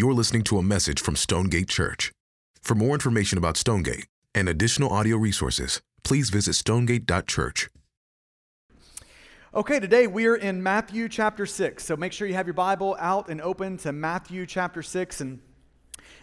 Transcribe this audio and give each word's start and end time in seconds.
You're 0.00 0.14
listening 0.14 0.44
to 0.44 0.56
a 0.56 0.62
message 0.62 0.98
from 0.98 1.14
Stonegate 1.14 1.68
Church. 1.68 2.10
For 2.62 2.74
more 2.74 2.94
information 2.94 3.36
about 3.36 3.58
Stonegate 3.58 4.06
and 4.34 4.48
additional 4.48 4.90
audio 4.90 5.18
resources, 5.18 5.82
please 6.04 6.30
visit 6.30 6.54
stonegate.church. 6.54 7.68
Okay, 9.54 9.78
today 9.78 10.06
we 10.06 10.24
are 10.24 10.36
in 10.36 10.62
Matthew 10.62 11.06
chapter 11.06 11.44
6. 11.44 11.84
So 11.84 11.98
make 11.98 12.14
sure 12.14 12.26
you 12.26 12.32
have 12.32 12.46
your 12.46 12.54
Bible 12.54 12.96
out 12.98 13.28
and 13.28 13.42
open 13.42 13.76
to 13.76 13.92
Matthew 13.92 14.46
chapter 14.46 14.82
6. 14.82 15.20
And 15.20 15.38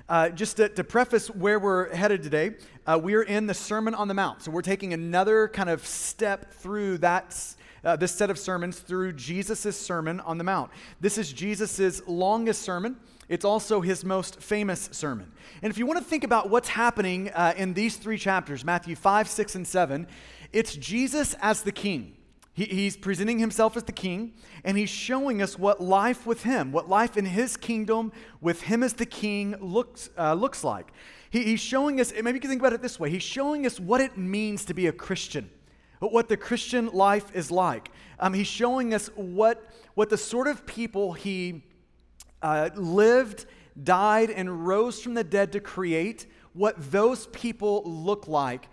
uh, 0.10 0.30
just 0.30 0.58
to, 0.58 0.70
to, 0.70 0.84
preface 0.84 1.28
where 1.28 1.60
we're 1.60 1.94
headed 1.94 2.24
today, 2.24 2.56
uh, 2.88 3.00
we 3.00 3.14
are 3.14 3.22
in 3.22 3.46
the 3.46 3.54
Sermon 3.54 3.94
on 3.94 4.08
the 4.08 4.16
Mount. 4.16 4.42
So 4.42 4.50
we're 4.50 4.64
taking 4.64 4.94
another 4.94 5.50
kind 5.50 5.70
of 5.70 5.86
step 5.86 6.52
through 6.52 6.98
that 6.98 7.56
uh, 7.84 7.96
this 7.96 8.12
set 8.12 8.32
of 8.32 8.40
sermons 8.40 8.80
through 8.80 9.14
Jesus' 9.14 9.80
Sermon 9.80 10.20
on 10.22 10.40
the 10.40 10.44
Mount. 10.44 10.72
This 11.00 11.20
is 11.20 11.32
Jesus' 11.32 12.02
longest 12.08 12.64
sermon. 12.64 12.98
It's 13.30 13.44
also 13.44 13.82
his 13.82 14.06
most 14.06 14.42
famous 14.42 14.90
sermon. 14.92 15.32
And 15.62 15.70
if 15.70 15.78
you 15.78 15.86
want 15.86 16.00
to 16.00 16.06
think 16.06 16.24
about 16.24 16.50
what's 16.50 16.70
happening 16.70 17.30
uh, 17.32 17.54
in 17.58 17.74
these 17.74 17.98
three 17.98 18.18
chapters, 18.18 18.64
Matthew 18.64 18.96
5, 18.96 19.28
6, 19.28 19.56
and 19.56 19.68
7, 19.68 20.08
it's 20.54 20.76
Jesus 20.76 21.36
as 21.42 21.64
the 21.64 21.74
king. 21.74 22.16
He, 22.54 22.66
he's 22.66 22.96
presenting 22.96 23.38
himself 23.40 23.76
as 23.76 23.84
the 23.84 23.92
king, 23.92 24.34
and 24.64 24.78
he's 24.78 24.90
showing 24.90 25.42
us 25.42 25.60
what 25.60 25.82
life 25.82 26.26
with 26.26 26.44
him, 26.44 26.72
what 26.72 26.88
life 26.88 27.18
in 27.18 27.26
his 27.26 27.58
kingdom 27.58 28.14
with 28.40 28.62
him 28.62 28.82
as 28.82 28.94
the 28.94 29.06
king 29.06 29.56
looks, 29.60 30.10
uh, 30.18 30.34
looks 30.34 30.64
like. 30.64 30.94
He, 31.30 31.44
he's 31.44 31.60
showing 31.60 32.00
us, 32.00 32.14
maybe 32.14 32.38
you 32.38 32.40
can 32.40 32.50
think 32.50 32.62
about 32.62 32.74
it 32.74 32.82
this 32.82 33.00
way, 33.00 33.10
he's 33.10 33.24
showing 33.24 33.66
us 33.66 33.80
what 33.80 34.00
it 34.00 34.18
means 34.18 34.64
to 34.66 34.74
be 34.74 34.88
a 34.88 34.94
Christian 34.94 35.50
what 36.00 36.30
the 36.30 36.38
Christian 36.38 36.88
life 36.88 37.36
is 37.36 37.52
like. 37.52 37.90
Um, 38.20 38.34
he's 38.34 38.48
showing 38.48 38.94
us 38.94 39.08
what, 39.16 39.66
what 39.96 40.10
the 40.10 40.18
sort 40.18 40.48
of 40.48 40.66
people 40.66 41.14
he 41.14 41.64
uh, 42.42 42.70
lived, 42.76 43.46
died, 43.82 44.30
and 44.30 44.68
rose 44.68 45.02
from 45.02 45.14
the 45.14 45.24
dead 45.24 45.52
to 45.54 45.60
create, 45.60 46.26
what 46.54 46.76
those 46.92 47.28
people 47.28 47.84
look 47.86 48.28
like 48.28 48.68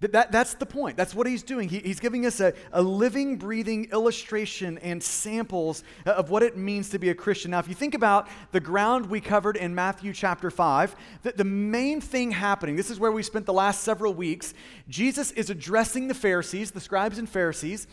that, 0.00 0.12
that, 0.12 0.30
that's 0.30 0.54
the 0.54 0.66
point. 0.66 0.96
That's 0.96 1.12
what 1.12 1.26
he's 1.26 1.42
doing. 1.42 1.68
He, 1.68 1.80
he's 1.80 1.98
giving 1.98 2.24
us 2.24 2.38
a, 2.38 2.52
a 2.72 2.80
living, 2.80 3.36
breathing 3.36 3.88
illustration 3.90 4.78
and 4.78 5.02
samples 5.02 5.82
of 6.06 6.30
what 6.30 6.44
it 6.44 6.56
means 6.56 6.90
to 6.90 7.00
be 7.00 7.08
a 7.08 7.14
Christian. 7.14 7.50
Now, 7.50 7.58
if 7.58 7.68
you 7.68 7.74
think 7.74 7.94
about 7.94 8.28
the 8.52 8.60
ground 8.60 9.06
we 9.06 9.20
covered 9.20 9.56
in 9.56 9.74
Matthew 9.74 10.12
chapter 10.12 10.52
5, 10.52 10.94
the, 11.22 11.32
the 11.32 11.44
main 11.44 12.00
thing 12.00 12.30
happening, 12.30 12.76
this 12.76 12.90
is 12.90 13.00
where 13.00 13.10
we 13.10 13.24
spent 13.24 13.44
the 13.46 13.52
last 13.52 13.82
several 13.82 14.14
weeks. 14.14 14.54
Jesus 14.88 15.32
is 15.32 15.50
addressing 15.50 16.06
the 16.06 16.14
Pharisees, 16.14 16.70
the 16.70 16.80
scribes 16.80 17.18
and 17.18 17.28
Pharisees, 17.28 17.88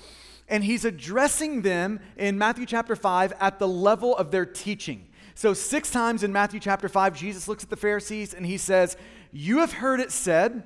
and 0.47 0.63
he's 0.63 0.85
addressing 0.85 1.61
them 1.61 1.99
in 2.17 2.37
Matthew 2.37 2.65
chapter 2.65 2.95
5 2.95 3.33
at 3.39 3.59
the 3.59 3.67
level 3.67 4.15
of 4.15 4.31
their 4.31 4.45
teaching. 4.45 5.07
So, 5.33 5.53
six 5.53 5.91
times 5.91 6.23
in 6.23 6.31
Matthew 6.31 6.59
chapter 6.59 6.87
5, 6.87 7.15
Jesus 7.15 7.47
looks 7.47 7.63
at 7.63 7.69
the 7.69 7.75
Pharisees 7.75 8.33
and 8.33 8.45
he 8.45 8.57
says, 8.57 8.95
You 9.31 9.59
have 9.59 9.73
heard 9.73 9.99
it 9.99 10.11
said, 10.11 10.63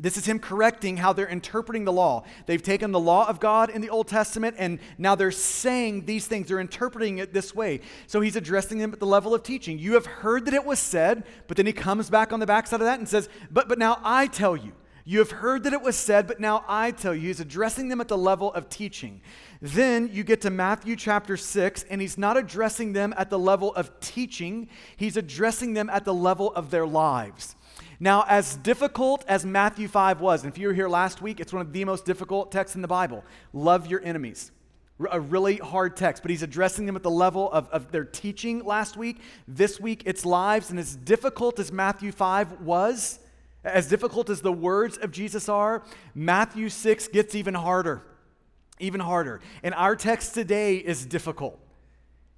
this 0.00 0.16
is 0.16 0.26
him 0.26 0.38
correcting 0.38 0.96
how 0.96 1.12
they're 1.12 1.26
interpreting 1.26 1.84
the 1.84 1.92
law. 1.92 2.22
They've 2.46 2.62
taken 2.62 2.92
the 2.92 3.00
law 3.00 3.28
of 3.28 3.40
God 3.40 3.68
in 3.68 3.80
the 3.80 3.90
Old 3.90 4.06
Testament 4.06 4.54
and 4.56 4.78
now 4.96 5.16
they're 5.16 5.32
saying 5.32 6.04
these 6.04 6.28
things. 6.28 6.46
They're 6.46 6.60
interpreting 6.60 7.18
it 7.18 7.34
this 7.34 7.52
way. 7.52 7.80
So 8.06 8.20
he's 8.20 8.36
addressing 8.36 8.78
them 8.78 8.92
at 8.92 9.00
the 9.00 9.06
level 9.06 9.34
of 9.34 9.42
teaching. 9.42 9.76
You 9.76 9.94
have 9.94 10.06
heard 10.06 10.44
that 10.44 10.54
it 10.54 10.64
was 10.64 10.78
said, 10.78 11.24
but 11.48 11.56
then 11.56 11.66
he 11.66 11.72
comes 11.72 12.10
back 12.10 12.32
on 12.32 12.38
the 12.38 12.46
backside 12.46 12.80
of 12.80 12.86
that 12.86 13.00
and 13.00 13.08
says, 13.08 13.28
But, 13.50 13.68
but 13.68 13.78
now 13.78 14.00
I 14.04 14.28
tell 14.28 14.56
you. 14.56 14.72
You 15.08 15.20
have 15.20 15.30
heard 15.30 15.62
that 15.62 15.72
it 15.72 15.80
was 15.80 15.96
said, 15.96 16.26
but 16.26 16.38
now 16.38 16.66
I 16.68 16.90
tell 16.90 17.14
you. 17.14 17.28
He's 17.28 17.40
addressing 17.40 17.88
them 17.88 17.98
at 17.98 18.08
the 18.08 18.18
level 18.18 18.52
of 18.52 18.68
teaching. 18.68 19.22
Then 19.62 20.10
you 20.12 20.22
get 20.22 20.42
to 20.42 20.50
Matthew 20.50 20.96
chapter 20.96 21.38
6, 21.38 21.86
and 21.88 22.02
he's 22.02 22.18
not 22.18 22.36
addressing 22.36 22.92
them 22.92 23.14
at 23.16 23.30
the 23.30 23.38
level 23.38 23.74
of 23.74 23.98
teaching, 24.00 24.68
he's 24.98 25.16
addressing 25.16 25.72
them 25.72 25.88
at 25.88 26.04
the 26.04 26.12
level 26.12 26.52
of 26.52 26.70
their 26.70 26.86
lives. 26.86 27.56
Now, 27.98 28.26
as 28.28 28.56
difficult 28.56 29.24
as 29.28 29.46
Matthew 29.46 29.88
5 29.88 30.20
was, 30.20 30.44
and 30.44 30.52
if 30.52 30.58
you 30.58 30.68
were 30.68 30.74
here 30.74 30.90
last 30.90 31.22
week, 31.22 31.40
it's 31.40 31.54
one 31.54 31.62
of 31.62 31.72
the 31.72 31.86
most 31.86 32.04
difficult 32.04 32.52
texts 32.52 32.76
in 32.76 32.82
the 32.82 32.86
Bible. 32.86 33.24
Love 33.54 33.86
your 33.86 34.04
enemies. 34.04 34.52
A 35.10 35.18
really 35.18 35.56
hard 35.56 35.96
text, 35.96 36.22
but 36.22 36.30
he's 36.30 36.42
addressing 36.42 36.84
them 36.84 36.96
at 36.96 37.02
the 37.02 37.10
level 37.10 37.50
of, 37.50 37.66
of 37.70 37.90
their 37.92 38.04
teaching 38.04 38.62
last 38.62 38.98
week. 38.98 39.22
This 39.46 39.80
week, 39.80 40.02
it's 40.04 40.26
lives. 40.26 40.68
And 40.68 40.78
as 40.78 40.96
difficult 40.96 41.58
as 41.58 41.72
Matthew 41.72 42.12
5 42.12 42.60
was, 42.60 43.20
as 43.64 43.88
difficult 43.88 44.30
as 44.30 44.40
the 44.40 44.52
words 44.52 44.96
of 44.96 45.10
Jesus 45.10 45.48
are, 45.48 45.82
Matthew 46.14 46.68
6 46.68 47.08
gets 47.08 47.34
even 47.34 47.54
harder. 47.54 48.02
Even 48.78 49.00
harder. 49.00 49.40
And 49.62 49.74
our 49.74 49.96
text 49.96 50.34
today 50.34 50.76
is 50.76 51.04
difficult. 51.04 51.58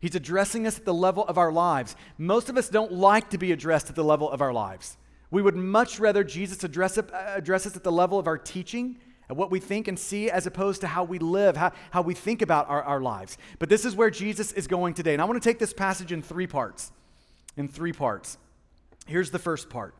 He's 0.00 0.14
addressing 0.14 0.66
us 0.66 0.78
at 0.78 0.86
the 0.86 0.94
level 0.94 1.26
of 1.26 1.36
our 1.36 1.52
lives. 1.52 1.94
Most 2.16 2.48
of 2.48 2.56
us 2.56 2.70
don't 2.70 2.92
like 2.92 3.30
to 3.30 3.38
be 3.38 3.52
addressed 3.52 3.90
at 3.90 3.94
the 3.94 4.04
level 4.04 4.30
of 4.30 4.40
our 4.40 4.52
lives. 4.52 4.96
We 5.30 5.42
would 5.42 5.54
much 5.56 6.00
rather 6.00 6.24
Jesus 6.24 6.64
address, 6.64 6.96
uh, 6.96 7.02
address 7.12 7.66
us 7.66 7.76
at 7.76 7.84
the 7.84 7.92
level 7.92 8.18
of 8.18 8.26
our 8.26 8.38
teaching, 8.38 8.96
and 9.28 9.38
what 9.38 9.50
we 9.50 9.60
think 9.60 9.86
and 9.86 9.96
see, 9.96 10.28
as 10.28 10.46
opposed 10.46 10.80
to 10.80 10.88
how 10.88 11.04
we 11.04 11.20
live, 11.20 11.56
how, 11.56 11.70
how 11.92 12.02
we 12.02 12.14
think 12.14 12.42
about 12.42 12.68
our, 12.68 12.82
our 12.82 13.00
lives. 13.00 13.38
But 13.60 13.68
this 13.68 13.84
is 13.84 13.94
where 13.94 14.10
Jesus 14.10 14.50
is 14.52 14.66
going 14.66 14.94
today. 14.94 15.12
And 15.12 15.22
I 15.22 15.24
want 15.24 15.40
to 15.40 15.48
take 15.48 15.60
this 15.60 15.72
passage 15.72 16.10
in 16.10 16.20
three 16.20 16.48
parts. 16.48 16.90
In 17.56 17.68
three 17.68 17.92
parts. 17.92 18.38
Here's 19.06 19.30
the 19.30 19.38
first 19.38 19.70
part. 19.70 19.94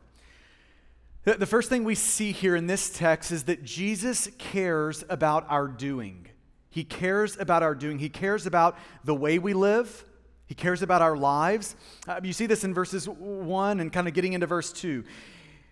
The 1.23 1.45
first 1.45 1.69
thing 1.69 1.83
we 1.83 1.93
see 1.93 2.31
here 2.31 2.55
in 2.55 2.65
this 2.65 2.89
text 2.89 3.31
is 3.31 3.43
that 3.43 3.63
Jesus 3.63 4.27
cares 4.39 5.03
about 5.07 5.45
our 5.49 5.67
doing. 5.67 6.27
He 6.71 6.83
cares 6.83 7.37
about 7.39 7.61
our 7.61 7.75
doing. 7.75 7.99
He 7.99 8.09
cares 8.09 8.47
about 8.47 8.75
the 9.03 9.13
way 9.13 9.37
we 9.37 9.53
live, 9.53 10.05
he 10.47 10.55
cares 10.55 10.81
about 10.81 11.01
our 11.01 11.15
lives. 11.15 11.77
Uh, 12.07 12.19
you 12.23 12.33
see 12.33 12.45
this 12.45 12.65
in 12.65 12.73
verses 12.73 13.07
1 13.07 13.79
and 13.79 13.93
kind 13.93 14.07
of 14.07 14.13
getting 14.13 14.33
into 14.33 14.47
verse 14.47 14.73
2. 14.73 15.03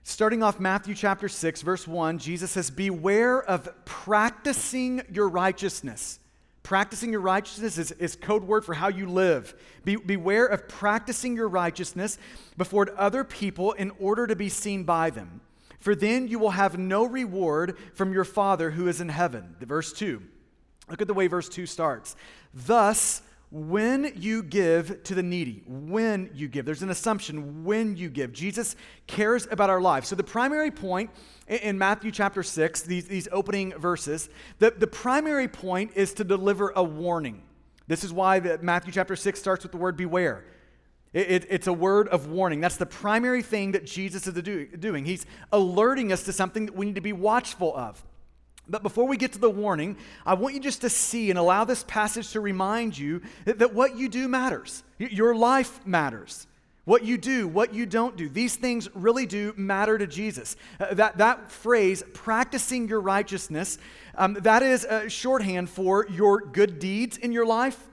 Starting 0.03 0.41
off 0.41 0.57
Matthew 0.57 0.95
chapter 0.95 1.27
6, 1.27 1.63
verse 1.63 1.85
1, 1.85 2.17
Jesus 2.17 2.51
says, 2.51 2.71
Beware 2.71 3.43
of 3.43 3.67
practicing 3.83 5.01
your 5.11 5.27
righteousness. 5.27 6.19
Practicing 6.63 7.11
your 7.11 7.21
righteousness 7.21 7.77
is, 7.77 7.91
is 7.93 8.15
code 8.15 8.43
word 8.43 8.65
for 8.65 8.73
how 8.73 8.89
you 8.89 9.07
live. 9.07 9.55
Be, 9.85 9.95
beware 9.95 10.45
of 10.45 10.67
practicing 10.67 11.35
your 11.35 11.47
righteousness 11.47 12.17
before 12.57 12.87
other 12.97 13.23
people 13.23 13.71
in 13.73 13.91
order 13.99 14.27
to 14.27 14.35
be 14.35 14.49
seen 14.49 14.83
by 14.83 15.09
them. 15.09 15.41
For 15.79 15.95
then 15.95 16.27
you 16.27 16.39
will 16.39 16.51
have 16.51 16.77
no 16.77 17.05
reward 17.05 17.77
from 17.93 18.11
your 18.11 18.25
Father 18.25 18.71
who 18.71 18.87
is 18.87 18.99
in 18.99 19.09
heaven. 19.09 19.55
Verse 19.61 19.93
2. 19.93 20.21
Look 20.89 21.01
at 21.01 21.07
the 21.07 21.13
way 21.13 21.27
verse 21.27 21.47
2 21.47 21.65
starts. 21.65 22.15
Thus, 22.53 23.21
when 23.51 24.13
you 24.15 24.43
give 24.43 25.03
to 25.03 25.15
the 25.15 25.23
needy, 25.23 25.63
when 25.65 26.29
you 26.35 26.47
give, 26.47 26.65
there's 26.65 26.83
an 26.83 26.91
assumption 26.91 27.63
when 27.63 27.97
you 27.97 28.09
give. 28.09 28.31
Jesus 28.31 28.75
cares 29.07 29.47
about 29.49 29.71
our 29.71 29.81
lives. 29.81 30.07
So, 30.07 30.15
the 30.15 30.23
primary 30.23 30.69
point 30.69 31.09
in 31.47 31.77
Matthew 31.77 32.11
chapter 32.11 32.43
6, 32.43 32.81
these, 32.83 33.05
these 33.07 33.27
opening 33.31 33.73
verses, 33.73 34.29
the, 34.59 34.71
the 34.71 34.85
primary 34.85 35.47
point 35.47 35.91
is 35.95 36.13
to 36.15 36.23
deliver 36.23 36.71
a 36.75 36.83
warning. 36.83 37.41
This 37.87 38.03
is 38.03 38.13
why 38.13 38.39
the, 38.39 38.59
Matthew 38.59 38.93
chapter 38.93 39.15
6 39.15 39.39
starts 39.39 39.63
with 39.63 39.71
the 39.71 39.79
word 39.79 39.97
beware. 39.97 40.45
It, 41.11 41.31
it, 41.31 41.47
it's 41.49 41.65
a 41.65 41.73
word 41.73 42.07
of 42.09 42.27
warning. 42.27 42.61
That's 42.61 42.77
the 42.77 42.85
primary 42.85 43.41
thing 43.41 43.71
that 43.71 43.83
Jesus 43.83 44.27
is 44.27 44.33
do, 44.43 44.67
doing. 44.67 45.05
He's 45.05 45.25
alerting 45.51 46.11
us 46.11 46.21
to 46.23 46.33
something 46.33 46.67
that 46.67 46.75
we 46.75 46.85
need 46.85 46.95
to 46.95 47.01
be 47.01 47.13
watchful 47.13 47.75
of. 47.75 48.03
But 48.69 48.83
before 48.83 49.07
we 49.07 49.17
get 49.17 49.33
to 49.33 49.39
the 49.39 49.49
warning, 49.49 49.97
I 50.25 50.35
want 50.35 50.53
you 50.53 50.61
just 50.61 50.81
to 50.81 50.89
see 50.89 51.29
and 51.29 51.39
allow 51.39 51.65
this 51.65 51.83
passage 51.83 52.31
to 52.31 52.39
remind 52.39 52.97
you 52.97 53.21
that, 53.45 53.59
that, 53.59 53.73
what 53.73 53.97
you 53.97 54.09
do 54.09 54.27
matters. 54.27 54.83
Your 54.97 55.35
life 55.35 55.85
matters. 55.85 56.45
What 56.85 57.03
you 57.03 57.17
do, 57.17 57.47
what 57.47 57.73
you 57.73 57.85
don't 57.85 58.17
do, 58.17 58.29
these 58.29 58.55
things 58.55 58.89
really 58.95 59.27
do 59.27 59.53
matter 59.55 59.97
to 59.97 60.07
Jesus. 60.07 60.55
Uh, 60.79 60.93
that, 60.95 61.19
that 61.19 61.51
phrase, 61.51 62.03
practicing 62.13 62.87
your 62.87 62.99
righteousness, 62.99 63.77
um, 64.15 64.33
that 64.41 64.63
is 64.63 64.85
a 64.85 65.07
shorthand 65.07 65.69
for 65.69 66.07
your 66.09 66.41
good 66.41 66.79
deeds 66.79 67.17
in 67.17 67.31
your 67.31 67.45
life, 67.45 67.87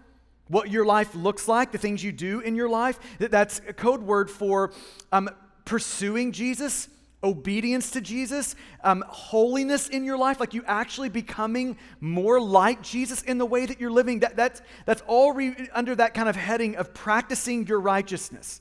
what 0.48 0.70
your 0.70 0.86
life 0.86 1.14
looks 1.14 1.46
like, 1.46 1.72
the 1.72 1.78
things 1.78 2.02
you 2.02 2.12
do 2.12 2.40
in 2.40 2.54
your 2.54 2.70
life. 2.70 2.98
That's 3.18 3.60
a 3.68 3.72
code 3.74 4.02
word 4.02 4.30
for 4.30 4.72
um, 5.12 5.28
pursuing 5.66 6.32
Jesus 6.32 6.88
obedience 7.26 7.90
to 7.90 8.00
Jesus, 8.00 8.54
um, 8.84 9.04
holiness 9.08 9.88
in 9.88 10.04
your 10.04 10.16
life, 10.16 10.40
like 10.40 10.54
you 10.54 10.62
actually 10.66 11.08
becoming 11.08 11.76
more 12.00 12.40
like 12.40 12.80
Jesus 12.82 13.22
in 13.22 13.38
the 13.38 13.46
way 13.46 13.66
that 13.66 13.80
you're 13.80 13.90
living, 13.90 14.20
that, 14.20 14.36
that's, 14.36 14.62
that's 14.86 15.02
all 15.06 15.32
re- 15.32 15.68
under 15.74 15.94
that 15.96 16.14
kind 16.14 16.28
of 16.28 16.36
heading 16.36 16.76
of 16.76 16.94
practicing 16.94 17.66
your 17.66 17.80
righteousness. 17.80 18.60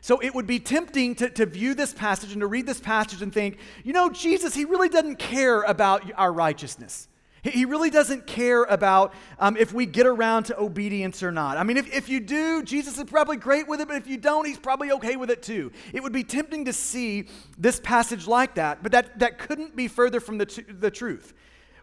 So 0.00 0.18
it 0.20 0.34
would 0.34 0.46
be 0.46 0.58
tempting 0.60 1.14
to, 1.16 1.30
to 1.30 1.46
view 1.46 1.74
this 1.74 1.94
passage 1.94 2.32
and 2.32 2.40
to 2.40 2.46
read 2.46 2.66
this 2.66 2.80
passage 2.80 3.22
and 3.22 3.32
think, 3.32 3.58
you 3.84 3.92
know, 3.92 4.10
Jesus, 4.10 4.54
he 4.54 4.64
really 4.64 4.88
doesn't 4.88 5.18
care 5.18 5.62
about 5.62 6.02
our 6.16 6.32
righteousness. 6.32 7.08
He 7.44 7.66
really 7.66 7.90
doesn't 7.90 8.26
care 8.26 8.64
about 8.64 9.12
um, 9.38 9.56
if 9.58 9.72
we 9.74 9.84
get 9.84 10.06
around 10.06 10.44
to 10.44 10.58
obedience 10.58 11.22
or 11.22 11.30
not. 11.30 11.58
I 11.58 11.62
mean, 11.62 11.76
if, 11.76 11.92
if 11.92 12.08
you 12.08 12.18
do, 12.18 12.62
Jesus 12.62 12.96
is 12.96 13.04
probably 13.04 13.36
great 13.36 13.68
with 13.68 13.82
it, 13.82 13.88
but 13.88 13.98
if 13.98 14.06
you 14.06 14.16
don't, 14.16 14.46
he's 14.46 14.58
probably 14.58 14.92
okay 14.92 15.16
with 15.16 15.30
it 15.30 15.42
too. 15.42 15.70
It 15.92 16.02
would 16.02 16.12
be 16.12 16.24
tempting 16.24 16.64
to 16.64 16.72
see 16.72 17.28
this 17.58 17.80
passage 17.80 18.26
like 18.26 18.54
that, 18.54 18.82
but 18.82 18.92
that, 18.92 19.18
that 19.18 19.38
couldn't 19.38 19.76
be 19.76 19.88
further 19.88 20.20
from 20.20 20.38
the, 20.38 20.46
t- 20.46 20.62
the 20.62 20.90
truth. 20.90 21.34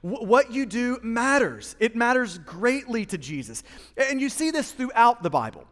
What 0.01 0.51
you 0.51 0.65
do 0.65 0.99
matters, 1.03 1.75
it 1.79 1.95
matters 1.95 2.39
greatly 2.39 3.05
to 3.05 3.19
Jesus. 3.19 3.61
And 3.97 4.19
you 4.19 4.29
see 4.29 4.49
this 4.49 4.71
throughout 4.71 5.21
the 5.21 5.29
Bible. 5.29 5.65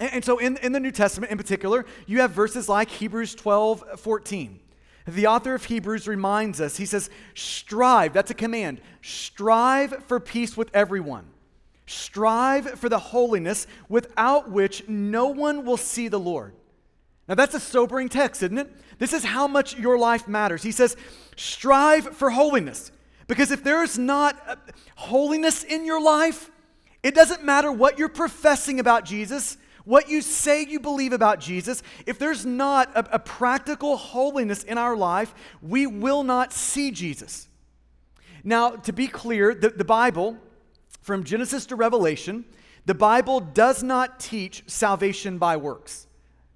And 0.00 0.22
so 0.22 0.36
in, 0.36 0.58
in 0.58 0.72
the 0.72 0.80
New 0.80 0.90
Testament 0.90 1.32
in 1.32 1.38
particular, 1.38 1.86
you 2.06 2.20
have 2.20 2.32
verses 2.32 2.68
like 2.68 2.90
Hebrews 2.90 3.34
12, 3.34 4.00
14. 4.00 4.60
The 5.06 5.26
author 5.26 5.54
of 5.54 5.64
Hebrews 5.64 6.08
reminds 6.08 6.60
us, 6.60 6.78
he 6.78 6.86
says, 6.86 7.10
strive, 7.34 8.14
that's 8.14 8.30
a 8.30 8.34
command, 8.34 8.80
strive 9.02 10.04
for 10.06 10.18
peace 10.18 10.56
with 10.56 10.70
everyone. 10.74 11.26
Strive 11.86 12.78
for 12.78 12.88
the 12.88 12.98
holiness 12.98 13.66
without 13.88 14.50
which 14.50 14.88
no 14.88 15.26
one 15.26 15.66
will 15.66 15.76
see 15.76 16.08
the 16.08 16.18
Lord. 16.18 16.54
Now 17.28 17.34
that's 17.34 17.54
a 17.54 17.60
sobering 17.60 18.08
text, 18.08 18.42
isn't 18.42 18.56
it? 18.56 18.70
This 18.98 19.12
is 19.12 19.24
how 19.24 19.46
much 19.46 19.78
your 19.78 19.98
life 19.98 20.26
matters. 20.26 20.62
He 20.62 20.72
says, 20.72 20.96
strive 21.36 22.16
for 22.16 22.30
holiness. 22.30 22.90
Because 23.26 23.50
if 23.50 23.64
there 23.64 23.82
is 23.82 23.98
not 23.98 24.40
uh, 24.46 24.56
holiness 24.96 25.64
in 25.64 25.84
your 25.84 26.00
life, 26.00 26.50
it 27.02 27.14
doesn't 27.14 27.44
matter 27.44 27.70
what 27.70 27.98
you're 27.98 28.08
professing 28.08 28.80
about 28.80 29.04
Jesus, 29.04 29.56
what 29.84 30.08
you 30.08 30.22
say 30.22 30.64
you 30.64 30.80
believe 30.80 31.12
about 31.12 31.40
Jesus, 31.40 31.82
if 32.06 32.18
there's 32.18 32.46
not 32.46 32.90
a, 32.94 33.16
a, 33.16 33.18
practical 33.18 33.96
holiness 33.96 34.62
in 34.62 34.78
our 34.78 34.96
life, 34.96 35.34
we 35.60 35.86
will 35.86 36.22
not 36.22 36.52
see 36.52 36.90
Jesus. 36.90 37.48
Now, 38.42 38.70
to 38.70 38.92
be 38.92 39.06
clear, 39.06 39.54
the, 39.54 39.70
the 39.70 39.84
Bible, 39.84 40.38
from 41.02 41.24
Genesis 41.24 41.66
to 41.66 41.76
Revelation, 41.76 42.46
the 42.86 42.94
Bible 42.94 43.40
does 43.40 43.82
not 43.82 44.18
teach 44.18 44.64
salvation 44.66 45.38
by 45.38 45.56
works. 45.56 46.06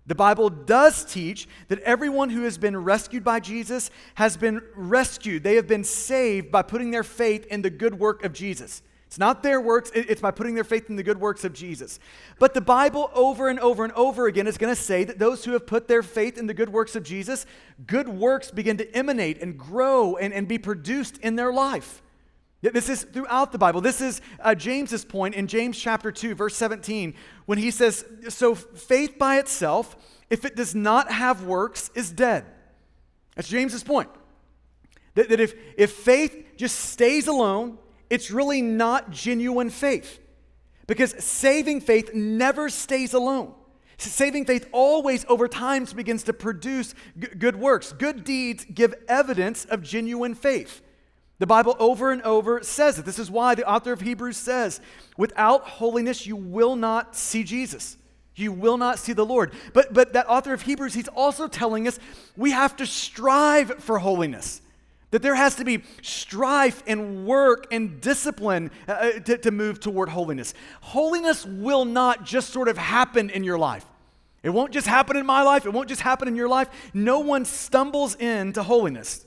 The 0.06 0.14
Bible 0.14 0.48
does 0.48 1.04
teach 1.04 1.46
that 1.69 1.81
everyone 1.81 2.31
who 2.31 2.44
has 2.44 2.56
been 2.56 2.76
rescued 2.78 3.24
by 3.24 3.40
Jesus 3.40 3.90
has 4.14 4.38
been 4.38 4.62
rescued. 4.74 5.42
They 5.42 5.56
have 5.56 5.66
been 5.66 5.84
saved 5.84 6.50
by 6.50 6.62
putting 6.62 6.90
their 6.90 7.04
faith 7.04 7.46
in 7.46 7.60
the 7.60 7.69
good 7.69 7.98
work 7.98 8.24
of 8.24 8.32
Jesus. 8.32 8.82
It's 9.08 9.19
not 9.19 9.43
their 9.43 9.58
works, 9.58 9.90
it's 9.94 10.20
by 10.20 10.31
putting 10.32 10.55
their 10.55 10.64
faith 10.64 10.90
in 10.90 10.96
the 10.96 11.02
good 11.02 11.19
works 11.19 11.43
of 11.43 11.55
Jesus. 11.55 11.99
But 12.38 12.52
the 12.52 12.60
Bible, 12.60 13.10
over 13.14 13.49
and 13.49 13.58
over 13.58 13.82
and 13.82 13.93
over 13.94 14.26
again, 14.26 14.46
is 14.46 14.58
going 14.58 14.75
to 14.75 14.81
say 14.81 15.02
that 15.05 15.19
those 15.19 15.46
who 15.46 15.52
have 15.52 15.66
put 15.66 15.88
their 15.88 16.02
faith 16.02 16.37
in 16.37 16.46
the 16.46 16.52
good 16.52 16.69
works 16.69 16.94
of 16.94 17.05
Jesus, 17.05 17.46
good 17.87 18.06
works 18.06 18.50
begin 18.50 18.76
to 18.76 18.94
emanate 18.94 19.40
and 19.40 19.56
grow 19.56 20.16
and, 20.16 20.34
and 20.34 20.46
be 20.46 20.58
produced 20.58 21.16
in 21.19 21.37
their 21.37 21.50
life. 21.50 22.02
This 22.60 22.90
is 22.90 23.05
throughout 23.05 23.50
the 23.50 23.56
Bible. 23.56 23.81
This 23.81 24.02
is 24.02 24.20
uh, 24.40 24.55
James's 24.55 25.06
point 25.06 25.34
in 25.34 25.46
James 25.46 25.78
chapter 25.78 26.12
2, 26.12 26.34
verse 26.34 26.55
17, 26.56 27.14
when 27.46 27.56
he 27.56 27.70
says, 27.70 28.05
So 28.28 28.55
faith 28.55 29.19
by 29.19 29.38
itself, 29.38 29.96
if 30.28 30.44
it 30.44 30.55
does 30.55 30.75
not 30.75 31.10
have 31.10 31.44
works, 31.44 31.90
is 31.94 32.12
dead. 32.12 32.44
That's 33.37 33.49
James's 33.49 33.82
point. 33.82 34.10
That, 35.14 35.31
that 35.31 35.40
if, 35.40 35.55
if 35.78 35.93
faith 35.93 36.56
just 36.58 36.78
stays 36.78 37.26
alone, 37.26 37.78
it's 38.10 38.31
really 38.31 38.62
not 38.62 39.10
genuine 39.10 39.70
faith. 39.70 40.20
Because 40.87 41.14
saving 41.22 41.82
faith 41.82 42.14
never 42.14 42.69
stays 42.70 43.12
alone. 43.12 43.55
Saving 43.99 44.44
faith 44.44 44.69
always, 44.72 45.26
over 45.28 45.49
time, 45.49 45.84
begins 45.84 46.22
to 46.25 46.32
produce 46.32 46.94
g- 47.19 47.26
good 47.38 47.56
works. 47.56 47.93
Good 47.93 48.25
deeds 48.25 48.64
give 48.64 48.94
evidence 49.08 49.64
of 49.64 49.82
genuine 49.82 50.34
faith. 50.34 50.81
The 51.40 51.46
Bible 51.46 51.76
over 51.78 52.10
and 52.10 52.22
over 52.22 52.62
says 52.62 52.99
it. 52.99 53.05
This 53.05 53.19
is 53.19 53.31
why 53.31 53.55
the 53.55 53.69
author 53.69 53.93
of 53.93 54.00
Hebrews 54.00 54.37
says, 54.37 54.81
without 55.16 55.69
holiness, 55.69 56.26
you 56.26 56.37
will 56.37 56.76
not 56.76 57.16
see 57.16 57.44
Jesus. 57.44 57.96
You 58.34 58.52
will 58.52 58.76
not 58.76 58.99
see 59.00 59.12
the 59.12 59.26
Lord. 59.26 59.52
But, 59.72 59.93
but 59.93 60.12
that 60.12 60.28
author 60.28 60.52
of 60.52 60.62
Hebrews, 60.62 60.94
he's 60.94 61.08
also 61.08 61.49
telling 61.49 61.88
us 61.88 61.99
we 62.37 62.52
have 62.52 62.76
to 62.76 62.87
strive 62.87 63.82
for 63.82 63.99
holiness. 63.99 64.62
That 65.10 65.22
there 65.22 65.34
has 65.34 65.55
to 65.56 65.64
be 65.64 65.82
strife 66.02 66.82
and 66.87 67.26
work 67.26 67.66
and 67.70 68.00
discipline 68.00 68.70
uh, 68.87 68.93
uh, 68.93 69.12
to, 69.20 69.38
to 69.38 69.50
move 69.50 69.81
toward 69.81 70.10
holiness. 70.10 70.52
Holiness 70.82 71.46
will 71.46 71.87
not 71.87 72.25
just 72.25 72.50
sort 72.50 72.69
of 72.69 72.76
happen 72.76 73.31
in 73.31 73.43
your 73.43 73.58
life. 73.58 73.87
It 74.43 74.50
won't 74.50 74.72
just 74.72 74.87
happen 74.87 75.16
in 75.16 75.26
my 75.26 75.43
life. 75.43 75.66
It 75.66 75.72
won't 75.72 75.88
just 75.88 76.02
happen 76.02 76.28
in 76.28 76.37
your 76.37 76.49
life. 76.49 76.69
No 76.93 77.20
one 77.20 77.44
stumbles 77.44 78.14
into 78.16 78.62
holiness. 78.62 79.25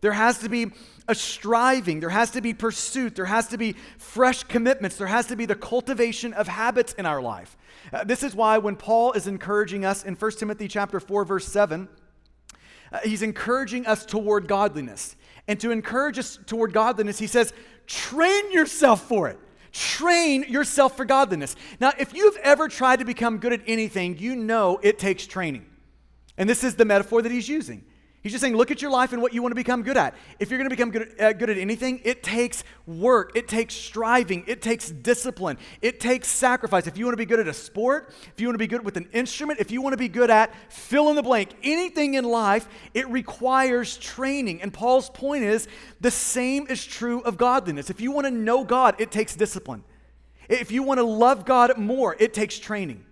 There 0.00 0.12
has 0.12 0.38
to 0.38 0.48
be 0.48 0.72
a 1.08 1.14
striving, 1.14 2.00
there 2.00 2.08
has 2.08 2.30
to 2.30 2.40
be 2.40 2.54
pursuit, 2.54 3.16
there 3.16 3.26
has 3.26 3.48
to 3.48 3.58
be 3.58 3.74
fresh 3.98 4.44
commitments, 4.44 4.96
there 4.96 5.06
has 5.06 5.26
to 5.26 5.36
be 5.36 5.44
the 5.44 5.54
cultivation 5.54 6.32
of 6.32 6.48
habits 6.48 6.92
in 6.94 7.04
our 7.04 7.20
life. 7.20 7.56
Uh, 7.92 8.04
this 8.04 8.22
is 8.22 8.34
why 8.34 8.58
when 8.58 8.76
Paul 8.76 9.12
is 9.12 9.26
encouraging 9.26 9.84
us 9.84 10.04
in 10.04 10.14
1 10.14 10.30
Timothy 10.32 10.68
chapter 10.68 11.00
4 11.00 11.24
verse 11.24 11.46
7, 11.46 11.88
uh, 12.92 12.98
he's 13.04 13.22
encouraging 13.22 13.86
us 13.86 14.04
toward 14.04 14.48
godliness. 14.48 15.16
And 15.48 15.58
to 15.60 15.70
encourage 15.70 16.18
us 16.18 16.38
toward 16.46 16.72
godliness, 16.72 17.18
he 17.18 17.26
says, 17.26 17.52
train 17.86 18.52
yourself 18.52 19.02
for 19.02 19.28
it. 19.28 19.38
Train 19.72 20.44
yourself 20.48 20.96
for 20.96 21.04
godliness. 21.04 21.54
Now, 21.80 21.92
if 21.98 22.14
you've 22.14 22.36
ever 22.38 22.68
tried 22.68 22.98
to 22.98 23.04
become 23.04 23.38
good 23.38 23.52
at 23.52 23.60
anything, 23.66 24.18
you 24.18 24.34
know 24.34 24.80
it 24.82 24.98
takes 24.98 25.26
training. 25.26 25.66
And 26.36 26.48
this 26.48 26.64
is 26.64 26.74
the 26.74 26.84
metaphor 26.84 27.22
that 27.22 27.30
he's 27.30 27.48
using. 27.48 27.84
He's 28.22 28.32
just 28.32 28.42
saying, 28.42 28.54
look 28.54 28.70
at 28.70 28.82
your 28.82 28.90
life 28.90 29.14
and 29.14 29.22
what 29.22 29.32
you 29.32 29.40
want 29.40 29.52
to 29.52 29.56
become 29.56 29.82
good 29.82 29.96
at. 29.96 30.14
If 30.38 30.50
you're 30.50 30.58
going 30.58 30.68
to 30.68 30.76
become 30.76 30.90
good, 30.90 31.18
uh, 31.18 31.32
good 31.32 31.48
at 31.48 31.56
anything, 31.56 32.02
it 32.04 32.22
takes 32.22 32.64
work, 32.86 33.32
it 33.34 33.48
takes 33.48 33.74
striving, 33.74 34.44
it 34.46 34.60
takes 34.60 34.90
discipline, 34.90 35.56
it 35.80 36.00
takes 36.00 36.28
sacrifice. 36.28 36.86
If 36.86 36.98
you 36.98 37.06
want 37.06 37.14
to 37.14 37.18
be 37.18 37.24
good 37.24 37.40
at 37.40 37.48
a 37.48 37.54
sport, 37.54 38.12
if 38.26 38.38
you 38.38 38.46
want 38.46 38.56
to 38.56 38.58
be 38.58 38.66
good 38.66 38.84
with 38.84 38.98
an 38.98 39.08
instrument, 39.14 39.58
if 39.58 39.70
you 39.70 39.80
want 39.80 39.94
to 39.94 39.96
be 39.96 40.08
good 40.08 40.28
at 40.28 40.54
fill 40.70 41.08
in 41.08 41.16
the 41.16 41.22
blank, 41.22 41.50
anything 41.62 42.12
in 42.12 42.24
life, 42.24 42.68
it 42.92 43.08
requires 43.08 43.96
training. 43.96 44.60
And 44.60 44.70
Paul's 44.70 45.08
point 45.08 45.44
is 45.44 45.66
the 46.02 46.10
same 46.10 46.66
is 46.68 46.84
true 46.84 47.22
of 47.22 47.38
godliness. 47.38 47.88
If 47.88 48.02
you 48.02 48.12
want 48.12 48.26
to 48.26 48.30
know 48.30 48.64
God, 48.64 48.96
it 48.98 49.10
takes 49.10 49.34
discipline. 49.34 49.82
If 50.50 50.70
you 50.70 50.82
want 50.82 50.98
to 50.98 51.04
love 51.04 51.46
God 51.46 51.78
more, 51.78 52.16
it 52.18 52.34
takes 52.34 52.58
training. 52.58 53.06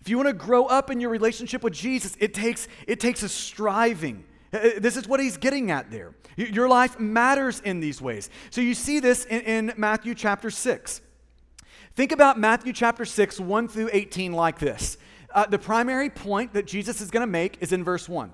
If 0.00 0.08
you 0.08 0.16
want 0.16 0.28
to 0.28 0.32
grow 0.32 0.66
up 0.66 0.90
in 0.90 1.00
your 1.00 1.10
relationship 1.10 1.62
with 1.62 1.72
Jesus, 1.72 2.16
it 2.20 2.34
takes, 2.34 2.68
it 2.86 3.00
takes 3.00 3.22
a 3.22 3.28
striving. 3.28 4.24
Uh, 4.52 4.58
uh, 4.58 4.70
this 4.78 4.96
is 4.96 5.06
what 5.08 5.20
he's 5.20 5.36
getting 5.36 5.70
at 5.70 5.90
there. 5.90 6.14
Your 6.36 6.68
life 6.68 6.98
matters 7.00 7.60
in 7.60 7.80
these 7.80 8.00
ways. 8.00 8.30
So 8.50 8.60
you 8.60 8.74
see 8.74 9.00
this 9.00 9.24
in, 9.24 9.40
in 9.42 9.72
Matthew 9.76 10.14
chapter 10.14 10.50
6. 10.50 11.00
Think 11.94 12.12
about 12.12 12.38
Matthew 12.38 12.72
chapter 12.72 13.04
6, 13.04 13.40
1 13.40 13.68
through 13.68 13.90
18, 13.92 14.32
like 14.32 14.58
this. 14.60 14.98
Uh, 15.34 15.46
the 15.46 15.58
primary 15.58 16.08
point 16.08 16.52
that 16.54 16.66
Jesus 16.66 17.00
is 17.00 17.10
going 17.10 17.22
to 17.22 17.26
make 17.26 17.58
is 17.60 17.72
in 17.72 17.82
verse 17.82 18.08
1. 18.08 18.30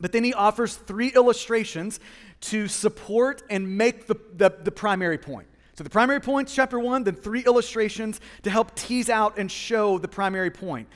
But 0.00 0.10
then 0.10 0.24
he 0.24 0.34
offers 0.34 0.74
three 0.74 1.08
illustrations 1.08 2.00
to 2.40 2.66
support 2.66 3.42
and 3.48 3.78
make 3.78 4.08
the, 4.08 4.16
the, 4.34 4.50
the 4.64 4.72
primary 4.72 5.16
point. 5.16 5.46
So 5.74 5.84
the 5.84 5.90
primary 5.90 6.20
points, 6.20 6.54
chapter 6.54 6.78
one, 6.78 7.04
then 7.04 7.14
three 7.14 7.44
illustrations 7.44 8.20
to 8.42 8.50
help 8.50 8.74
tease 8.74 9.08
out 9.08 9.38
and 9.38 9.50
show 9.50 9.98
the 9.98 10.08
primary 10.08 10.50
point. 10.50 10.88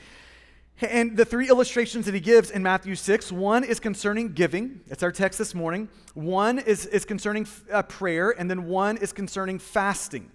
And 0.79 1.17
the 1.17 1.25
three 1.25 1.49
illustrations 1.49 2.05
that 2.05 2.13
he 2.13 2.19
gives 2.19 2.51
in 2.51 2.61
Matthew 2.61 2.93
6 2.93 3.31
one 3.31 3.63
is 3.63 3.79
concerning 3.79 4.33
giving. 4.33 4.81
That's 4.87 5.01
our 5.01 5.11
text 5.11 5.39
this 5.39 5.55
morning. 5.55 5.89
One 6.13 6.59
is, 6.59 6.85
is 6.85 7.03
concerning 7.03 7.47
uh, 7.71 7.81
prayer, 7.83 8.29
and 8.29 8.49
then 8.49 8.67
one 8.67 8.97
is 8.97 9.11
concerning 9.11 9.57
fasting. 9.57 10.31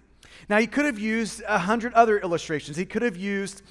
Now, 0.49 0.59
he 0.59 0.67
could 0.67 0.83
have 0.83 0.99
used 0.99 1.41
a 1.47 1.59
hundred 1.59 1.93
other 1.93 2.19
illustrations. 2.19 2.75
He 2.75 2.85
could 2.85 3.03
have 3.03 3.15
used 3.15 3.61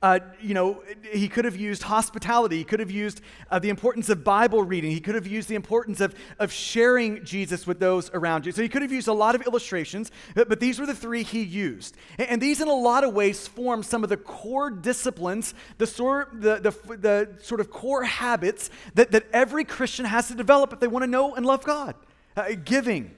uh, 0.00 0.20
you 0.40 0.54
know, 0.54 0.82
he 1.10 1.28
could 1.28 1.44
have 1.44 1.56
used 1.56 1.82
hospitality. 1.82 2.58
He 2.58 2.64
could 2.64 2.78
have 2.78 2.90
used 2.90 3.20
uh, 3.50 3.58
the 3.58 3.68
importance 3.68 4.08
of 4.08 4.22
Bible 4.22 4.62
reading. 4.62 4.92
He 4.92 5.00
could 5.00 5.16
have 5.16 5.26
used 5.26 5.48
the 5.48 5.56
importance 5.56 6.00
of, 6.00 6.14
of 6.38 6.52
sharing 6.52 7.24
Jesus 7.24 7.66
with 7.66 7.80
those 7.80 8.08
around 8.14 8.46
you. 8.46 8.52
So 8.52 8.62
he 8.62 8.68
could 8.68 8.82
have 8.82 8.92
used 8.92 9.08
a 9.08 9.12
lot 9.12 9.34
of 9.34 9.42
illustrations, 9.42 10.12
but, 10.36 10.48
but 10.48 10.60
these 10.60 10.78
were 10.78 10.86
the 10.86 10.94
three 10.94 11.24
he 11.24 11.42
used. 11.42 11.96
And, 12.16 12.28
and, 12.28 12.42
these, 12.42 12.60
in 12.60 12.68
a 12.68 12.74
lot 12.74 13.02
of 13.02 13.12
ways, 13.12 13.48
form 13.48 13.82
some 13.82 14.04
of 14.04 14.08
the 14.08 14.16
core 14.16 14.70
disciplines, 14.70 15.52
the 15.78 15.86
sort, 15.86 16.40
the, 16.40 16.60
the, 16.60 16.96
the 16.96 17.28
sort 17.42 17.60
of 17.60 17.70
core 17.70 18.04
habits 18.04 18.70
that, 18.94 19.10
that 19.10 19.26
every 19.32 19.64
Christian 19.64 20.04
has 20.04 20.28
to 20.28 20.34
develop 20.36 20.72
if 20.72 20.78
they 20.78 20.86
want 20.86 21.02
to 21.02 21.10
know 21.10 21.34
and 21.34 21.44
love 21.44 21.64
God. 21.64 21.96
Uh, 22.36 22.50
giving, 22.64 23.10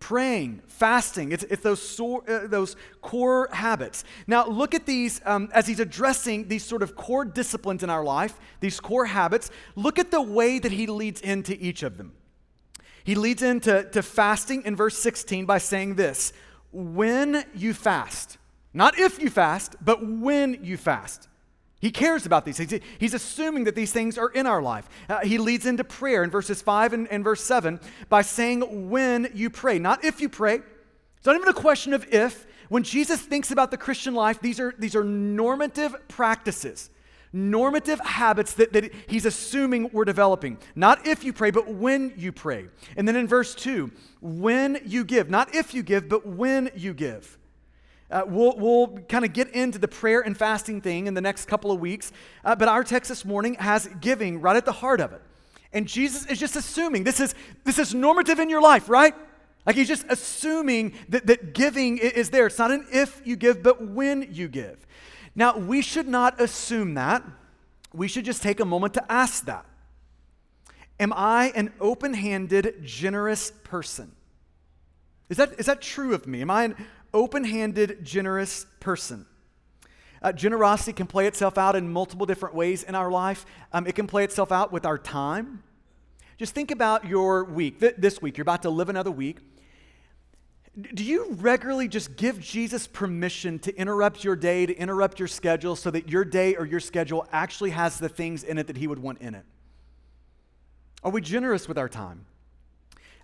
praying, 0.00 0.62
fasting. 0.66 1.32
It's, 1.32 1.44
it's 1.44 1.62
those, 1.62 2.00
uh, 2.00 2.46
those 2.46 2.76
core 3.00 3.48
habits. 3.52 4.04
Now, 4.26 4.46
look 4.46 4.74
at 4.74 4.86
these 4.86 5.20
um, 5.24 5.48
as 5.52 5.66
he's 5.66 5.80
addressing 5.80 6.48
these 6.48 6.64
sort 6.64 6.82
of 6.82 6.96
core 6.96 7.24
disciplines 7.24 7.82
in 7.82 7.90
our 7.90 8.04
life, 8.04 8.38
these 8.60 8.80
core 8.80 9.06
habits. 9.06 9.50
Look 9.74 9.98
at 9.98 10.10
the 10.10 10.22
way 10.22 10.58
that 10.58 10.72
he 10.72 10.86
leads 10.86 11.20
into 11.20 11.56
each 11.58 11.82
of 11.82 11.96
them. 11.96 12.12
He 13.04 13.14
leads 13.14 13.42
into 13.42 13.84
to 13.90 14.02
fasting 14.02 14.64
in 14.64 14.74
verse 14.76 14.98
16 14.98 15.46
by 15.46 15.58
saying 15.58 15.94
this 15.94 16.32
When 16.72 17.44
you 17.54 17.72
fast, 17.72 18.38
not 18.74 18.98
if 18.98 19.20
you 19.20 19.30
fast, 19.30 19.76
but 19.80 20.06
when 20.06 20.64
you 20.64 20.76
fast. 20.76 21.28
He 21.78 21.90
cares 21.90 22.24
about 22.24 22.44
these 22.44 22.56
things. 22.56 22.82
He's 22.98 23.14
assuming 23.14 23.64
that 23.64 23.74
these 23.74 23.92
things 23.92 24.16
are 24.16 24.30
in 24.30 24.46
our 24.46 24.62
life. 24.62 24.88
Uh, 25.08 25.20
he 25.20 25.36
leads 25.36 25.66
into 25.66 25.84
prayer 25.84 26.24
in 26.24 26.30
verses 26.30 26.62
5 26.62 26.94
and, 26.94 27.08
and 27.08 27.22
verse 27.22 27.42
7 27.42 27.80
by 28.08 28.22
saying, 28.22 28.88
when 28.88 29.30
you 29.34 29.50
pray, 29.50 29.78
not 29.78 30.04
if 30.04 30.20
you 30.20 30.28
pray. 30.28 30.60
It's 31.18 31.26
not 31.26 31.36
even 31.36 31.48
a 31.48 31.52
question 31.52 31.92
of 31.92 32.12
if. 32.12 32.46
When 32.68 32.82
Jesus 32.82 33.20
thinks 33.20 33.50
about 33.50 33.70
the 33.70 33.76
Christian 33.76 34.14
life, 34.14 34.40
these 34.40 34.58
are, 34.58 34.74
these 34.78 34.96
are 34.96 35.04
normative 35.04 35.94
practices, 36.08 36.90
normative 37.32 38.00
habits 38.00 38.54
that, 38.54 38.72
that 38.72 38.92
he's 39.06 39.26
assuming 39.26 39.90
we're 39.92 40.04
developing. 40.04 40.58
Not 40.74 41.06
if 41.06 41.24
you 41.24 41.32
pray, 41.32 41.50
but 41.50 41.68
when 41.68 42.14
you 42.16 42.32
pray. 42.32 42.66
And 42.96 43.06
then 43.06 43.16
in 43.16 43.28
verse 43.28 43.54
2, 43.54 43.92
when 44.20 44.80
you 44.84 45.04
give, 45.04 45.28
not 45.28 45.54
if 45.54 45.74
you 45.74 45.82
give, 45.82 46.08
but 46.08 46.26
when 46.26 46.70
you 46.74 46.94
give. 46.94 47.35
Uh, 48.10 48.22
we'll 48.26 48.56
we'll 48.56 48.86
kind 49.08 49.24
of 49.24 49.32
get 49.32 49.48
into 49.50 49.78
the 49.78 49.88
prayer 49.88 50.20
and 50.20 50.36
fasting 50.36 50.80
thing 50.80 51.06
in 51.06 51.14
the 51.14 51.20
next 51.20 51.46
couple 51.46 51.72
of 51.72 51.80
weeks, 51.80 52.12
uh, 52.44 52.54
but 52.54 52.68
our 52.68 52.84
text 52.84 53.08
this 53.08 53.24
morning 53.24 53.54
has 53.54 53.88
giving 54.00 54.40
right 54.40 54.56
at 54.56 54.64
the 54.64 54.72
heart 54.72 55.00
of 55.00 55.12
it. 55.12 55.22
And 55.72 55.86
Jesus 55.86 56.24
is 56.26 56.38
just 56.38 56.56
assuming 56.56 57.04
this 57.04 57.20
is, 57.20 57.34
this 57.64 57.78
is 57.78 57.94
normative 57.94 58.38
in 58.38 58.48
your 58.48 58.62
life, 58.62 58.88
right? 58.88 59.14
Like 59.66 59.76
he's 59.76 59.88
just 59.88 60.06
assuming 60.08 60.94
that, 61.08 61.26
that 61.26 61.52
giving 61.52 61.98
is 61.98 62.30
there. 62.30 62.46
It's 62.46 62.58
not 62.58 62.70
an 62.70 62.86
if 62.92 63.20
you 63.24 63.36
give, 63.36 63.62
but 63.62 63.84
when 63.84 64.28
you 64.32 64.48
give. 64.48 64.86
Now, 65.34 65.58
we 65.58 65.82
should 65.82 66.08
not 66.08 66.40
assume 66.40 66.94
that. 66.94 67.22
We 67.92 68.08
should 68.08 68.24
just 68.24 68.42
take 68.42 68.60
a 68.60 68.64
moment 68.64 68.94
to 68.94 69.12
ask 69.12 69.44
that. 69.46 69.66
Am 70.98 71.12
I 71.12 71.52
an 71.54 71.72
open 71.78 72.14
handed, 72.14 72.82
generous 72.82 73.52
person? 73.64 74.12
Is 75.28 75.36
that, 75.36 75.58
is 75.58 75.66
that 75.66 75.82
true 75.82 76.14
of 76.14 76.26
me? 76.26 76.40
Am 76.40 76.50
I 76.50 76.64
an 76.64 76.86
open 77.12 77.44
handed, 77.44 78.04
generous 78.04 78.66
person? 78.80 79.26
Uh, 80.22 80.32
generosity 80.32 80.92
can 80.92 81.06
play 81.06 81.26
itself 81.26 81.58
out 81.58 81.76
in 81.76 81.92
multiple 81.92 82.26
different 82.26 82.54
ways 82.54 82.82
in 82.82 82.94
our 82.94 83.10
life. 83.10 83.46
Um, 83.72 83.86
it 83.86 83.94
can 83.94 84.06
play 84.06 84.24
itself 84.24 84.50
out 84.50 84.72
with 84.72 84.86
our 84.86 84.98
time. 84.98 85.62
Just 86.38 86.54
think 86.54 86.70
about 86.70 87.06
your 87.06 87.44
week. 87.44 87.80
Th- 87.80 87.94
this 87.96 88.20
week, 88.20 88.36
you're 88.36 88.42
about 88.42 88.62
to 88.62 88.70
live 88.70 88.88
another 88.88 89.10
week. 89.10 89.38
Do 90.94 91.02
you 91.02 91.32
regularly 91.32 91.88
just 91.88 92.16
give 92.16 92.38
Jesus 92.38 92.86
permission 92.86 93.58
to 93.60 93.74
interrupt 93.76 94.24
your 94.24 94.36
day, 94.36 94.66
to 94.66 94.74
interrupt 94.74 95.18
your 95.18 95.28
schedule, 95.28 95.74
so 95.74 95.90
that 95.90 96.10
your 96.10 96.24
day 96.24 96.54
or 96.54 96.66
your 96.66 96.80
schedule 96.80 97.26
actually 97.32 97.70
has 97.70 97.98
the 97.98 98.10
things 98.10 98.42
in 98.42 98.58
it 98.58 98.66
that 98.66 98.76
He 98.76 98.86
would 98.86 98.98
want 98.98 99.20
in 99.22 99.34
it? 99.34 99.44
Are 101.02 101.10
we 101.10 101.22
generous 101.22 101.66
with 101.68 101.78
our 101.78 101.88
time? 101.88 102.26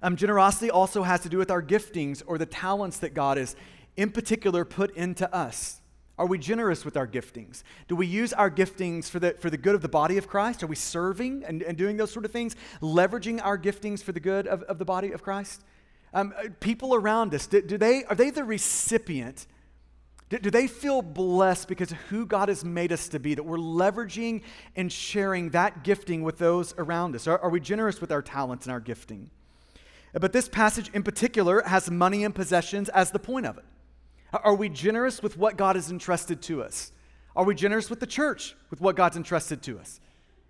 Um, 0.02 0.16
generosity 0.16 0.70
also 0.70 1.04
has 1.04 1.20
to 1.20 1.28
do 1.28 1.38
with 1.38 1.50
our 1.50 1.62
giftings 1.62 2.22
or 2.26 2.36
the 2.36 2.46
talents 2.46 2.98
that 2.98 3.14
God 3.14 3.36
has, 3.36 3.54
in 3.96 4.10
particular, 4.10 4.64
put 4.64 4.94
into 4.96 5.32
us. 5.34 5.80
Are 6.18 6.26
we 6.26 6.38
generous 6.38 6.84
with 6.84 6.96
our 6.96 7.06
giftings? 7.06 7.62
Do 7.88 7.96
we 7.96 8.06
use 8.06 8.32
our 8.32 8.50
giftings 8.50 9.08
for 9.08 9.18
the, 9.18 9.34
for 9.38 9.48
the 9.48 9.56
good 9.56 9.74
of 9.74 9.80
the 9.80 9.88
body 9.88 10.18
of 10.18 10.28
Christ? 10.28 10.62
Are 10.62 10.66
we 10.66 10.76
serving 10.76 11.44
and, 11.44 11.62
and 11.62 11.76
doing 11.78 11.96
those 11.96 12.12
sort 12.12 12.24
of 12.24 12.30
things? 12.30 12.54
Leveraging 12.80 13.40
our 13.42 13.56
giftings 13.56 14.02
for 14.02 14.12
the 14.12 14.20
good 14.20 14.46
of, 14.46 14.62
of 14.64 14.78
the 14.78 14.84
body 14.84 15.12
of 15.12 15.22
Christ? 15.22 15.62
Um, 16.12 16.34
uh, 16.36 16.48
people 16.60 16.94
around 16.94 17.34
us, 17.34 17.46
do, 17.46 17.62
do, 17.62 17.78
they, 17.78 18.04
are 18.04 18.14
they 18.14 18.30
the 18.30 18.44
recipient? 18.44 19.46
Do, 20.28 20.38
do 20.38 20.50
they 20.50 20.66
feel 20.66 21.00
blessed 21.00 21.66
because 21.66 21.92
of 21.92 21.98
who 22.02 22.26
God 22.26 22.50
has 22.50 22.64
made 22.64 22.92
us 22.92 23.08
to 23.08 23.18
be? 23.18 23.34
That 23.34 23.44
we're 23.44 23.56
leveraging 23.56 24.42
and 24.76 24.92
sharing 24.92 25.50
that 25.50 25.82
gifting 25.82 26.22
with 26.22 26.36
those 26.36 26.74
around 26.76 27.14
us? 27.14 27.26
Are, 27.26 27.38
are 27.38 27.50
we 27.50 27.60
generous 27.60 28.00
with 28.00 28.12
our 28.12 28.22
talents 28.22 28.66
and 28.66 28.72
our 28.72 28.80
gifting? 28.80 29.30
But 30.12 30.32
this 30.32 30.48
passage 30.48 30.90
in 30.92 31.02
particular 31.02 31.62
has 31.62 31.90
money 31.90 32.24
and 32.24 32.34
possessions 32.34 32.88
as 32.90 33.10
the 33.10 33.18
point 33.18 33.46
of 33.46 33.56
it. 33.58 33.64
Are 34.32 34.54
we 34.54 34.68
generous 34.68 35.22
with 35.22 35.36
what 35.36 35.56
God 35.56 35.76
has 35.76 35.90
entrusted 35.90 36.42
to 36.42 36.62
us? 36.62 36.92
Are 37.34 37.44
we 37.44 37.54
generous 37.54 37.88
with 37.88 38.00
the 38.00 38.06
church, 38.06 38.54
with 38.70 38.80
what 38.80 38.96
God's 38.96 39.16
entrusted 39.16 39.62
to 39.62 39.78
us? 39.78 40.00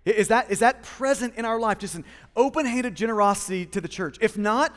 Is 0.05 0.27
that, 0.27 0.51
is 0.51 0.59
that 0.59 0.83
present 0.83 1.35
in 1.35 1.45
our 1.45 1.59
life, 1.59 1.79
just 1.79 1.95
an 1.95 2.03
open 2.35 2.65
handed 2.65 2.95
generosity 2.95 3.65
to 3.67 3.79
the 3.79 3.87
church? 3.87 4.17
If 4.19 4.37
not, 4.37 4.75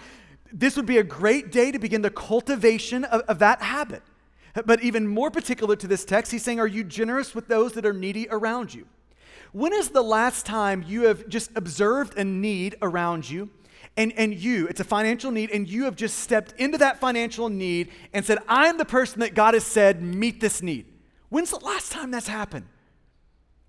this 0.53 0.77
would 0.77 0.87
be 0.87 0.99
a 0.99 1.03
great 1.03 1.51
day 1.51 1.73
to 1.73 1.79
begin 1.79 2.03
the 2.03 2.11
cultivation 2.11 3.05
of, 3.05 3.23
of 3.23 3.41
that 3.41 3.61
habit. 3.61 4.03
But 4.65 4.83
even 4.83 5.07
more 5.07 5.31
particular 5.31 5.75
to 5.77 5.87
this 5.87 6.05
text, 6.05 6.31
he's 6.31 6.43
saying, 6.43 6.61
Are 6.61 6.67
you 6.67 6.85
generous 6.85 7.35
with 7.35 7.49
those 7.49 7.73
that 7.73 7.85
are 7.85 7.93
needy 7.93 8.29
around 8.31 8.73
you? 8.73 8.87
When 9.53 9.73
is 9.73 9.91
the 9.91 10.03
last 10.03 10.47
time 10.47 10.85
you 10.87 11.03
have 11.03 11.29
just 11.29 11.51
observed 11.57 12.17
a 12.17 12.25
need 12.25 12.77
around 12.81 13.29
you 13.29 13.51
and, 13.97 14.13
and 14.13 14.35
you, 14.35 14.67
it's 14.67 14.81
a 14.81 14.85
financial 14.85 15.31
need, 15.31 15.51
and 15.51 15.69
you 15.69 15.85
have 15.85 15.97
just 15.97 16.19
stepped 16.19 16.53
into 16.59 16.79
that 16.79 17.01
financial 17.01 17.49
need 17.49 17.91
and 18.13 18.25
said, 18.25 18.39
I'm 18.47 18.77
the 18.77 18.85
person 18.85 19.21
that 19.21 19.35
God 19.35 19.55
has 19.55 19.65
said, 19.65 20.03
meet 20.03 20.41
this 20.41 20.63
need. 20.63 20.87
When's 21.29 21.51
the 21.51 21.65
last 21.65 21.93
time 21.93 22.11
that's 22.11 22.29
happened? 22.29 22.67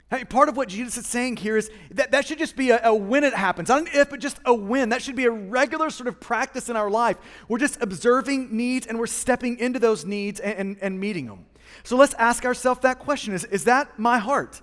Hey, 0.09 0.23
part 0.23 0.47
of 0.47 0.55
what 0.55 0.69
Jesus 0.69 0.97
is 0.97 1.05
saying 1.05 1.37
here 1.37 1.57
is 1.57 1.69
that 1.91 2.11
that 2.11 2.25
should 2.25 2.37
just 2.37 2.55
be 2.55 2.69
a, 2.69 2.79
a, 2.81 2.95
when 2.95 3.25
it 3.25 3.33
happens. 3.33 3.67
Not 3.67 3.81
an 3.81 3.87
if, 3.93 4.09
but 4.09 4.21
just 4.21 4.39
a 4.45 4.53
when. 4.53 4.89
That 4.89 5.01
should 5.01 5.17
be 5.17 5.25
a 5.25 5.31
regular 5.31 5.89
sort 5.89 6.07
of 6.07 6.21
practice 6.21 6.69
in 6.69 6.77
our 6.77 6.89
life. 6.89 7.17
We're 7.49 7.57
just 7.57 7.81
observing 7.81 8.55
needs 8.55 8.87
and 8.87 8.99
we're 8.99 9.07
stepping 9.07 9.59
into 9.59 9.79
those 9.79 10.05
needs 10.05 10.39
and, 10.39 10.57
and, 10.57 10.77
and 10.81 10.99
meeting 10.99 11.25
them. 11.25 11.45
So 11.83 11.97
let's 11.97 12.13
ask 12.13 12.45
ourselves 12.45 12.81
that 12.81 12.99
question 12.99 13.33
is, 13.33 13.43
is 13.45 13.65
that 13.65 13.99
my 13.99 14.17
heart? 14.17 14.61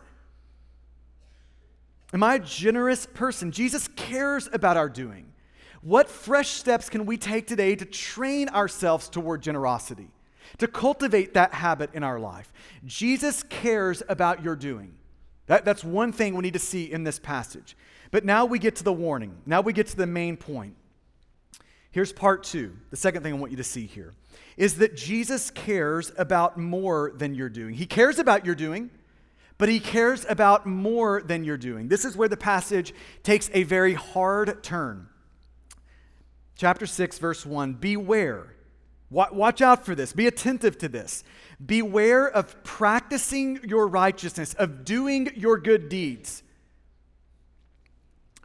Am 2.15 2.23
I 2.23 2.37
a 2.37 2.39
generous 2.39 3.05
person? 3.05 3.53
Jesus 3.53 3.89
cares 3.97 4.49
about 4.51 4.79
our 4.79 4.89
doing. 4.89 5.27
What 5.85 6.09
fresh 6.09 6.49
steps 6.49 6.89
can 6.89 7.05
we 7.05 7.19
take 7.19 7.47
today 7.47 7.77
to 7.77 7.85
train 7.85 8.49
ourselves 8.49 9.11
toward 9.11 9.43
generosity, 9.43 10.09
to 10.57 10.67
cultivate 10.67 11.35
that 11.35 11.53
habit 11.53 11.91
in 11.93 12.03
our 12.03 12.19
life? 12.19 12.51
Jesus 12.87 13.43
cares 13.43 14.03
about 14.09 14.43
your 14.43 14.57
doing. 14.57 14.95
That, 15.47 15.67
that's 15.67 15.85
one 15.85 16.11
thing 16.11 16.35
we 16.35 16.41
need 16.41 16.55
to 16.55 16.59
see 16.59 16.91
in 16.91 17.05
this 17.05 17.19
passage. 17.19 17.77
But 18.11 18.25
now 18.25 18.47
we 18.47 18.59
get 18.59 18.77
to 18.77 18.85
the 18.85 18.95
warning. 18.95 19.37
Now 19.45 19.61
we 19.61 19.75
get 19.75 19.87
to 19.89 19.97
the 19.97 20.07
main 20.07 20.39
point. 20.39 20.75
Here's 21.91 22.15
part 22.15 22.45
two. 22.45 22.75
The 22.91 22.97
second 22.97 23.23
thing 23.23 23.35
I 23.35 23.37
want 23.37 23.53
you 23.53 23.59
to 23.59 23.65
see 23.65 23.85
here 23.85 24.15
is 24.57 24.77
that 24.79 24.97
Jesus 24.97 25.51
cares 25.51 26.13
about 26.17 26.57
more 26.57 27.13
than 27.15 27.35
you're 27.35 27.51
doing. 27.51 27.75
He 27.75 27.85
cares 27.85 28.19
about 28.19 28.47
your 28.47 28.55
doing, 28.55 28.89
but 29.59 29.69
he 29.69 29.81
cares 29.81 30.25
about 30.31 30.65
more 30.65 31.21
than 31.21 31.45
you're 31.45 31.59
doing. 31.59 31.89
This 31.89 32.07
is 32.07 32.17
where 32.17 32.29
the 32.29 32.39
passage 32.39 32.95
takes 33.23 33.51
a 33.53 33.65
very 33.65 33.93
hard 33.93 34.65
turn 34.65 35.09
chapter 36.57 36.87
6, 36.87 37.19
verse 37.19 37.45
1 37.47 37.75
Beware. 37.75 38.55
Watch 39.11 39.61
out 39.61 39.85
for 39.85 39.95
this. 39.95 40.13
Be 40.13 40.27
attentive 40.27 40.77
to 40.79 40.89
this. 40.89 41.23
Beware 41.65 42.29
of 42.29 42.65
practicing 42.65 43.61
your 43.63 43.87
righteousness, 43.87 44.55
of 44.55 44.85
doing 44.85 45.31
your 45.37 45.57
good 45.57 45.89
deeds. 45.89 46.43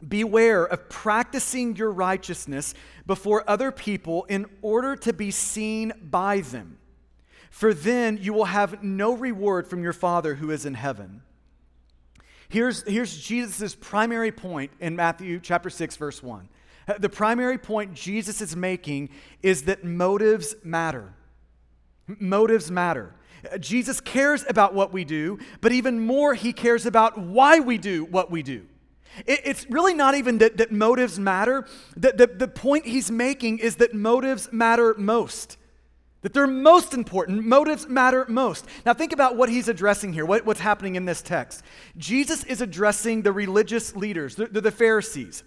Beware 0.06 0.64
of 0.64 0.88
practicing 0.88 1.76
your 1.76 1.90
righteousness 1.90 2.74
before 3.06 3.48
other 3.48 3.72
people 3.72 4.24
in 4.24 4.46
order 4.62 4.96
to 4.96 5.12
be 5.12 5.30
seen 5.30 5.92
by 6.00 6.40
them. 6.40 6.78
For 7.50 7.74
then 7.74 8.18
you 8.22 8.32
will 8.32 8.46
have 8.46 8.82
no 8.82 9.12
reward 9.14 9.66
from 9.66 9.82
your 9.82 9.92
Father 9.92 10.36
who 10.36 10.50
is 10.50 10.64
in 10.64 10.74
heaven. 10.74 11.22
Here's, 12.48 12.82
here's 12.84 13.16
Jesus' 13.16 13.74
primary 13.74 14.32
point 14.32 14.70
in 14.80 14.96
Matthew 14.96 15.40
chapter 15.40 15.68
6, 15.68 15.96
verse 15.96 16.22
1. 16.22 16.48
The 16.98 17.08
primary 17.08 17.58
point 17.58 17.94
Jesus 17.94 18.40
is 18.40 18.56
making 18.56 19.10
is 19.42 19.62
that 19.62 19.84
motives 19.84 20.54
matter. 20.64 21.14
Motives 22.18 22.70
matter. 22.70 23.14
Jesus 23.58 24.00
cares 24.00 24.44
about 24.48 24.74
what 24.74 24.92
we 24.92 25.04
do, 25.04 25.38
but 25.60 25.72
even 25.72 26.04
more, 26.04 26.34
he 26.34 26.52
cares 26.52 26.86
about 26.86 27.18
why 27.18 27.60
we 27.60 27.78
do 27.78 28.04
what 28.04 28.30
we 28.30 28.42
do. 28.42 28.66
it's 29.26 29.68
really 29.70 29.94
not 29.94 30.14
even 30.14 30.38
that, 30.38 30.56
that 30.58 30.70
motives 30.70 31.18
matter. 31.18 31.66
The, 31.96 32.12
the, 32.12 32.26
the 32.26 32.48
point 32.48 32.86
he's 32.86 33.10
making 33.10 33.58
is 33.58 33.76
that 33.76 33.94
motives 33.94 34.52
matter 34.52 34.94
most. 34.96 35.56
That 36.22 36.34
they're 36.34 36.46
most 36.46 36.92
important. 36.92 37.44
Motives 37.44 37.88
matter 37.88 38.26
most. 38.28 38.66
Now, 38.84 38.92
think 38.92 39.12
about 39.12 39.36
what 39.36 39.48
he's 39.48 39.68
addressing 39.68 40.12
here, 40.12 40.26
what, 40.26 40.44
what's 40.44 40.60
happening 40.60 40.96
in 40.96 41.06
this 41.06 41.22
text. 41.22 41.62
Jesus 41.96 42.44
is 42.44 42.60
addressing 42.60 43.22
the 43.22 43.32
religious 43.32 43.96
leaders, 43.96 44.36
the, 44.36 44.46
the 44.46 44.70
Pharisees 44.70 45.42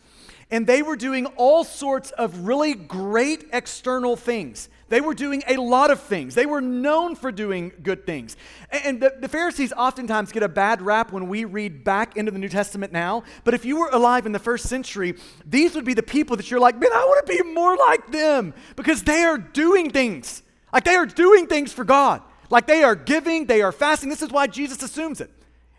and 0.52 0.68
they 0.68 0.82
were 0.82 0.96
doing 0.96 1.26
all 1.38 1.64
sorts 1.64 2.12
of 2.12 2.46
really 2.46 2.74
great 2.74 3.46
external 3.52 4.16
things. 4.16 4.70
They 4.90 5.02
were 5.02 5.16
doing 5.16 5.42
a 5.48 5.58
lot 5.58 5.90
of 5.90 6.02
things. 6.02 6.36
They 6.36 6.46
were 6.46 6.62
known 6.62 7.16
for 7.16 7.32
doing 7.32 7.72
good 7.82 8.06
things. 8.06 8.38
And 8.72 9.02
the, 9.02 9.16
the, 9.20 9.28
Pharisees 9.28 9.74
oftentimes 9.74 10.32
get 10.32 10.44
a 10.44 10.48
bad 10.48 10.84
rap 10.84 11.12
when 11.12 11.28
we 11.28 11.46
read 11.46 11.84
back 11.84 12.16
into 12.16 12.32
the 12.32 12.38
New 12.38 12.50
Testament 12.50 12.94
now. 12.94 13.24
But 13.44 13.56
if 13.56 13.66
you 13.66 13.80
were 13.80 13.90
alive 13.90 14.28
in 14.28 14.34
the 14.34 14.40
first 14.40 14.68
century, 14.68 15.16
these 15.46 15.74
would 15.74 15.86
be 15.86 15.96
the 15.96 16.04
people 16.04 16.38
that 16.38 16.52
you're 16.52 16.60
like, 16.60 16.80
man, 16.80 16.92
I 16.94 17.06
want 17.06 17.26
to 17.26 17.34
be 17.34 17.42
more 17.54 17.76
like 17.76 18.12
them 18.12 18.54
because 18.76 19.02
they 19.02 19.24
are 19.24 19.40
doing 19.40 19.90
things. 19.90 20.44
Like 20.72 20.84
they 20.84 20.96
are 20.96 21.08
doing 21.08 21.48
things 21.48 21.74
for 21.74 21.84
God. 21.84 22.22
Like 22.52 22.68
they 22.68 22.84
are 22.84 22.96
giving, 22.96 23.48
they 23.48 23.64
are 23.64 23.72
fasting. 23.72 24.10
This 24.10 24.22
is 24.22 24.30
why 24.30 24.46
Jesus 24.46 24.84
assumes 24.84 25.22
it. 25.22 25.32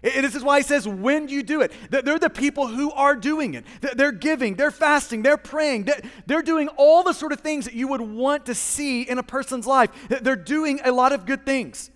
This 0.05 0.35
is 0.35 0.45
why 0.45 0.59
he 0.59 0.63
says, 0.63 0.87
when 0.87 1.29
you 1.29 1.43
do 1.43 1.63
it, 1.63 1.73
they're 1.89 2.19
the 2.19 2.29
people 2.29 2.67
who 2.67 2.93
are 2.93 3.17
doing 3.17 3.55
it. 3.55 3.65
They're 3.97 4.13
giving, 4.13 4.55
they're 4.55 4.71
fasting, 4.71 5.23
they're 5.23 5.39
praying, 5.39 5.89
they're 6.27 6.43
doing 6.43 6.69
all 6.77 7.03
the 7.03 7.15
sort 7.15 7.33
of 7.33 7.41
things 7.41 7.65
that 7.65 7.73
you 7.73 7.89
would 7.89 8.03
want 8.03 8.45
to 8.47 8.55
see 8.55 9.03
in 9.03 9.17
a 9.17 9.23
person's 9.23 9.67
life. 9.67 9.91
They're 10.09 10.37
doing 10.37 10.79
a 10.85 10.93
lot 10.93 11.13
of 11.13 11.25
good 11.25 11.47
things. 11.47 11.91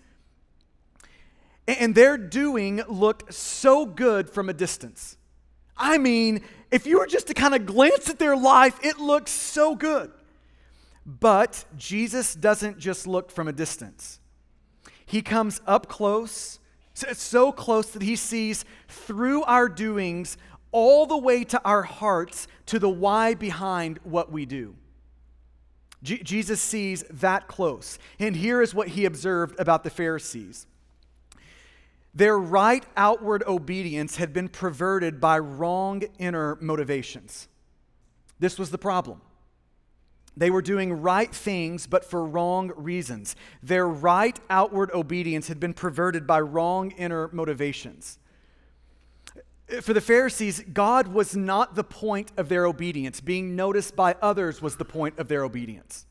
And 1.66 1.94
their 1.94 2.16
doing 2.16 2.80
looked 2.88 3.34
so 3.34 3.84
good 3.84 4.30
from 4.30 4.48
a 4.48 4.54
distance. 4.54 5.18
I 5.76 5.98
mean, 5.98 6.40
if 6.70 6.86
you 6.86 7.00
were 7.00 7.06
just 7.06 7.26
to 7.26 7.34
kind 7.34 7.54
of 7.54 7.66
glance 7.66 8.08
at 8.08 8.18
their 8.18 8.38
life, 8.38 8.78
it 8.82 8.98
looks 8.98 9.30
so 9.30 9.76
good. 9.76 10.10
But 11.04 11.66
Jesus 11.76 12.34
doesn't 12.34 12.78
just 12.78 13.06
look 13.06 13.30
from 13.30 13.48
a 13.48 13.52
distance, 13.52 14.18
He 15.04 15.20
comes 15.20 15.60
up 15.66 15.88
close 15.88 16.58
so 17.12 17.52
close 17.52 17.90
that 17.90 18.02
he 18.02 18.16
sees 18.16 18.64
through 18.88 19.42
our 19.44 19.68
doings 19.68 20.36
all 20.70 21.06
the 21.06 21.16
way 21.16 21.44
to 21.44 21.60
our 21.64 21.82
hearts 21.82 22.46
to 22.66 22.78
the 22.78 22.88
why 22.88 23.34
behind 23.34 23.98
what 24.04 24.30
we 24.30 24.46
do. 24.46 24.74
Jesus 26.02 26.60
sees 26.60 27.02
that 27.10 27.48
close. 27.48 27.98
And 28.18 28.36
here 28.36 28.62
is 28.62 28.74
what 28.74 28.88
he 28.88 29.04
observed 29.04 29.58
about 29.58 29.84
the 29.84 29.90
Pharisees 29.90 30.66
their 32.14 32.38
right 32.38 32.84
outward 32.96 33.44
obedience 33.46 34.16
had 34.16 34.32
been 34.32 34.48
perverted 34.48 35.20
by 35.20 35.38
wrong 35.38 36.02
inner 36.18 36.56
motivations. 36.60 37.48
This 38.40 38.58
was 38.58 38.70
the 38.70 38.78
problem. 38.78 39.20
They 40.38 40.50
were 40.50 40.62
doing 40.62 41.02
right 41.02 41.34
things, 41.34 41.88
but 41.88 42.04
for 42.04 42.24
wrong 42.24 42.70
reasons. 42.76 43.34
Their 43.60 43.88
right 43.88 44.38
outward 44.48 44.92
obedience 44.92 45.48
had 45.48 45.58
been 45.58 45.74
perverted 45.74 46.28
by 46.28 46.40
wrong 46.40 46.92
inner 46.92 47.28
motivations. 47.32 48.20
For 49.82 49.92
the 49.92 50.00
Pharisees, 50.00 50.62
God 50.72 51.08
was 51.08 51.34
not 51.34 51.74
the 51.74 51.82
point 51.82 52.30
of 52.36 52.48
their 52.48 52.66
obedience. 52.66 53.20
Being 53.20 53.56
noticed 53.56 53.96
by 53.96 54.14
others 54.22 54.62
was 54.62 54.76
the 54.76 54.84
point 54.84 55.18
of 55.18 55.26
their 55.26 55.42
obedience. 55.42 56.06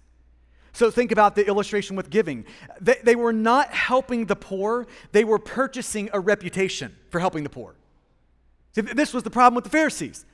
So 0.74 0.92
think 0.92 1.14
about 1.14 1.36
the 1.36 1.48
illustration 1.48 1.96
with 1.96 2.10
giving. 2.10 2.46
They, 2.82 2.98
they 3.02 3.16
were 3.16 3.34
not 3.34 3.74
helping 3.74 4.26
the 4.26 4.36
poor, 4.36 4.88
they 5.14 5.24
were 5.24 5.40
purchasing 5.40 6.10
a 6.12 6.20
reputation 6.20 6.96
for 7.10 7.20
helping 7.20 7.44
the 7.44 7.50
poor. 7.50 7.76
This 8.74 9.14
was 9.14 9.24
the 9.24 9.32
problem 9.32 9.56
with 9.56 9.64
the 9.64 9.72
Pharisees. 9.72 10.26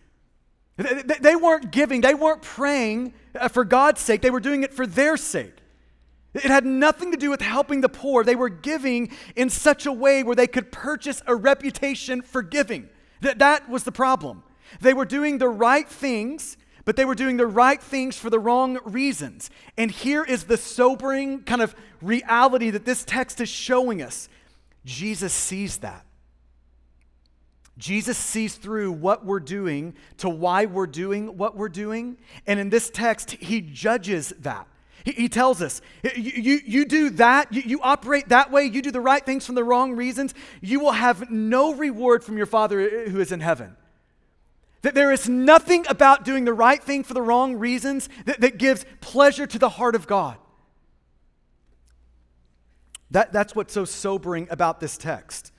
They, 0.77 1.17
they, 1.21 1.35
weren't 1.35 1.71
giving, 1.71 2.01
they 2.01 2.15
weren't 2.15 2.41
praying 2.41 3.13
Uh, 3.39 3.47
for 3.47 3.65
God's 3.65 4.01
sake, 4.01 4.21
they 4.21 4.31
were 4.31 4.39
doing 4.39 4.63
it 4.63 4.73
for 4.73 4.85
their 4.85 5.17
sake. 5.17 5.57
It 6.33 6.43
had 6.43 6.65
nothing 6.65 7.11
to 7.11 7.17
do 7.17 7.29
with 7.29 7.41
helping 7.41 7.81
the 7.81 7.89
poor. 7.89 8.23
They 8.23 8.35
were 8.35 8.49
giving 8.49 9.11
in 9.35 9.49
such 9.49 9.85
a 9.85 9.91
way 9.91 10.23
where 10.23 10.35
they 10.35 10.47
could 10.47 10.71
purchase 10.71 11.21
a 11.27 11.35
reputation 11.35 12.21
for 12.21 12.41
giving. 12.41 12.89
That, 13.21 13.39
that 13.39 13.69
was 13.69 13.83
the 13.83 13.91
problem. 13.91 14.43
They 14.81 14.93
were 14.93 15.05
doing 15.05 15.37
the 15.37 15.49
right 15.49 15.87
things, 15.87 16.57
but 16.85 16.95
they 16.95 17.05
were 17.05 17.15
doing 17.15 17.37
the 17.37 17.45
right 17.45 17.81
things 17.81 18.17
for 18.17 18.29
the 18.29 18.39
wrong 18.39 18.79
reasons. 18.83 19.51
And 19.77 19.91
here 19.91 20.23
is 20.23 20.45
the 20.45 20.57
sobering 20.57 21.43
kind 21.43 21.61
of 21.61 21.75
reality 22.01 22.71
that 22.71 22.85
this 22.85 23.03
text 23.03 23.39
is 23.39 23.49
showing 23.49 24.01
us 24.01 24.27
Jesus 24.85 25.33
sees 25.33 25.77
that. 25.77 26.05
Jesus 27.77 28.17
sees 28.17 28.55
through 28.55 28.91
what 28.91 29.25
we're 29.25 29.39
doing 29.39 29.95
to 30.17 30.29
why 30.29 30.65
we're 30.65 30.87
doing 30.87 31.37
what 31.37 31.57
we're 31.57 31.69
doing. 31.69 32.17
And 32.45 32.59
in 32.59 32.69
this 32.69 32.89
text, 32.89 33.31
he 33.31 33.61
judges 33.61 34.33
that. 34.39 34.67
He, 35.05 35.27
tells 35.27 35.61
us, 35.61 35.81
you, 36.15 36.31
you, 36.31 36.59
you 36.65 36.85
do 36.85 37.09
that, 37.11 37.51
you, 37.51 37.61
you 37.65 37.81
operate 37.81 38.29
that 38.29 38.51
way, 38.51 38.63
you 38.63 38.81
do 38.81 38.91
the 38.91 39.01
right 39.01 39.25
things 39.25 39.45
from 39.45 39.55
the 39.55 39.63
wrong 39.63 39.93
reasons, 39.93 40.33
you 40.61 40.79
will 40.79 40.93
have 40.93 41.29
no 41.29 41.73
reward 41.73 42.23
from 42.23 42.37
your 42.37 42.45
Father 42.45 43.09
who 43.09 43.19
is 43.19 43.33
in 43.33 43.41
heaven. 43.41 43.75
That 44.81 44.93
there 44.93 45.11
is 45.11 45.27
nothing 45.27 45.85
about 45.89 46.23
doing 46.23 46.45
the 46.45 46.53
right 46.53 46.81
thing 46.81 47.03
for 47.03 47.13
the 47.13 47.21
wrong 47.21 47.55
reasons 47.55 48.07
that, 48.25 48.39
that 48.39 48.57
gives 48.57 48.85
pleasure 49.01 49.45
to 49.45 49.59
the 49.59 49.69
heart 49.69 49.95
of 49.95 50.07
God. 50.07 50.37
That, 53.11 53.31
that's 53.31 53.55
what's 53.55 53.73
so 53.73 53.85
sobering 53.85 54.47
about 54.49 54.79
this 54.79 54.97
text, 54.97 55.51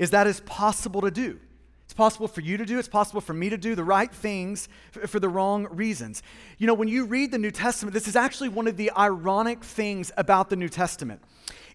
is 0.00 0.10
that 0.10 0.26
is 0.26 0.40
possible 0.40 1.02
to 1.02 1.10
do. 1.10 1.38
It's 1.84 1.92
possible 1.92 2.26
for 2.26 2.40
you 2.40 2.56
to 2.56 2.64
do, 2.64 2.78
it's 2.78 2.88
possible 2.88 3.20
for 3.20 3.34
me 3.34 3.50
to 3.50 3.58
do 3.58 3.74
the 3.74 3.84
right 3.84 4.10
things 4.10 4.68
for 5.06 5.20
the 5.20 5.28
wrong 5.28 5.66
reasons. 5.70 6.22
You 6.56 6.66
know, 6.66 6.74
when 6.74 6.88
you 6.88 7.04
read 7.04 7.32
the 7.32 7.38
New 7.38 7.50
Testament, 7.50 7.92
this 7.92 8.08
is 8.08 8.16
actually 8.16 8.48
one 8.48 8.66
of 8.66 8.78
the 8.78 8.90
ironic 8.96 9.62
things 9.62 10.10
about 10.16 10.48
the 10.48 10.56
New 10.56 10.70
Testament 10.70 11.20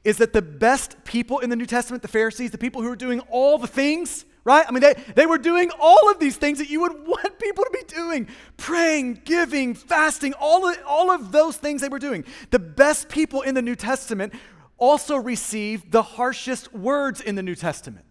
is 0.03 0.17
that 0.17 0.34
the 0.34 0.41
best 0.41 1.03
people 1.03 1.39
in 1.39 1.50
the 1.50 1.55
New 1.55 1.65
Testament, 1.65 2.01
the 2.01 2.08
Pharisees, 2.08 2.51
the 2.51 2.58
people 2.58 2.82
who 2.82 2.89
are 2.89 2.96
doing 2.96 3.20
all 3.29 3.58
the 3.58 3.67
things, 3.67 4.25
right? 4.44 4.65
I 4.67 4.72
mean, 4.72 4.82
they, 4.82 4.94
they 5.15 5.25
were 5.25 5.38
doing 5.38 5.70
all 5.79 6.10
of 6.10 6.20
these 6.20 6.38
things 6.38 6.60
that 6.60 6.70
you 6.70 6.79
would 6.82 6.94
want 7.08 7.38
people 7.38 7.63
to 7.63 7.72
be 7.72 7.84
doing 7.94 8.27
praying, 8.58 9.22
giving, 9.25 9.75
fasting, 9.75 10.34
all 10.39 10.67
of, 10.67 10.77
all 10.88 11.12
of 11.12 11.32
those 11.32 11.58
things 11.58 11.82
they 11.82 11.89
were 11.89 12.00
doing. 12.00 12.24
The 12.50 12.60
best 12.60 13.10
people 13.10 13.41
in 13.41 13.53
the 13.53 13.62
New 13.62 13.75
Testament 13.75 14.34
also 14.77 15.15
received 15.17 15.91
the 15.91 16.03
harshest 16.03 16.74
words 16.74 17.22
in 17.22 17.36
the 17.36 17.44
New 17.44 17.55
Testament. 17.55 18.05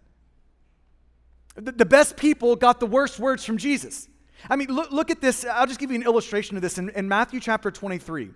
The 1.57 1.85
best 1.85 2.17
people 2.17 2.57
got 2.57 2.81
the 2.81 2.87
worst 2.87 3.19
words 3.19 3.45
from 3.45 3.59
Jesus. 3.59 4.09
I 4.51 4.57
mean, 4.57 4.69
look, 4.69 4.91
look 4.91 5.11
at 5.11 5.21
this. 5.21 5.45
I'll 5.45 5.67
just 5.67 5.79
give 5.79 5.91
you 5.91 5.97
an 5.97 6.03
illustration 6.03 6.57
of 6.57 6.63
this 6.63 6.79
in, 6.79 6.91
in 6.91 7.09
Matthew 7.09 7.41
chapter 7.41 7.71
23. 7.71 8.31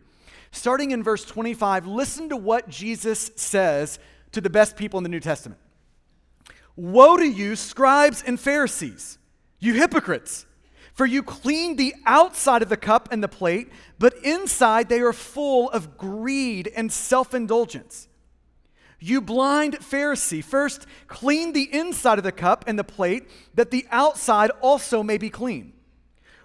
Starting 0.52 0.92
in 0.92 1.02
verse 1.02 1.24
25, 1.24 1.86
listen 1.86 2.28
to 2.28 2.36
what 2.36 2.68
Jesus 2.68 3.30
says 3.36 3.98
to 4.32 4.40
the 4.40 4.48
best 4.48 4.76
people 4.76 4.98
in 4.98 5.02
the 5.02 5.10
New 5.10 5.20
Testament. 5.20 5.60
Woe 6.76 7.16
to 7.16 7.26
you, 7.26 7.56
scribes 7.56 8.22
and 8.22 8.38
Pharisees, 8.38 9.18
you 9.58 9.74
hypocrites! 9.74 10.46
For 10.94 11.06
you 11.06 11.22
clean 11.22 11.76
the 11.76 11.94
outside 12.06 12.60
of 12.60 12.68
the 12.68 12.76
cup 12.76 13.12
and 13.12 13.22
the 13.22 13.28
plate, 13.28 13.70
but 14.00 14.14
inside 14.24 14.88
they 14.88 14.98
are 14.98 15.12
full 15.12 15.70
of 15.70 15.96
greed 15.96 16.72
and 16.74 16.90
self 16.90 17.34
indulgence. 17.34 18.08
You 19.00 19.20
blind 19.20 19.74
Pharisee, 19.78 20.42
first 20.42 20.86
clean 21.06 21.52
the 21.52 21.72
inside 21.72 22.18
of 22.18 22.24
the 22.24 22.32
cup 22.32 22.64
and 22.66 22.78
the 22.78 22.84
plate, 22.84 23.28
that 23.54 23.70
the 23.70 23.86
outside 23.90 24.50
also 24.60 25.02
may 25.02 25.18
be 25.18 25.30
clean. 25.30 25.72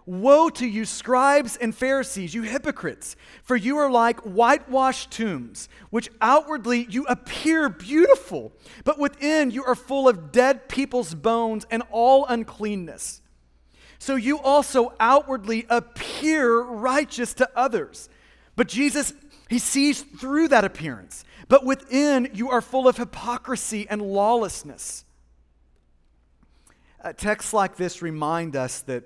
Woe 0.06 0.50
to 0.50 0.68
you, 0.68 0.84
scribes 0.84 1.56
and 1.56 1.74
Pharisees, 1.74 2.34
you 2.34 2.42
hypocrites, 2.42 3.16
for 3.42 3.56
you 3.56 3.78
are 3.78 3.90
like 3.90 4.20
whitewashed 4.20 5.12
tombs, 5.12 5.70
which 5.92 6.10
outwardly 6.20 6.86
you 6.90 7.06
appear 7.06 7.70
beautiful, 7.70 8.52
but 8.84 9.00
within 9.00 9.50
you 9.50 9.64
are 9.64 9.76
full 9.76 10.10
of 10.10 10.32
dead 10.32 10.68
people's 10.68 11.16
bones 11.16 11.66
and 11.72 11.84
all 11.90 12.26
uncleanness. 12.26 13.22
So 13.98 14.16
you 14.16 14.40
also 14.40 14.94
outwardly 15.00 15.66
appear 15.70 16.60
righteous 16.60 17.34
to 17.36 17.50
others. 17.56 18.10
But 18.58 18.68
Jesus, 18.68 19.14
he 19.50 19.60
sees 19.60 20.02
through 20.02 20.50
that 20.50 20.66
appearance. 20.66 21.24
But 21.54 21.64
within 21.64 22.32
you 22.34 22.50
are 22.50 22.62
full 22.62 22.88
of 22.88 22.98
hypocrisy 22.98 23.86
and 23.88 24.02
lawlessness. 24.02 25.06
Uh, 27.00 27.14
texts 27.14 27.54
like 27.54 27.76
this 27.76 28.02
remind 28.02 28.56
us 28.56 28.82
that 28.82 29.04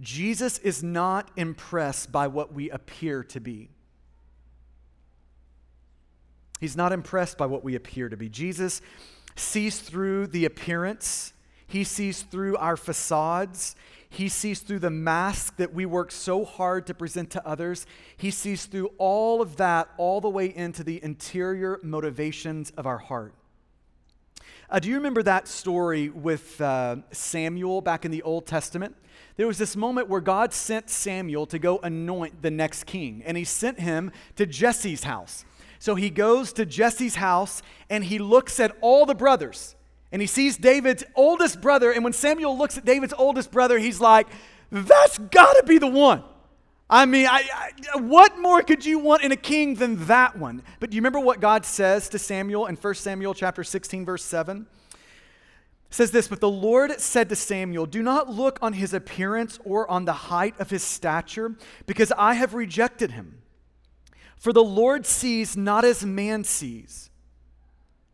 Jesus 0.00 0.58
is 0.58 0.82
not 0.82 1.30
impressed 1.36 2.10
by 2.10 2.26
what 2.26 2.52
we 2.52 2.68
appear 2.68 3.22
to 3.22 3.38
be. 3.38 3.70
He's 6.58 6.76
not 6.76 6.90
impressed 6.90 7.38
by 7.38 7.46
what 7.46 7.62
we 7.62 7.76
appear 7.76 8.08
to 8.08 8.16
be. 8.16 8.28
Jesus 8.28 8.82
sees 9.36 9.78
through 9.78 10.26
the 10.26 10.46
appearance, 10.46 11.32
he 11.64 11.84
sees 11.84 12.22
through 12.22 12.56
our 12.56 12.76
facades, 12.76 13.76
he 14.10 14.28
sees 14.28 14.60
through 14.60 14.80
the 14.80 14.90
mask 14.90 15.56
that 15.56 15.72
we 15.72 15.86
work 15.86 16.12
so 16.12 16.44
hard 16.44 16.86
to 16.88 16.94
present 16.94 17.30
to 17.30 17.46
others. 17.46 17.86
He 18.16 18.30
sees 18.30 18.66
through 18.66 18.90
all 18.98 19.40
of 19.40 19.56
that, 19.56 19.88
all 19.96 20.20
the 20.20 20.28
way 20.28 20.54
into 20.54 20.84
the 20.84 21.02
interior 21.02 21.80
motivations 21.82 22.70
of 22.76 22.86
our 22.86 22.98
heart. 22.98 23.34
Uh, 24.68 24.78
do 24.78 24.88
you 24.88 24.96
remember 24.96 25.22
that 25.22 25.48
story 25.48 26.10
with 26.10 26.60
uh, 26.60 26.96
Samuel 27.12 27.80
back 27.80 28.04
in 28.04 28.10
the 28.10 28.22
Old 28.22 28.46
Testament? 28.46 28.94
there 29.40 29.46
was 29.46 29.56
this 29.56 29.74
moment 29.74 30.06
where 30.06 30.20
God 30.20 30.52
sent 30.52 30.90
Samuel 30.90 31.46
to 31.46 31.58
go 31.58 31.78
anoint 31.78 32.42
the 32.42 32.50
next 32.50 32.84
king, 32.84 33.22
and 33.24 33.38
he 33.38 33.44
sent 33.44 33.80
him 33.80 34.12
to 34.36 34.44
Jesse's 34.44 35.04
house. 35.04 35.46
So 35.78 35.94
he 35.94 36.10
goes 36.10 36.52
to 36.52 36.66
Jesse's 36.66 37.14
house 37.14 37.62
and 37.88 38.04
he 38.04 38.18
looks 38.18 38.60
at 38.60 38.76
all 38.82 39.06
the 39.06 39.14
brothers 39.14 39.76
and 40.12 40.20
he 40.20 40.26
sees 40.26 40.56
David's 40.56 41.04
oldest 41.14 41.60
brother. 41.60 41.92
And 41.92 42.04
when 42.04 42.12
Samuel 42.12 42.56
looks 42.56 42.76
at 42.76 42.84
David's 42.84 43.14
oldest 43.16 43.50
brother, 43.50 43.78
he's 43.78 44.00
like, 44.00 44.26
that's 44.70 45.18
got 45.18 45.54
to 45.54 45.62
be 45.64 45.78
the 45.78 45.86
one. 45.86 46.22
I 46.88 47.06
mean, 47.06 47.26
I, 47.26 47.44
I, 47.94 48.00
what 48.00 48.38
more 48.38 48.62
could 48.62 48.84
you 48.84 48.98
want 48.98 49.22
in 49.22 49.30
a 49.30 49.36
king 49.36 49.76
than 49.76 50.06
that 50.06 50.36
one? 50.36 50.62
But 50.80 50.90
do 50.90 50.96
you 50.96 51.00
remember 51.00 51.20
what 51.20 51.40
God 51.40 51.64
says 51.64 52.08
to 52.08 52.18
Samuel 52.18 52.66
in 52.66 52.74
1 52.74 52.94
Samuel 52.94 53.32
chapter 53.34 53.62
16, 53.62 54.04
verse 54.04 54.24
7? 54.24 54.66
says 55.90 56.12
this, 56.12 56.28
but 56.28 56.40
the 56.40 56.48
Lord 56.48 57.00
said 57.00 57.28
to 57.28 57.36
Samuel, 57.36 57.84
Do 57.84 58.02
not 58.02 58.30
look 58.30 58.58
on 58.62 58.74
his 58.74 58.94
appearance 58.94 59.58
or 59.64 59.90
on 59.90 60.04
the 60.04 60.12
height 60.12 60.54
of 60.60 60.70
his 60.70 60.84
stature, 60.84 61.56
because 61.86 62.12
I 62.16 62.34
have 62.34 62.54
rejected 62.54 63.10
him. 63.10 63.42
For 64.36 64.52
the 64.52 64.64
Lord 64.64 65.04
sees 65.04 65.56
not 65.56 65.84
as 65.84 66.04
man 66.06 66.44
sees. 66.44 67.10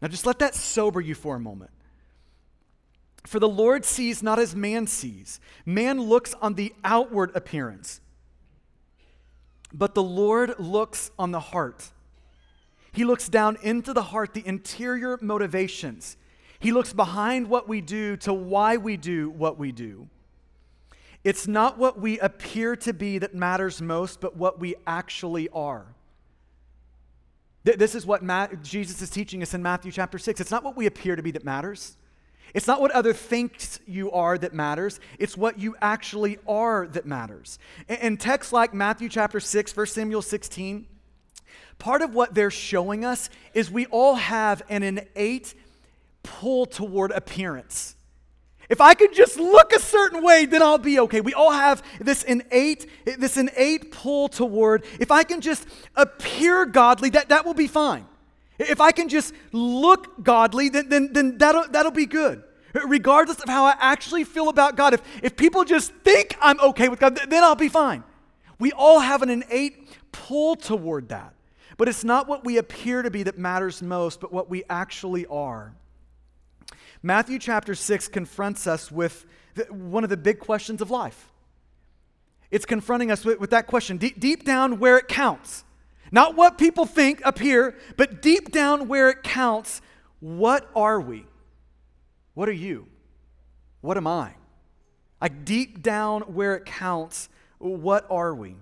Now 0.00 0.08
just 0.08 0.26
let 0.26 0.38
that 0.40 0.54
sober 0.54 1.00
you 1.00 1.14
for 1.14 1.36
a 1.36 1.40
moment. 1.40 1.70
For 3.26 3.40
the 3.40 3.48
Lord 3.48 3.84
sees 3.84 4.22
not 4.22 4.38
as 4.38 4.54
man 4.54 4.86
sees. 4.86 5.40
Man 5.64 6.00
looks 6.00 6.34
on 6.40 6.54
the 6.54 6.72
outward 6.84 7.32
appearance, 7.34 8.00
but 9.72 9.94
the 9.94 10.02
Lord 10.02 10.54
looks 10.58 11.10
on 11.18 11.32
the 11.32 11.40
heart. 11.40 11.90
He 12.92 13.04
looks 13.04 13.28
down 13.28 13.58
into 13.62 13.92
the 13.92 14.02
heart, 14.02 14.32
the 14.32 14.46
interior 14.46 15.18
motivations. 15.20 16.16
He 16.60 16.72
looks 16.72 16.92
behind 16.92 17.48
what 17.48 17.68
we 17.68 17.80
do 17.80 18.16
to 18.18 18.32
why 18.32 18.76
we 18.76 18.96
do 18.96 19.28
what 19.30 19.58
we 19.58 19.72
do. 19.72 20.08
It's 21.24 21.48
not 21.48 21.76
what 21.76 22.00
we 22.00 22.20
appear 22.20 22.76
to 22.76 22.92
be 22.94 23.18
that 23.18 23.34
matters 23.34 23.82
most, 23.82 24.20
but 24.20 24.36
what 24.36 24.60
we 24.60 24.76
actually 24.86 25.48
are. 25.48 25.86
This 27.64 27.96
is 27.96 28.06
what 28.06 28.22
Jesus 28.62 29.02
is 29.02 29.10
teaching 29.10 29.42
us 29.42 29.52
in 29.52 29.60
Matthew 29.60 29.90
chapter 29.90 30.18
6. 30.18 30.40
It's 30.40 30.52
not 30.52 30.62
what 30.62 30.76
we 30.76 30.86
appear 30.86 31.16
to 31.16 31.22
be 31.22 31.32
that 31.32 31.44
matters, 31.44 31.96
It's 32.56 32.66
not 32.66 32.80
what 32.80 32.90
other 32.92 33.12
thinks 33.12 33.80
you 33.86 34.10
are 34.12 34.38
that 34.38 34.54
matters, 34.54 34.98
it's 35.18 35.36
what 35.36 35.58
you 35.58 35.76
actually 35.82 36.38
are 36.48 36.86
that 36.86 37.04
matters. 37.04 37.58
In 37.86 38.16
texts 38.16 38.50
like 38.50 38.72
Matthew 38.72 39.10
chapter 39.10 39.40
6, 39.40 39.76
1 39.76 39.86
Samuel 39.86 40.22
16, 40.22 40.86
part 41.78 42.00
of 42.00 42.14
what 42.14 42.34
they're 42.34 42.50
showing 42.50 43.04
us 43.04 43.28
is 43.52 43.70
we 43.70 43.84
all 43.86 44.14
have 44.14 44.62
an 44.70 44.82
innate 44.82 45.52
pull 46.22 46.64
toward 46.64 47.10
appearance. 47.10 47.94
If 48.70 48.80
I 48.80 48.94
could 48.94 49.12
just 49.12 49.38
look 49.38 49.74
a 49.74 49.78
certain 49.78 50.24
way, 50.24 50.46
then 50.46 50.62
I'll 50.62 50.78
be 50.78 50.98
okay. 51.00 51.20
We 51.20 51.34
all 51.34 51.52
have 51.52 51.82
this 52.00 52.22
innate, 52.22 52.86
this 53.04 53.36
innate 53.36 53.92
pull 53.92 54.28
toward, 54.28 54.86
if 54.98 55.10
I 55.10 55.24
can 55.24 55.42
just 55.42 55.66
appear 55.94 56.64
godly, 56.64 57.10
that, 57.10 57.28
that 57.28 57.44
will 57.44 57.52
be 57.52 57.66
fine. 57.66 58.06
If 58.58 58.80
I 58.80 58.92
can 58.92 59.10
just 59.10 59.34
look 59.52 60.22
godly, 60.24 60.70
then, 60.70 60.88
then, 60.88 61.12
then 61.12 61.36
that'll, 61.36 61.68
that'll 61.68 61.92
be 61.92 62.06
good. 62.06 62.42
Regardless 62.84 63.40
of 63.40 63.48
how 63.48 63.64
I 63.64 63.76
actually 63.78 64.24
feel 64.24 64.48
about 64.48 64.76
God, 64.76 64.94
if, 64.94 65.02
if 65.22 65.36
people 65.36 65.64
just 65.64 65.92
think 65.96 66.36
I'm 66.40 66.60
okay 66.60 66.88
with 66.88 67.00
God, 67.00 67.18
then 67.28 67.42
I'll 67.42 67.54
be 67.54 67.68
fine. 67.68 68.04
We 68.58 68.72
all 68.72 69.00
have 69.00 69.22
an 69.22 69.30
innate 69.30 69.88
pull 70.12 70.56
toward 70.56 71.08
that. 71.10 71.34
But 71.76 71.88
it's 71.88 72.04
not 72.04 72.26
what 72.26 72.44
we 72.44 72.56
appear 72.56 73.02
to 73.02 73.10
be 73.10 73.22
that 73.24 73.36
matters 73.38 73.82
most, 73.82 74.20
but 74.20 74.32
what 74.32 74.48
we 74.48 74.64
actually 74.70 75.26
are. 75.26 75.74
Matthew 77.02 77.38
chapter 77.38 77.74
6 77.74 78.08
confronts 78.08 78.66
us 78.66 78.90
with 78.90 79.26
the, 79.54 79.64
one 79.64 80.02
of 80.04 80.10
the 80.10 80.16
big 80.16 80.38
questions 80.38 80.80
of 80.80 80.90
life. 80.90 81.30
It's 82.50 82.64
confronting 82.64 83.10
us 83.10 83.24
with, 83.24 83.40
with 83.40 83.50
that 83.50 83.66
question 83.66 83.98
deep, 83.98 84.18
deep 84.18 84.44
down 84.44 84.78
where 84.78 84.96
it 84.96 85.08
counts. 85.08 85.64
Not 86.10 86.36
what 86.36 86.56
people 86.56 86.86
think 86.86 87.24
up 87.26 87.38
here, 87.38 87.76
but 87.96 88.22
deep 88.22 88.52
down 88.52 88.88
where 88.88 89.10
it 89.10 89.22
counts, 89.22 89.82
what 90.20 90.70
are 90.74 91.00
we? 91.00 91.26
What 92.36 92.50
are 92.50 92.52
you? 92.52 92.86
What 93.80 93.96
am 93.96 94.06
I? 94.06 94.34
Like 95.22 95.46
deep 95.46 95.82
down 95.82 96.20
where 96.20 96.54
it 96.54 96.66
counts, 96.66 97.30
what 97.56 98.06
are 98.10 98.34
we? 98.34 98.56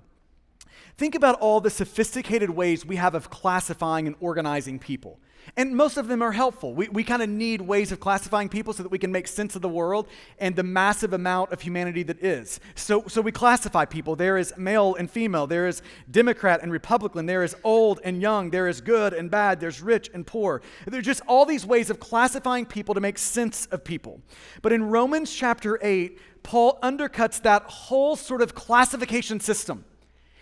Think 0.97 1.17
about 1.17 1.41
all 1.41 1.61
the 1.61 1.71
sophisticated 1.71 2.51
ways 2.51 2.87
we 2.87 2.95
have 2.95 3.17
of 3.17 3.31
classifying 3.31 4.07
and 4.07 4.15
organizing 4.21 4.79
people. 4.79 5.19
And 5.57 5.77
most 5.77 5.97
of 5.97 6.09
them 6.09 6.23
are 6.23 6.33
helpful. 6.33 6.75
We, 6.75 6.89
we 6.89 7.05
kind 7.05 7.23
of 7.23 7.29
need 7.29 7.61
ways 7.61 7.93
of 7.93 8.01
classifying 8.01 8.49
people 8.49 8.73
so 8.73 8.83
that 8.83 8.89
we 8.89 8.99
can 8.99 9.13
make 9.13 9.29
sense 9.29 9.55
of 9.55 9.63
the 9.63 9.69
world 9.69 10.09
and 10.39 10.57
the 10.57 10.63
massive 10.63 11.13
amount 11.13 11.53
of 11.53 11.61
humanity 11.61 12.03
that 12.05 12.23
is. 12.23 12.61
So, 12.75 13.05
so 13.09 13.21
we 13.21 13.33
classify 13.33 13.85
people. 13.85 14.17
There 14.17 14.37
is 14.37 14.53
male 14.57 14.95
and 14.95 15.11
female, 15.11 15.47
there 15.47 15.67
is 15.67 15.83
Democrat 16.11 16.61
and 16.63 16.73
Republican, 16.73 17.27
there 17.27 17.45
is 17.45 17.55
old 17.63 18.01
and 18.05 18.21
young, 18.21 18.51
there 18.51 18.69
is 18.69 18.81
good 18.81 19.13
and 19.13 19.31
bad, 19.31 19.61
there's 19.61 19.81
rich 19.81 20.11
and 20.13 20.27
poor. 20.27 20.63
There 20.87 20.99
are 20.99 21.03
just 21.03 21.23
all 21.27 21.47
these 21.47 21.65
ways 21.65 21.91
of 21.91 22.01
classifying 22.01 22.67
people 22.67 22.95
to 22.95 23.01
make 23.01 23.19
sense 23.19 23.67
of 23.67 23.85
people. 23.85 24.21
But 24.63 24.73
in 24.73 24.85
Romans 24.85 25.33
chapter 25.33 25.79
8, 25.83 26.19
Paul 26.43 26.79
undercuts 26.83 27.41
that 27.43 27.63
whole 27.65 28.17
sort 28.17 28.43
of 28.43 28.55
classification 28.55 29.41
system. 29.41 29.85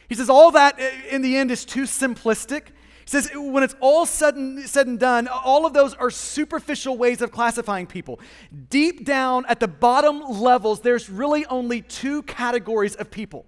He 0.08 0.14
says 0.14 0.28
all 0.28 0.50
that 0.50 0.78
eh, 0.78 0.90
in 1.10 1.22
the 1.22 1.36
end 1.36 1.50
is 1.50 1.64
too 1.64 1.82
simplistic 1.82 2.64
he 3.04 3.10
says, 3.10 3.30
when 3.34 3.62
it's 3.62 3.74
all 3.80 4.06
said 4.06 4.36
and, 4.36 4.98
done, 4.98 5.28
all 5.28 5.66
of 5.66 5.72
those 5.72 5.94
are 5.94 6.10
superficial 6.10 6.96
ways 6.96 7.20
of 7.20 7.30
classifying 7.30 7.86
people. 7.86 8.20
Deep 8.70 9.04
down 9.04 9.44
at 9.46 9.60
the 9.60 9.68
bottom 9.68 10.20
levels, 10.20 10.80
there's 10.80 11.10
really 11.10 11.44
only 11.46 11.82
two 11.82 12.22
categories 12.22 12.94
of 12.94 13.10
people. 13.10 13.44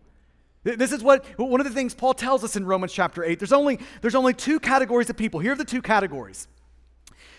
This 0.64 0.93
is 0.93 1.03
what 1.03 1.27
one 1.38 1.61
of 1.61 1.67
the 1.67 1.73
things 1.73 1.95
Paul 1.95 2.14
tells 2.14 2.43
us 2.43 2.57
in 2.57 2.64
Romans 2.64 2.93
chapter 2.93 3.23
8. 3.23 3.38
There's 3.38 3.53
only, 3.53 3.79
there's 4.01 4.14
only 4.14 4.33
two 4.33 4.59
categories 4.59 5.11
of 5.11 5.17
people. 5.17 5.40
Here 5.40 5.53
are 5.53 5.57
the 5.57 5.64
two 5.64 5.83
categories 5.83 6.49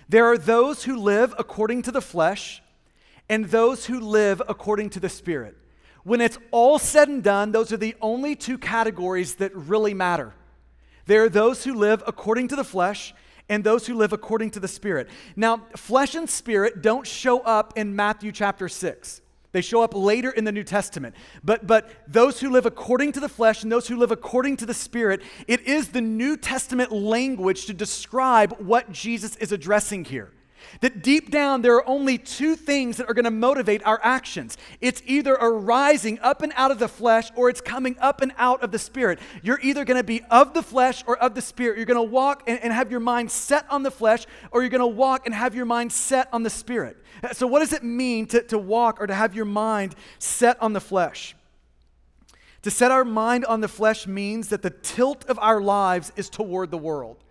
there 0.08 0.26
are 0.26 0.38
those 0.38 0.84
who 0.84 0.98
live 0.98 1.34
according 1.38 1.82
to 1.84 1.92
the 1.92 2.02
flesh, 2.02 2.62
and 3.28 3.46
those 3.46 3.88
who 3.88 4.00
live 4.00 4.42
according 4.48 4.92
to 4.92 5.00
the 5.00 5.10
Spirit. 5.10 5.58
When 6.04 6.22
it's 6.22 6.38
all 6.52 6.78
said 6.78 7.08
and 7.08 7.24
done, 7.24 7.52
those 7.52 7.74
are 7.74 7.78
the 7.78 7.96
only 8.00 8.36
two 8.36 8.60
categories 8.60 9.36
that 9.36 9.56
really 9.56 9.96
matter. 9.96 10.36
There 11.06 11.24
are 11.24 11.30
those 11.30 11.64
who 11.64 11.74
live 11.74 12.04
according 12.08 12.48
to 12.50 12.56
the 12.56 12.64
flesh 12.64 13.14
and 13.48 13.64
those 13.64 13.86
who 13.86 13.96
live 13.96 14.14
according 14.14 14.52
to 14.52 14.60
the 14.60 14.68
Spirit. 14.68 15.08
Now, 15.36 15.64
flesh 15.76 16.16
and 16.16 16.30
spirit 16.30 16.82
don't 16.82 17.06
show 17.06 17.42
up 17.42 17.78
in 17.78 17.96
Matthew 17.96 18.32
chapter 18.32 18.68
6. 18.68 19.22
They 19.52 19.62
show 19.62 19.82
up 19.84 19.94
later 19.94 20.32
in 20.32 20.44
the 20.44 20.52
New 20.52 20.64
Testament. 20.64 21.16
But, 21.42 21.66
but 21.66 21.90
those 22.08 22.42
who 22.42 22.50
live 22.50 22.66
according 22.66 23.14
to 23.14 23.22
the 23.22 23.30
flesh 23.30 23.64
and 23.64 23.72
those 23.72 23.88
who 23.88 23.96
live 23.96 24.12
according 24.12 24.58
to 24.58 24.66
the 24.66 24.74
Spirit, 24.74 25.22
it 25.48 25.62
is 25.62 25.90
the 25.90 26.02
New 26.02 26.36
Testament 26.36 26.92
language 26.92 27.66
to 27.68 27.74
describe 27.74 28.60
what 28.60 28.92
Jesus 28.92 29.38
is 29.38 29.54
addressing 29.54 30.04
here. 30.04 30.32
That 30.82 31.02
deep 31.02 31.32
down, 31.32 31.62
there 31.62 31.76
are 31.76 31.88
only 31.88 32.18
two 32.18 32.56
things 32.56 32.98
that 32.98 33.10
are 33.10 33.14
going 33.14 33.26
to 33.26 33.32
motivate 33.32 33.86
our 33.86 34.00
actions. 34.04 34.58
It's 34.82 35.02
either 35.06 35.36
a 35.36 35.50
rising 35.50 36.20
up 36.20 36.42
and 36.42 36.54
out 36.56 36.72
of 36.72 36.80
the 36.80 36.88
flesh 36.88 37.32
or 37.36 37.50
it's 37.50 37.62
coming 37.62 37.96
up 38.00 38.22
and 38.22 38.34
out 38.38 38.62
of 38.64 38.72
the 38.72 38.80
spirit. 38.80 39.20
You're 39.42 39.60
either 39.62 39.86
going 39.86 39.98
to 39.98 40.04
be 40.04 40.22
of 40.30 40.54
the 40.54 40.64
flesh 40.64 41.04
or 41.08 41.18
of 41.18 41.36
the 41.36 41.42
spirit. 41.42 41.78
You're 41.78 41.86
going 41.86 41.96
to 41.96 42.12
walk 42.12 42.44
and, 42.48 42.60
and 42.60 42.74
have 42.74 42.92
your 42.92 43.00
mind 43.00 43.32
set 43.32 43.66
on 43.70 43.84
the 43.84 43.92
flesh 43.92 44.26
or 44.52 44.62
you're 44.62 44.70
going 44.70 44.80
to 44.80 44.88
walk 44.88 45.26
and 45.26 45.34
have 45.34 45.56
your 45.56 45.66
mind 45.66 45.92
set 45.92 46.28
on 46.34 46.44
the 46.44 46.50
spirit. 46.50 46.98
Uh, 47.24 47.34
so, 47.34 47.48
what 47.48 47.60
does 47.60 47.74
it 47.74 47.84
mean 47.84 48.26
to, 48.28 48.42
to 48.44 48.58
walk 48.58 49.00
or 49.00 49.08
to 49.08 49.14
have 49.14 49.36
your 49.36 49.46
mind 49.46 49.96
set 50.20 50.62
on 50.62 50.74
the 50.74 50.82
flesh? 50.82 51.36
To 52.64 52.72
set 52.72 52.90
our 52.90 53.06
mind 53.06 53.46
on 53.46 53.62
the 53.62 53.68
flesh 53.68 54.08
means 54.08 54.50
that 54.50 54.64
the 54.64 54.72
tilt 54.72 55.24
of 55.26 55.38
our 55.38 55.62
lives 55.62 56.12
is 56.16 56.30
toward 56.30 56.72
the 56.72 56.80
world. 56.80 57.24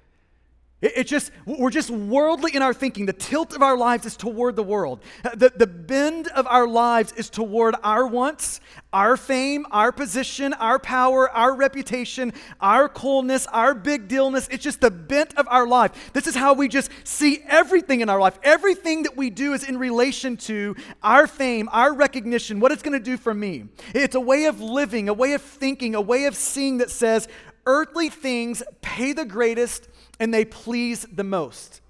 It's 0.85 1.09
just, 1.09 1.31
we're 1.47 1.71
just 1.71 1.89
worldly 1.89 2.55
in 2.55 2.61
our 2.61 2.75
thinking. 2.75 3.07
The 3.07 3.15
tilt 3.15 3.55
of 3.55 3.63
our 3.63 3.75
lives 3.75 4.05
is 4.05 4.19
toward 4.19 4.55
the 4.55 4.63
world. 4.63 5.03
The, 5.23 5.51
the 5.57 5.67
bend 5.67 6.29
of 6.29 6.47
our 6.47 6.69
lives 6.69 7.13
is 7.13 7.31
toward 7.31 7.75
our 7.83 8.07
wants, 8.07 8.61
our 8.93 9.17
fame, 9.17 9.65
our 9.71 9.93
position, 9.93 10.53
our 10.53 10.79
power, 10.79 11.31
our 11.31 11.55
reputation, 11.55 12.35
our 12.61 12.91
coolness, 12.91 13.47
our 13.47 13.75
big 13.75 14.09
dealness. 14.09 14.47
It's 14.51 14.63
just 14.63 14.83
the 14.83 14.91
bent 14.91 15.39
of 15.39 15.49
our 15.49 15.67
life. 15.67 16.13
This 16.13 16.27
is 16.27 16.35
how 16.35 16.53
we 16.53 16.69
just 16.69 16.91
see 17.03 17.43
everything 17.49 18.03
in 18.03 18.11
our 18.11 18.21
life. 18.21 18.39
Everything 18.43 19.05
that 19.05 19.17
we 19.17 19.31
do 19.31 19.55
is 19.55 19.65
in 19.65 19.79
relation 19.79 20.37
to 20.37 20.77
our 21.03 21.27
fame, 21.27 21.67
our 21.73 21.95
recognition, 21.95 22.61
what 22.61 22.73
it's 22.73 22.83
going 22.83 22.93
to 22.93 23.01
do 23.01 23.17
for 23.17 23.33
me. 23.33 23.65
It's 23.95 24.17
a 24.17 24.21
way 24.21 24.45
of 24.45 24.61
living, 24.61 25.09
a 25.09 25.15
way 25.15 25.33
of 25.33 25.41
thinking, 25.41 25.95
a 25.95 26.01
way 26.03 26.27
of 26.27 26.37
seeing 26.37 26.77
that 26.79 26.91
says, 26.91 27.27
earthly 27.67 28.11
things 28.11 28.63
pay 28.83 29.15
the 29.15 29.25
greatest 29.25 29.89
and 30.21 30.33
they 30.33 30.45
please 30.45 31.07
the 31.13 31.25
most. 31.25 31.81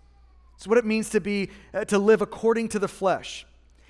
It's 0.56 0.66
what 0.66 0.78
it 0.78 0.84
means 0.84 1.10
to 1.10 1.20
be 1.20 1.50
uh, 1.72 1.84
to 1.87 1.98
live 1.98 2.22
according 2.22 2.68
to 2.70 2.78
the 2.78 2.88
flesh. 2.88 3.46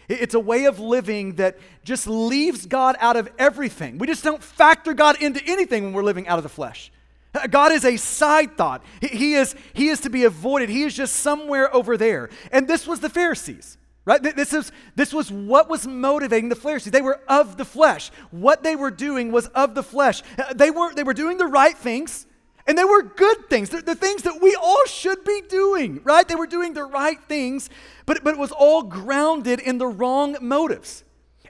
It's 0.09 0.35
a 0.35 0.40
way 0.40 0.64
of 0.66 0.79
living 0.79 1.37
that 1.37 1.59
just 1.83 2.07
leaves 2.07 2.66
God 2.66 2.97
out 2.99 3.16
of 3.16 3.31
everything. 3.38 3.99
We 3.99 4.07
just 4.07 4.25
don't 4.25 4.42
factor 4.42 4.92
God 4.92 5.23
into 5.23 5.42
anything 5.47 5.85
when 5.85 5.92
we're 5.92 6.03
living 6.03 6.29
out 6.29 6.38
of 6.38 6.42
the 6.42 6.51
flesh. 6.51 6.92
Uh, 7.35 7.47
God 7.47 7.73
is 7.73 7.85
a 7.85 7.97
side 7.97 8.57
thought. 8.57 8.85
He 9.01 9.35
is, 9.35 9.55
he 9.73 9.88
is 9.88 10.01
to 10.01 10.11
be 10.11 10.25
avoided. 10.25 10.68
He 10.68 10.83
is 10.83 10.94
just 10.94 11.16
somewhere 11.16 11.75
over 11.75 11.97
there. 11.97 12.31
And 12.53 12.68
this 12.68 12.87
was 12.87 13.01
the 13.01 13.09
Pharisees, 13.09 13.79
right? 14.05 14.23
This, 14.23 14.53
is, 14.53 14.70
this 14.94 15.12
was 15.12 15.33
what 15.33 15.68
was 15.68 15.87
motivating 15.87 16.49
the 16.49 16.57
Pharisees. 16.57 16.92
They 16.92 17.03
were 17.03 17.20
of 17.27 17.57
the 17.57 17.64
flesh. 17.64 18.11
What 18.31 18.62
they 18.62 18.77
were 18.77 18.90
doing 18.90 19.33
was 19.33 19.47
of 19.49 19.75
the 19.75 19.83
flesh. 19.83 20.23
Uh, 20.38 20.53
they, 20.55 20.70
weren't, 20.70 20.97
they 20.97 21.03
were 21.03 21.14
doing 21.14 21.38
the 21.38 21.47
right 21.47 21.77
things. 21.77 22.27
And 22.66 22.79
they 22.79 22.85
were 22.85 23.03
good 23.03 23.50
things, 23.50 23.68
the, 23.68 23.83
the, 23.83 23.94
things 23.94 24.22
that 24.22 24.40
we 24.40 24.55
all 24.55 24.85
should 24.87 25.22
be 25.22 25.42
doing, 25.48 26.00
right? 26.03 26.27
They 26.27 26.35
were 26.35 26.46
doing 26.46 26.72
the 26.72 26.85
right 26.85 27.22
things, 27.29 27.68
but, 28.07 28.24
but 28.24 28.35
it 28.35 28.38
was 28.38 28.53
all 28.53 28.83
grounded 28.83 29.61
in 29.61 29.77
the 29.77 29.87
wrong 29.87 30.37
motives. 30.40 31.05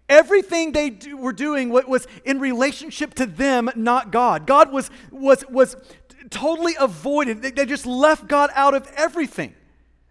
Everything 0.09 0.73
they 0.73 0.91
do, 0.91 1.17
were 1.17 1.33
doing 1.33 1.71
was 1.71 2.07
in 2.25 2.41
relationship 2.41 3.15
to 3.15 3.27
them, 3.27 3.71
not 3.77 4.11
God. 4.11 4.47
God 4.47 4.73
was, 4.73 4.91
was, 5.11 5.45
was 5.49 5.77
totally 6.31 6.75
avoided. 6.79 7.43
They, 7.43 7.53
they 7.53 7.65
just 7.65 7.87
left 7.87 8.27
God 8.27 8.51
out 8.55 8.75
of 8.75 8.91
everything. 8.97 9.55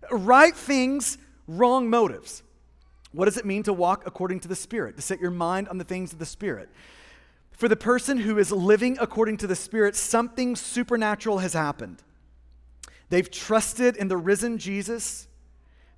Right 0.09 0.55
things, 0.55 1.17
wrong 1.47 1.89
motives. 1.89 2.43
What 3.11 3.25
does 3.25 3.37
it 3.37 3.45
mean 3.45 3.63
to 3.63 3.73
walk 3.73 4.03
according 4.07 4.39
to 4.41 4.47
the 4.47 4.55
Spirit? 4.55 4.95
To 4.95 5.01
set 5.01 5.19
your 5.19 5.31
mind 5.31 5.69
on 5.69 5.77
the 5.77 5.83
things 5.83 6.13
of 6.13 6.19
the 6.19 6.25
Spirit. 6.25 6.69
For 7.53 7.67
the 7.67 7.75
person 7.75 8.17
who 8.17 8.37
is 8.37 8.51
living 8.51 8.97
according 8.99 9.37
to 9.37 9.47
the 9.47 9.55
Spirit, 9.55 9.95
something 9.95 10.55
supernatural 10.55 11.39
has 11.39 11.53
happened. 11.53 12.01
They've 13.09 13.29
trusted 13.29 13.95
in 13.95 14.07
the 14.07 14.17
risen 14.17 14.57
Jesus. 14.57 15.27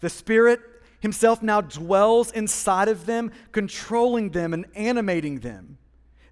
The 0.02 0.10
Spirit 0.10 0.60
Himself 1.00 1.44
now 1.44 1.62
dwells 1.62 2.32
inside 2.32 2.88
of 2.88 3.06
them, 3.06 3.32
controlling 3.52 4.32
them 4.32 4.54
and 4.54 4.66
animating 4.76 5.40
them. 5.40 5.78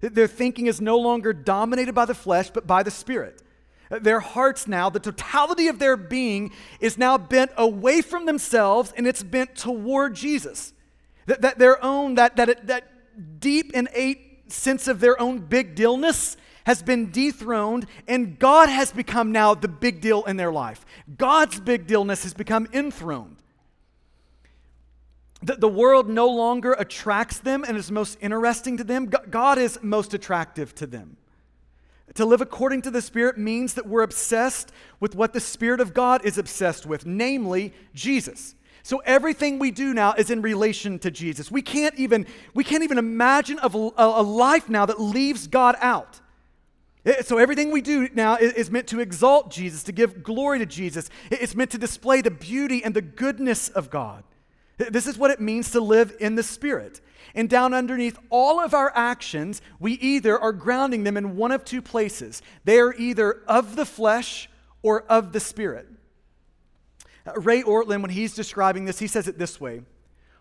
Their 0.00 0.26
thinking 0.26 0.66
is 0.66 0.80
no 0.80 0.98
longer 0.98 1.32
dominated 1.32 1.94
by 1.94 2.04
the 2.04 2.14
flesh, 2.14 2.50
but 2.50 2.66
by 2.66 2.82
the 2.82 2.90
Spirit. 2.90 3.40
Uh, 3.90 4.00
their 4.00 4.20
hearts 4.20 4.66
now, 4.66 4.90
the 4.90 4.98
totality 4.98 5.68
of 5.68 5.78
their 5.78 5.96
being, 5.96 6.50
is 6.80 6.98
now 6.98 7.16
bent 7.16 7.52
away 7.56 8.00
from 8.02 8.26
themselves 8.26 8.92
and 8.96 9.06
it's 9.06 9.22
bent 9.22 9.54
toward 9.54 10.14
Jesus. 10.14 10.72
That, 11.26 11.42
that 11.42 11.58
their 11.58 11.82
own, 11.82 12.16
that, 12.16 12.36
that, 12.36 12.66
that 12.66 13.40
deep 13.40 13.72
innate 13.74 14.33
sense 14.54 14.88
of 14.88 15.00
their 15.00 15.20
own 15.20 15.40
big 15.40 15.74
dealness 15.74 16.36
has 16.64 16.82
been 16.82 17.10
dethroned, 17.10 17.86
and 18.08 18.38
God 18.38 18.68
has 18.68 18.90
become 18.90 19.32
now 19.32 19.54
the 19.54 19.68
big 19.68 20.00
deal 20.00 20.24
in 20.24 20.36
their 20.36 20.52
life. 20.52 20.84
God's 21.18 21.60
big 21.60 21.86
dealness 21.86 22.22
has 22.22 22.32
become 22.32 22.66
enthroned. 22.72 23.36
The, 25.42 25.56
the 25.56 25.68
world 25.68 26.08
no 26.08 26.26
longer 26.26 26.72
attracts 26.72 27.38
them 27.38 27.64
and 27.68 27.76
is 27.76 27.90
most 27.90 28.16
interesting 28.22 28.78
to 28.78 28.84
them. 28.84 29.10
God 29.28 29.58
is 29.58 29.78
most 29.82 30.14
attractive 30.14 30.74
to 30.76 30.86
them. 30.86 31.18
To 32.14 32.24
live 32.24 32.40
according 32.40 32.82
to 32.82 32.90
the 32.90 33.02
Spirit 33.02 33.36
means 33.36 33.74
that 33.74 33.86
we're 33.86 34.02
obsessed 34.02 34.72
with 35.00 35.14
what 35.14 35.32
the 35.32 35.40
Spirit 35.40 35.80
of 35.80 35.92
God 35.92 36.24
is 36.24 36.38
obsessed 36.38 36.86
with, 36.86 37.04
namely 37.04 37.74
Jesus. 37.94 38.54
So 38.84 38.98
everything 38.98 39.58
we 39.58 39.70
do 39.70 39.94
now 39.94 40.12
is 40.12 40.30
in 40.30 40.42
relation 40.42 40.98
to 41.00 41.10
Jesus. 41.10 41.50
We 41.50 41.62
can't 41.62 41.94
even, 41.94 42.26
we 42.52 42.62
can't 42.62 42.84
even 42.84 42.98
imagine 42.98 43.58
of 43.60 43.74
a, 43.74 43.90
a 43.96 44.22
life 44.22 44.68
now 44.68 44.84
that 44.84 45.00
leaves 45.00 45.46
God 45.46 45.74
out. 45.80 46.20
So 47.22 47.38
everything 47.38 47.70
we 47.70 47.80
do 47.80 48.10
now 48.12 48.36
is 48.36 48.70
meant 48.70 48.86
to 48.88 49.00
exalt 49.00 49.50
Jesus, 49.50 49.84
to 49.84 49.92
give 49.92 50.22
glory 50.22 50.58
to 50.58 50.66
Jesus. 50.66 51.08
It's 51.30 51.54
meant 51.54 51.70
to 51.70 51.78
display 51.78 52.20
the 52.20 52.30
beauty 52.30 52.84
and 52.84 52.94
the 52.94 53.02
goodness 53.02 53.70
of 53.70 53.88
God. 53.88 54.22
This 54.76 55.06
is 55.06 55.16
what 55.16 55.30
it 55.30 55.40
means 55.40 55.70
to 55.70 55.80
live 55.80 56.14
in 56.20 56.34
the 56.34 56.42
Spirit. 56.42 57.00
And 57.34 57.48
down 57.48 57.72
underneath 57.72 58.18
all 58.28 58.60
of 58.60 58.74
our 58.74 58.92
actions, 58.94 59.62
we 59.80 59.92
either 59.92 60.38
are 60.38 60.52
grounding 60.52 61.04
them 61.04 61.16
in 61.16 61.36
one 61.36 61.52
of 61.52 61.64
two 61.64 61.80
places. 61.80 62.42
They 62.64 62.78
are 62.80 62.94
either 62.94 63.42
of 63.48 63.76
the 63.76 63.86
flesh 63.86 64.50
or 64.82 65.04
of 65.04 65.32
the 65.32 65.40
Spirit. 65.40 65.88
Ray 67.36 67.62
Ortlund, 67.62 68.02
when 68.02 68.10
he's 68.10 68.34
describing 68.34 68.84
this, 68.84 68.98
he 68.98 69.06
says 69.06 69.28
it 69.28 69.38
this 69.38 69.60
way 69.60 69.82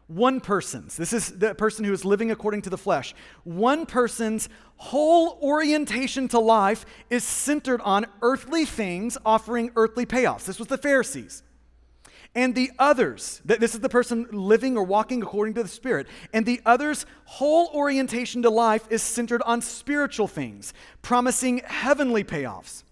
one 0.08 0.42
person's, 0.42 0.98
this 0.98 1.14
is 1.14 1.40
the 1.40 1.56
person 1.56 1.86
who 1.86 1.94
is 1.94 2.04
living 2.04 2.30
according 2.30 2.62
to 2.64 2.70
the 2.70 2.78
flesh, 2.78 3.16
one 3.46 3.86
person's 3.86 4.50
whole 4.76 5.40
orientation 5.42 6.28
to 6.28 6.40
life 6.40 6.86
is 7.10 7.24
centered 7.24 7.82
on 7.82 8.06
earthly 8.22 8.66
things 8.66 9.18
offering 9.26 9.72
earthly 9.76 10.06
payoffs. 10.06 10.46
This 10.46 10.60
was 10.60 10.68
the 10.68 10.78
Pharisees. 10.78 11.44
And 12.36 12.56
the 12.56 12.72
others, 12.80 13.42
this 13.46 13.76
is 13.76 13.80
the 13.80 13.90
person 13.90 14.28
living 14.32 14.76
or 14.76 14.84
walking 14.84 15.22
according 15.22 15.54
to 15.54 15.64
the 15.64 15.70
Spirit, 15.70 16.08
and 16.34 16.46
the 16.46 16.62
other's 16.66 17.06
whole 17.26 17.70
orientation 17.74 18.42
to 18.42 18.50
life 18.50 18.88
is 18.90 19.04
centered 19.04 19.44
on 19.44 19.62
spiritual 19.62 20.28
things, 20.28 20.74
promising 21.02 21.60
heavenly 21.60 22.24
payoffs. 22.24 22.84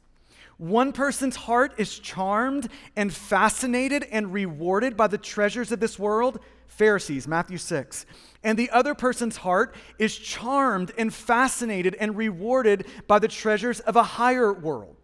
One 0.62 0.94
person's 0.94 1.36
heart 1.36 1.74
is 1.78 1.98
charmed 1.98 2.70
and 2.96 3.12
fascinated 3.12 4.04
and 4.12 4.32
rewarded 4.32 4.96
by 4.96 5.08
the 5.08 5.18
treasures 5.18 5.72
of 5.72 5.80
this 5.80 5.98
world, 5.98 6.40
Pharisees, 6.68 7.28
Matthew 7.28 7.58
6. 7.58 8.06
And 8.44 8.60
the 8.60 8.70
other 8.70 8.94
person's 8.94 9.38
heart 9.38 9.74
is 9.98 10.16
charmed 10.16 10.92
and 11.00 11.12
fascinated 11.12 11.96
and 11.96 12.16
rewarded 12.16 12.86
by 13.08 13.18
the 13.18 13.28
treasures 13.28 13.80
of 13.80 13.96
a 13.96 14.04
higher 14.04 14.54
world. 14.54 14.98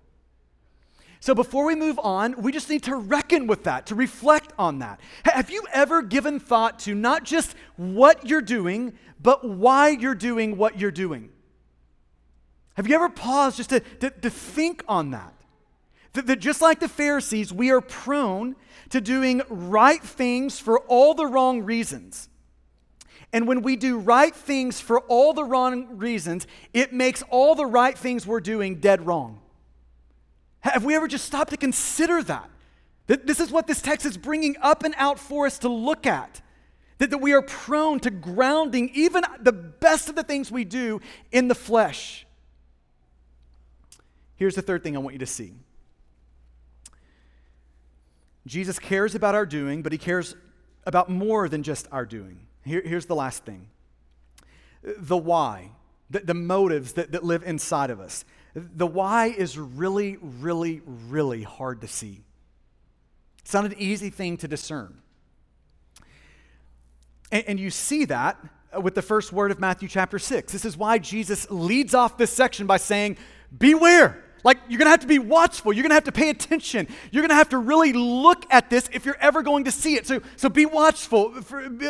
So 1.22 1.34
before 1.34 1.66
we 1.66 1.74
move 1.74 2.00
on, 2.04 2.40
we 2.40 2.52
just 2.52 2.70
need 2.70 2.84
to 2.84 2.96
reckon 2.96 3.48
with 3.48 3.64
that, 3.64 3.88
to 3.88 3.96
reflect 3.96 4.54
on 4.60 4.78
that. 4.78 5.00
Have 5.24 5.50
you 5.50 5.64
ever 5.74 6.04
given 6.04 6.40
thought 6.40 6.78
to 6.82 6.94
not 6.94 7.24
just 7.24 7.56
what 7.78 8.30
you're 8.30 8.42
doing, 8.42 8.94
but 9.20 9.44
why 9.44 9.90
you're 9.90 10.14
doing 10.14 10.56
what 10.56 10.80
you're 10.80 10.92
doing? 10.92 11.30
Have 12.76 12.88
you 12.88 12.94
ever 12.94 13.10
paused 13.10 13.58
just 13.58 13.72
to, 13.72 13.80
to, 13.80 14.12
to 14.12 14.30
think 14.30 14.84
on 14.88 15.10
that? 15.10 15.34
That, 16.26 16.40
just 16.40 16.62
like 16.62 16.80
the 16.80 16.90
Pharisees, 16.90 17.54
we 17.54 17.70
are 17.70 17.82
prone 17.82 18.56
to 18.90 19.02
doing 19.02 19.42
right 19.50 20.02
things 20.02 20.60
for 20.60 20.80
all 20.82 21.14
the 21.14 21.26
wrong 21.26 21.62
reasons. 21.62 22.30
And 23.34 23.48
when 23.48 23.62
we 23.62 23.76
do 23.76 24.00
right 24.00 24.34
things 24.34 24.80
for 24.80 25.02
all 25.02 25.34
the 25.34 25.44
wrong 25.44 25.98
reasons, 25.98 26.48
it 26.74 26.94
makes 26.94 27.24
all 27.30 27.56
the 27.56 27.66
right 27.66 27.98
things 27.98 28.26
we're 28.26 28.40
doing 28.40 28.80
dead 28.80 29.06
wrong. 29.06 29.42
Have 30.62 30.86
we 30.86 30.96
ever 30.96 31.08
just 31.08 31.26
stopped 31.26 31.52
to 31.52 31.58
consider 31.58 32.24
that? 32.24 32.50
That 33.08 33.28
this 33.28 33.40
is 33.40 33.52
what 33.52 33.68
this 33.68 33.82
text 33.82 34.06
is 34.06 34.18
bringing 34.18 34.56
up 34.62 34.84
and 34.84 34.96
out 34.98 35.20
for 35.20 35.46
us 35.46 35.60
to 35.60 35.70
look 35.70 36.06
at. 36.06 36.42
That, 36.98 37.12
that 37.12 37.20
we 37.20 37.34
are 37.34 37.44
prone 37.44 38.00
to 38.02 38.10
grounding 38.10 38.90
even 38.94 39.24
the 39.40 39.54
best 39.54 40.10
of 40.10 40.16
the 40.16 40.24
things 40.24 40.52
we 40.52 40.64
do 40.64 41.00
in 41.32 41.48
the 41.48 41.56
flesh. 41.56 42.26
Here's 44.36 44.56
the 44.56 44.62
third 44.62 44.84
thing 44.84 44.96
I 44.96 45.00
want 45.00 45.14
you 45.14 45.20
to 45.20 45.26
see 45.26 45.54
Jesus 48.50 48.80
cares 48.80 49.16
about 49.16 49.36
our 49.36 49.46
doing, 49.46 49.82
but 49.82 49.92
he 49.92 49.98
cares 49.98 50.36
about 50.86 51.10
more 51.10 51.50
than 51.50 51.64
just 51.64 51.88
our 51.92 52.06
doing. 52.06 52.40
Here, 52.64 52.82
here's 52.84 53.06
the 53.06 53.16
last 53.16 53.44
thing 53.44 53.68
the 54.84 55.18
why, 55.18 55.72
the, 56.10 56.20
the 56.20 56.34
motives 56.34 56.94
that, 56.94 57.12
that 57.12 57.24
live 57.24 57.44
inside 57.44 57.90
of 57.90 58.00
us. 58.00 58.24
The 58.54 58.88
why 58.88 59.28
is 59.28 59.58
really, 59.58 60.18
really, 60.22 60.82
really 60.86 61.44
hard 61.44 61.82
to 61.82 61.88
see. 61.88 62.24
It's 63.40 63.54
not 63.54 63.66
an 63.66 63.76
easy 63.78 64.10
thing 64.10 64.38
to 64.38 64.48
discern. 64.48 64.98
And, 67.32 67.44
and 67.48 67.60
you 67.60 67.70
see 67.70 68.06
that 68.06 68.38
with 68.82 68.96
the 68.96 69.02
first 69.02 69.32
word 69.32 69.52
of 69.52 69.60
Matthew 69.60 69.88
chapter 69.88 70.20
6. 70.20 70.52
This 70.52 70.66
is 70.66 70.78
why 70.78 70.98
Jesus 70.98 71.50
leads 71.50 71.94
off 71.94 72.18
this 72.18 72.32
section 72.32 72.68
by 72.68 72.78
saying, 72.78 73.18
Beware. 73.58 74.24
Like, 74.44 74.58
you're 74.70 74.78
gonna 74.78 74.92
have 74.92 75.02
to 75.02 75.08
be 75.08 75.20
watchful. 75.20 75.74
You're 75.74 75.84
gonna 75.84 75.96
have 75.96 76.06
to 76.06 76.12
pay 76.12 76.30
attention. 76.30 76.88
You're 77.12 77.24
gonna 77.24 77.36
have 77.36 77.50
to 77.50 77.58
really 77.58 77.94
look 77.94 78.46
at 78.52 78.70
this 78.70 78.90
if 78.94 79.06
you're 79.06 79.18
ever 79.20 79.44
going 79.44 79.66
to 79.66 79.72
see 79.72 79.96
it. 79.96 80.08
So, 80.08 80.22
so 80.36 80.50
be 80.50 80.66
watchful. 80.66 81.34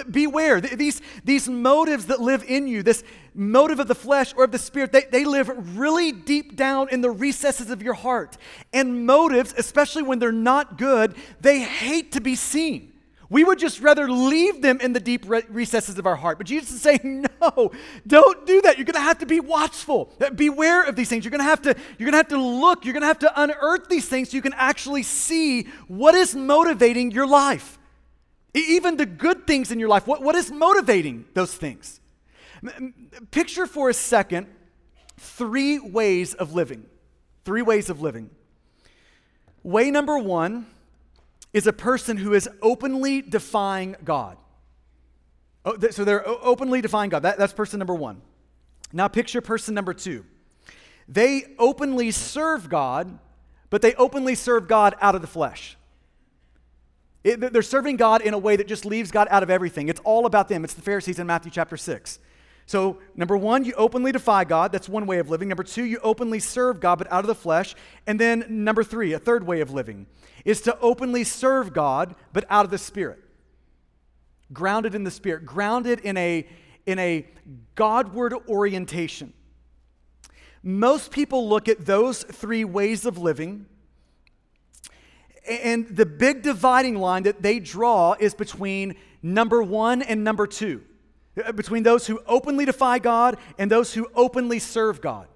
Beware. 0.09 0.61
These, 0.61 1.01
these 1.23 1.47
motives 1.47 2.07
that 2.07 2.21
live 2.21 2.43
in 2.47 2.67
you, 2.67 2.83
this 2.83 3.03
motive 3.33 3.79
of 3.79 3.87
the 3.87 3.95
flesh 3.95 4.33
or 4.35 4.45
of 4.45 4.51
the 4.51 4.59
spirit, 4.59 4.91
they, 4.91 5.03
they 5.03 5.25
live 5.25 5.77
really 5.77 6.11
deep 6.11 6.55
down 6.55 6.89
in 6.89 7.01
the 7.01 7.11
recesses 7.11 7.69
of 7.69 7.81
your 7.81 7.93
heart. 7.93 8.37
And 8.73 9.05
motives, 9.05 9.53
especially 9.57 10.03
when 10.03 10.19
they're 10.19 10.31
not 10.31 10.77
good, 10.77 11.15
they 11.39 11.59
hate 11.59 12.11
to 12.13 12.21
be 12.21 12.35
seen. 12.35 12.93
We 13.29 13.43
would 13.43 13.59
just 13.59 13.81
rather 13.81 14.09
leave 14.09 14.61
them 14.61 14.79
in 14.79 14.93
the 14.93 14.99
deep 14.99 15.25
recesses 15.49 15.97
of 15.97 16.05
our 16.05 16.15
heart. 16.15 16.37
But 16.37 16.47
Jesus 16.47 16.71
is 16.71 16.81
saying, 16.81 17.25
no, 17.41 17.71
don't 18.05 18.45
do 18.47 18.61
that. 18.61 18.77
You're 18.77 18.85
going 18.85 18.95
to 18.95 19.01
have 19.01 19.19
to 19.19 19.25
be 19.25 19.39
watchful. 19.39 20.13
Uh, 20.21 20.29
beware 20.29 20.83
of 20.83 20.95
these 20.95 21.09
things. 21.09 21.25
You're 21.25 21.31
going 21.31 21.39
to 21.39 21.45
have 21.45 21.61
to, 21.63 21.75
you're 21.97 22.09
going 22.09 22.13
to 22.13 22.17
have 22.17 22.29
to 22.29 22.41
look. 22.41 22.85
You're 22.85 22.93
going 22.93 23.01
to 23.01 23.07
have 23.07 23.19
to 23.19 23.41
unearth 23.41 23.89
these 23.89 24.07
things 24.07 24.29
so 24.29 24.37
you 24.37 24.41
can 24.41 24.53
actually 24.53 25.03
see 25.03 25.63
what 25.87 26.15
is 26.15 26.35
motivating 26.35 27.11
your 27.11 27.27
life. 27.27 27.77
Even 28.53 28.95
the 28.95 29.05
good 29.05 29.45
things 29.45 29.71
in 29.71 29.79
your 29.79 29.89
life. 29.89 30.07
What, 30.07 30.21
what 30.21 30.35
is 30.35 30.49
motivating 30.49 31.25
those 31.33 31.53
things? 31.53 31.99
Picture 33.31 33.67
for 33.67 33.89
a 33.89 33.93
second 33.93 34.47
three 35.17 35.79
ways 35.79 36.33
of 36.33 36.53
living. 36.53 36.85
Three 37.43 37.61
ways 37.61 37.89
of 37.89 38.01
living. 38.01 38.29
Way 39.63 39.91
number 39.91 40.17
one 40.17 40.65
is 41.53 41.67
a 41.67 41.73
person 41.73 42.17
who 42.17 42.33
is 42.33 42.49
openly 42.61 43.21
defying 43.21 43.95
God. 44.03 44.37
Oh, 45.65 45.77
so 45.89 46.05
they're 46.05 46.27
openly 46.27 46.81
defying 46.81 47.09
God. 47.09 47.23
That, 47.23 47.37
that's 47.37 47.53
person 47.53 47.79
number 47.79 47.95
one. 47.95 48.21
Now 48.93 49.07
picture 49.07 49.41
person 49.41 49.73
number 49.73 49.93
two. 49.93 50.25
They 51.07 51.55
openly 51.57 52.11
serve 52.11 52.69
God, 52.69 53.19
but 53.69 53.81
they 53.81 53.93
openly 53.95 54.35
serve 54.35 54.67
God 54.67 54.95
out 55.01 55.15
of 55.15 55.21
the 55.21 55.27
flesh. 55.27 55.77
It, 57.23 57.51
they're 57.51 57.61
serving 57.61 57.97
God 57.97 58.21
in 58.21 58.33
a 58.33 58.37
way 58.37 58.55
that 58.55 58.67
just 58.67 58.85
leaves 58.85 59.11
God 59.11 59.27
out 59.29 59.43
of 59.43 59.49
everything. 59.49 59.89
It's 59.89 59.99
all 60.03 60.25
about 60.25 60.47
them. 60.47 60.63
It's 60.63 60.73
the 60.73 60.81
Pharisees 60.81 61.19
in 61.19 61.27
Matthew 61.27 61.51
chapter 61.51 61.75
6. 61.75 62.19
So, 62.67 62.97
number 63.15 63.37
one, 63.37 63.63
you 63.63 63.73
openly 63.75 64.11
defy 64.11 64.43
God. 64.43 64.73
That's 64.73 64.89
one 64.89 65.07
way 65.07 65.19
of 65.19 65.29
living. 65.29 65.47
Number 65.47 65.63
two, 65.63 65.85
you 65.85 65.99
openly 66.03 66.39
serve 66.39 66.81
God, 66.81 66.97
but 66.97 67.09
out 67.09 67.21
of 67.21 67.27
the 67.27 67.33
flesh. 67.33 67.73
And 68.05 68.19
then, 68.19 68.45
number 68.49 68.83
three, 68.83 69.13
a 69.13 69.19
third 69.19 69.47
way 69.47 69.61
of 69.61 69.71
living 69.71 70.05
is 70.43 70.59
to 70.61 70.77
openly 70.81 71.23
serve 71.23 71.71
God, 71.71 72.13
but 72.33 72.43
out 72.49 72.65
of 72.65 72.71
the 72.71 72.77
Spirit. 72.77 73.19
Grounded 74.51 74.95
in 74.95 75.05
the 75.05 75.11
Spirit, 75.11 75.45
grounded 75.45 76.01
in 76.01 76.17
a, 76.17 76.45
in 76.85 76.99
a 76.99 77.25
Godward 77.75 78.33
orientation. 78.49 79.31
Most 80.61 81.11
people 81.11 81.47
look 81.47 81.69
at 81.69 81.85
those 81.85 82.23
three 82.23 82.65
ways 82.65 83.05
of 83.05 83.17
living, 83.17 83.65
and 85.49 85.87
the 85.87 86.05
big 86.05 86.41
dividing 86.41 86.97
line 86.97 87.23
that 87.23 87.41
they 87.41 87.61
draw 87.61 88.15
is 88.19 88.33
between 88.33 88.97
number 89.23 89.63
one 89.63 90.01
and 90.01 90.25
number 90.25 90.45
two. 90.45 90.83
Uh, 91.45 91.51
between 91.51 91.83
those 91.83 92.07
who 92.07 92.19
openly 92.25 92.65
defy 92.65 92.99
God 92.99 93.37
and 93.57 93.69
those 93.69 93.93
who 93.93 94.07
openly 94.15 94.59
serve 94.59 95.01
God. 95.01 95.27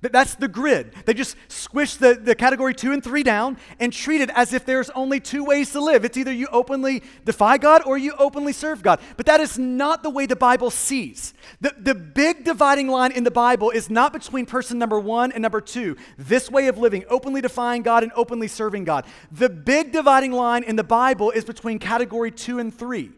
That's 0.00 0.36
the 0.36 0.46
grid. 0.46 0.92
They 1.06 1.14
just 1.14 1.34
squish 1.48 1.94
the, 1.94 2.14
the 2.14 2.36
category 2.36 2.72
two 2.72 2.92
and 2.92 3.02
three 3.02 3.24
down 3.24 3.56
and 3.80 3.92
treat 3.92 4.20
it 4.20 4.30
as 4.30 4.52
if 4.52 4.64
there's 4.64 4.90
only 4.90 5.18
two 5.18 5.42
ways 5.42 5.72
to 5.72 5.80
live. 5.80 6.04
It's 6.04 6.16
either 6.16 6.32
you 6.32 6.46
openly 6.52 7.02
defy 7.24 7.58
God 7.58 7.82
or 7.84 7.98
you 7.98 8.12
openly 8.16 8.52
serve 8.52 8.80
God. 8.80 9.00
But 9.16 9.26
that 9.26 9.40
is 9.40 9.58
not 9.58 10.04
the 10.04 10.10
way 10.10 10.26
the 10.26 10.36
Bible 10.36 10.70
sees. 10.70 11.34
The, 11.60 11.74
the 11.76 11.96
big 11.96 12.44
dividing 12.44 12.86
line 12.86 13.10
in 13.10 13.24
the 13.24 13.32
Bible 13.32 13.70
is 13.70 13.90
not 13.90 14.12
between 14.12 14.46
person 14.46 14.78
number 14.78 15.00
one 15.00 15.32
and 15.32 15.42
number 15.42 15.60
two, 15.60 15.96
this 16.16 16.48
way 16.48 16.68
of 16.68 16.78
living, 16.78 17.04
openly 17.10 17.40
defying 17.40 17.82
God 17.82 18.04
and 18.04 18.12
openly 18.14 18.46
serving 18.46 18.84
God. 18.84 19.04
The 19.32 19.48
big 19.48 19.90
dividing 19.90 20.30
line 20.30 20.62
in 20.62 20.76
the 20.76 20.84
Bible 20.84 21.32
is 21.32 21.44
between 21.44 21.80
category 21.80 22.30
two 22.30 22.60
and 22.60 22.72
three 22.72 23.10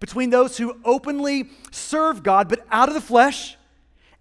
between 0.00 0.30
those 0.30 0.56
who 0.56 0.78
openly 0.84 1.50
serve 1.70 2.22
God 2.22 2.48
but 2.48 2.66
out 2.70 2.88
of 2.88 2.94
the 2.94 3.00
flesh 3.00 3.56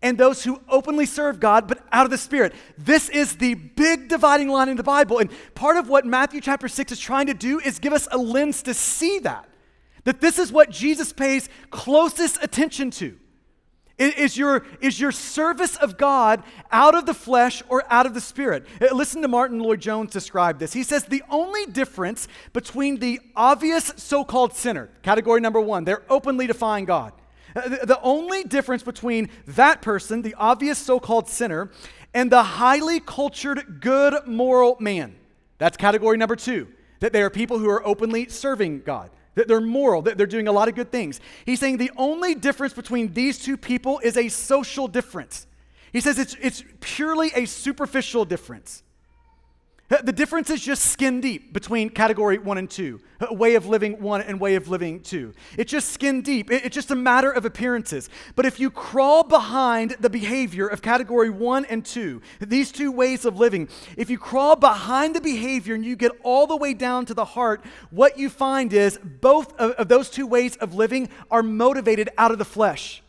and 0.02 0.18
those 0.18 0.44
who 0.44 0.62
openly 0.70 1.06
serve 1.06 1.40
God 1.40 1.68
but 1.68 1.84
out 1.92 2.06
of 2.06 2.12
the 2.12 2.18
spirit. 2.18 2.54
This 2.78 3.10
is 3.10 3.38
the 3.38 3.56
big 3.56 4.10
dividing 4.10 4.50
line 4.50 4.70
in 4.70 4.78
the 4.78 4.84
Bible. 4.84 5.18
And 5.20 5.32
part 5.56 5.78
of 5.78 5.90
what 5.90 6.06
Matthew 6.06 6.42
chapter 6.42 6.68
6 6.68 6.92
is 6.92 7.00
trying 7.00 7.28
to 7.28 7.34
do 7.34 7.60
is 7.60 7.80
give 7.80 7.94
us 7.94 8.08
a 8.12 8.18
lens 8.18 8.62
to 8.64 8.74
see 8.74 9.20
that. 9.20 9.50
That 10.04 10.22
this 10.22 10.40
is 10.40 10.52
what 10.52 10.70
Jesus 10.70 11.12
pays 11.14 11.50
closest 11.72 12.42
attention 12.44 12.92
to. 12.92 13.18
Is 13.98 14.38
your, 14.38 14.64
is 14.80 15.00
your 15.00 15.12
service 15.12 15.76
of 15.76 15.98
God 15.98 16.44
out 16.72 16.94
of 16.94 17.08
the 17.08 17.16
flesh 17.16 17.64
or 17.68 17.84
out 17.90 18.06
of 18.06 18.14
the 18.14 18.22
spirit? 18.22 18.68
Uh, 18.80 18.94
listen 18.94 19.24
to 19.24 19.28
Martyn 19.28 19.60
Lloyd-Jones 19.60 20.12
describe 20.12 20.60
this. 20.60 20.72
He 20.72 20.84
says 20.84 21.06
the 21.06 21.24
only 21.32 21.66
difference 21.66 22.28
between 22.54 23.00
the 23.00 23.20
obvious 23.36 23.92
so 23.98 24.24
called 24.24 24.54
sinner, 24.54 24.90
category 25.02 25.42
number 25.42 25.60
one, 25.60 25.84
they're 25.84 26.04
openly 26.12 26.46
defying 26.46 26.86
God. 26.86 27.12
The, 27.56 27.80
the 27.88 28.00
only 28.02 28.44
difference 28.44 28.84
between 28.84 29.30
that 29.48 29.82
person, 29.82 30.22
the 30.22 30.36
obvious 30.36 30.78
so 30.78 31.00
called 31.00 31.28
sinner, 31.28 31.72
and 32.14 32.32
the 32.32 32.44
highly 32.44 33.00
cultured, 33.00 33.80
good, 33.82 34.28
moral 34.28 34.78
man, 34.80 35.16
that's 35.58 35.76
category 35.76 36.18
number 36.18 36.36
two, 36.36 36.68
that 37.00 37.14
they 37.14 37.24
are 37.24 37.32
people 37.32 37.58
who 37.58 37.70
are 37.70 37.86
openly 37.86 38.30
serving 38.30 38.82
God 38.82 39.10
that 39.38 39.48
they're 39.48 39.62
moral, 39.62 40.02
that 40.02 40.18
they're 40.18 40.26
doing 40.26 40.48
a 40.48 40.52
lot 40.52 40.68
of 40.68 40.74
good 40.74 40.92
things. 40.92 41.22
He's 41.46 41.60
saying 41.60 41.78
the 41.78 41.92
only 41.96 42.34
difference 42.34 42.74
between 42.74 43.14
these 43.14 43.38
two 43.38 43.56
people 43.56 44.00
is 44.00 44.18
a 44.18 44.30
social 44.30 44.88
difference. 44.88 45.46
He 45.94 46.02
says 46.02 46.18
it's, 46.18 46.36
it's 46.42 46.64
purely 46.82 47.32
a 47.36 47.46
superficial 47.46 48.26
difference. 48.26 48.84
Uh, 49.90 50.02
the 50.02 50.12
difference 50.12 50.50
is 50.50 50.62
just 50.62 50.84
skin 50.84 51.22
deep 51.22 51.54
between 51.54 51.90
category 51.90 52.38
one 52.38 52.58
and 52.58 52.70
two, 52.70 53.00
uh, 53.22 53.34
way 53.34 53.56
of 53.56 53.68
living 53.68 53.94
one 54.02 54.22
and 54.22 54.38
way 54.38 54.56
of 54.56 54.68
living 54.68 55.00
two. 55.00 55.34
It's 55.58 55.72
just 55.72 55.94
skin 55.94 56.22
deep. 56.22 56.52
It's 56.52 56.76
just 56.76 56.92
a 56.92 56.96
matter 56.96 57.32
of 57.32 57.46
appearances. 57.46 58.10
But 58.36 58.46
if 58.46 58.60
you 58.60 58.70
crawl 58.70 59.24
behind 59.24 59.92
the 60.02 60.10
behavior 60.10 60.68
of 60.68 60.82
category 60.82 61.30
one 61.30 61.64
and 61.66 61.86
two, 61.86 62.22
these 62.42 62.70
two 62.74 62.92
ways 62.92 63.24
of 63.24 63.38
living, 63.40 63.70
if 63.96 64.10
you 64.10 64.18
crawl 64.18 64.58
behind 64.58 65.16
the 65.16 65.22
behavior 65.22 65.74
and 65.74 65.86
you 65.86 65.96
get 65.96 66.12
all 66.22 66.48
the 66.48 66.58
way 66.58 66.74
down 66.74 67.06
to 67.06 67.14
the 67.14 67.24
heart, 67.24 67.64
what 67.90 68.20
you 68.20 68.30
find 68.30 68.74
is 68.74 69.00
both 69.02 69.56
of 69.58 69.88
those 69.88 70.10
two 70.10 70.28
ways 70.28 70.58
of 70.58 70.74
living 70.74 71.08
are 71.32 71.44
motivated 71.44 72.10
out 72.18 72.32
of 72.32 72.40
the 72.40 72.46
flesh. 72.46 73.02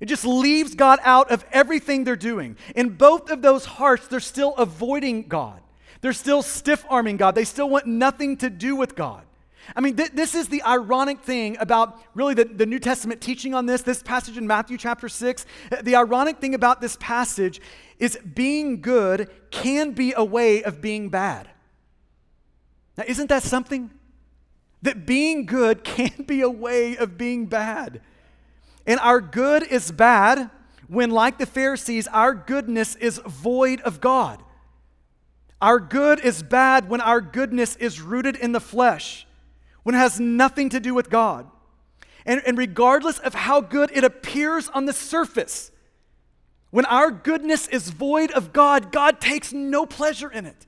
It 0.00 0.06
just 0.06 0.24
leaves 0.24 0.74
God 0.74 1.00
out 1.02 1.30
of 1.30 1.44
everything 1.52 2.04
they're 2.04 2.16
doing. 2.16 2.56
In 2.74 2.88
both 2.88 3.30
of 3.30 3.42
those 3.42 3.66
hearts, 3.66 4.08
they're 4.08 4.20
still 4.20 4.54
avoiding 4.56 5.28
God. 5.28 5.60
They're 6.02 6.12
still 6.12 6.42
stiff 6.42 6.84
arming 6.90 7.16
God. 7.16 7.34
They 7.34 7.44
still 7.44 7.70
want 7.70 7.86
nothing 7.86 8.36
to 8.38 8.50
do 8.50 8.76
with 8.76 8.94
God. 8.94 9.24
I 9.76 9.80
mean, 9.80 9.96
th- 9.96 10.10
this 10.10 10.34
is 10.34 10.48
the 10.48 10.62
ironic 10.64 11.20
thing 11.20 11.56
about 11.60 12.02
really 12.14 12.34
the, 12.34 12.44
the 12.44 12.66
New 12.66 12.80
Testament 12.80 13.20
teaching 13.20 13.54
on 13.54 13.66
this, 13.66 13.82
this 13.82 14.02
passage 14.02 14.36
in 14.36 14.46
Matthew 14.46 14.76
chapter 14.76 15.08
6. 15.08 15.46
The 15.82 15.94
ironic 15.94 16.40
thing 16.40 16.54
about 16.54 16.80
this 16.80 16.96
passage 16.98 17.60
is 18.00 18.18
being 18.34 18.80
good 18.80 19.30
can 19.52 19.92
be 19.92 20.12
a 20.16 20.24
way 20.24 20.64
of 20.64 20.80
being 20.80 21.08
bad. 21.08 21.48
Now, 22.98 23.04
isn't 23.06 23.28
that 23.28 23.44
something? 23.44 23.90
That 24.82 25.06
being 25.06 25.46
good 25.46 25.84
can 25.84 26.24
be 26.26 26.40
a 26.40 26.50
way 26.50 26.96
of 26.96 27.16
being 27.16 27.46
bad. 27.46 28.00
And 28.84 28.98
our 28.98 29.20
good 29.20 29.62
is 29.62 29.92
bad 29.92 30.50
when, 30.88 31.10
like 31.10 31.38
the 31.38 31.46
Pharisees, 31.46 32.08
our 32.08 32.34
goodness 32.34 32.96
is 32.96 33.18
void 33.18 33.80
of 33.82 34.00
God. 34.00 34.42
Our 35.62 35.78
good 35.78 36.18
is 36.18 36.42
bad 36.42 36.88
when 36.88 37.00
our 37.00 37.20
goodness 37.20 37.76
is 37.76 38.00
rooted 38.00 38.34
in 38.34 38.50
the 38.50 38.60
flesh, 38.60 39.28
when 39.84 39.94
it 39.94 39.98
has 39.98 40.18
nothing 40.18 40.70
to 40.70 40.80
do 40.80 40.92
with 40.92 41.08
God. 41.08 41.48
And, 42.26 42.42
and 42.44 42.58
regardless 42.58 43.20
of 43.20 43.32
how 43.32 43.60
good 43.60 43.92
it 43.94 44.02
appears 44.02 44.68
on 44.74 44.86
the 44.86 44.92
surface, 44.92 45.70
when 46.70 46.84
our 46.86 47.12
goodness 47.12 47.68
is 47.68 47.90
void 47.90 48.32
of 48.32 48.52
God, 48.52 48.90
God 48.90 49.20
takes 49.20 49.52
no 49.52 49.86
pleasure 49.86 50.28
in 50.28 50.46
it. 50.46 50.66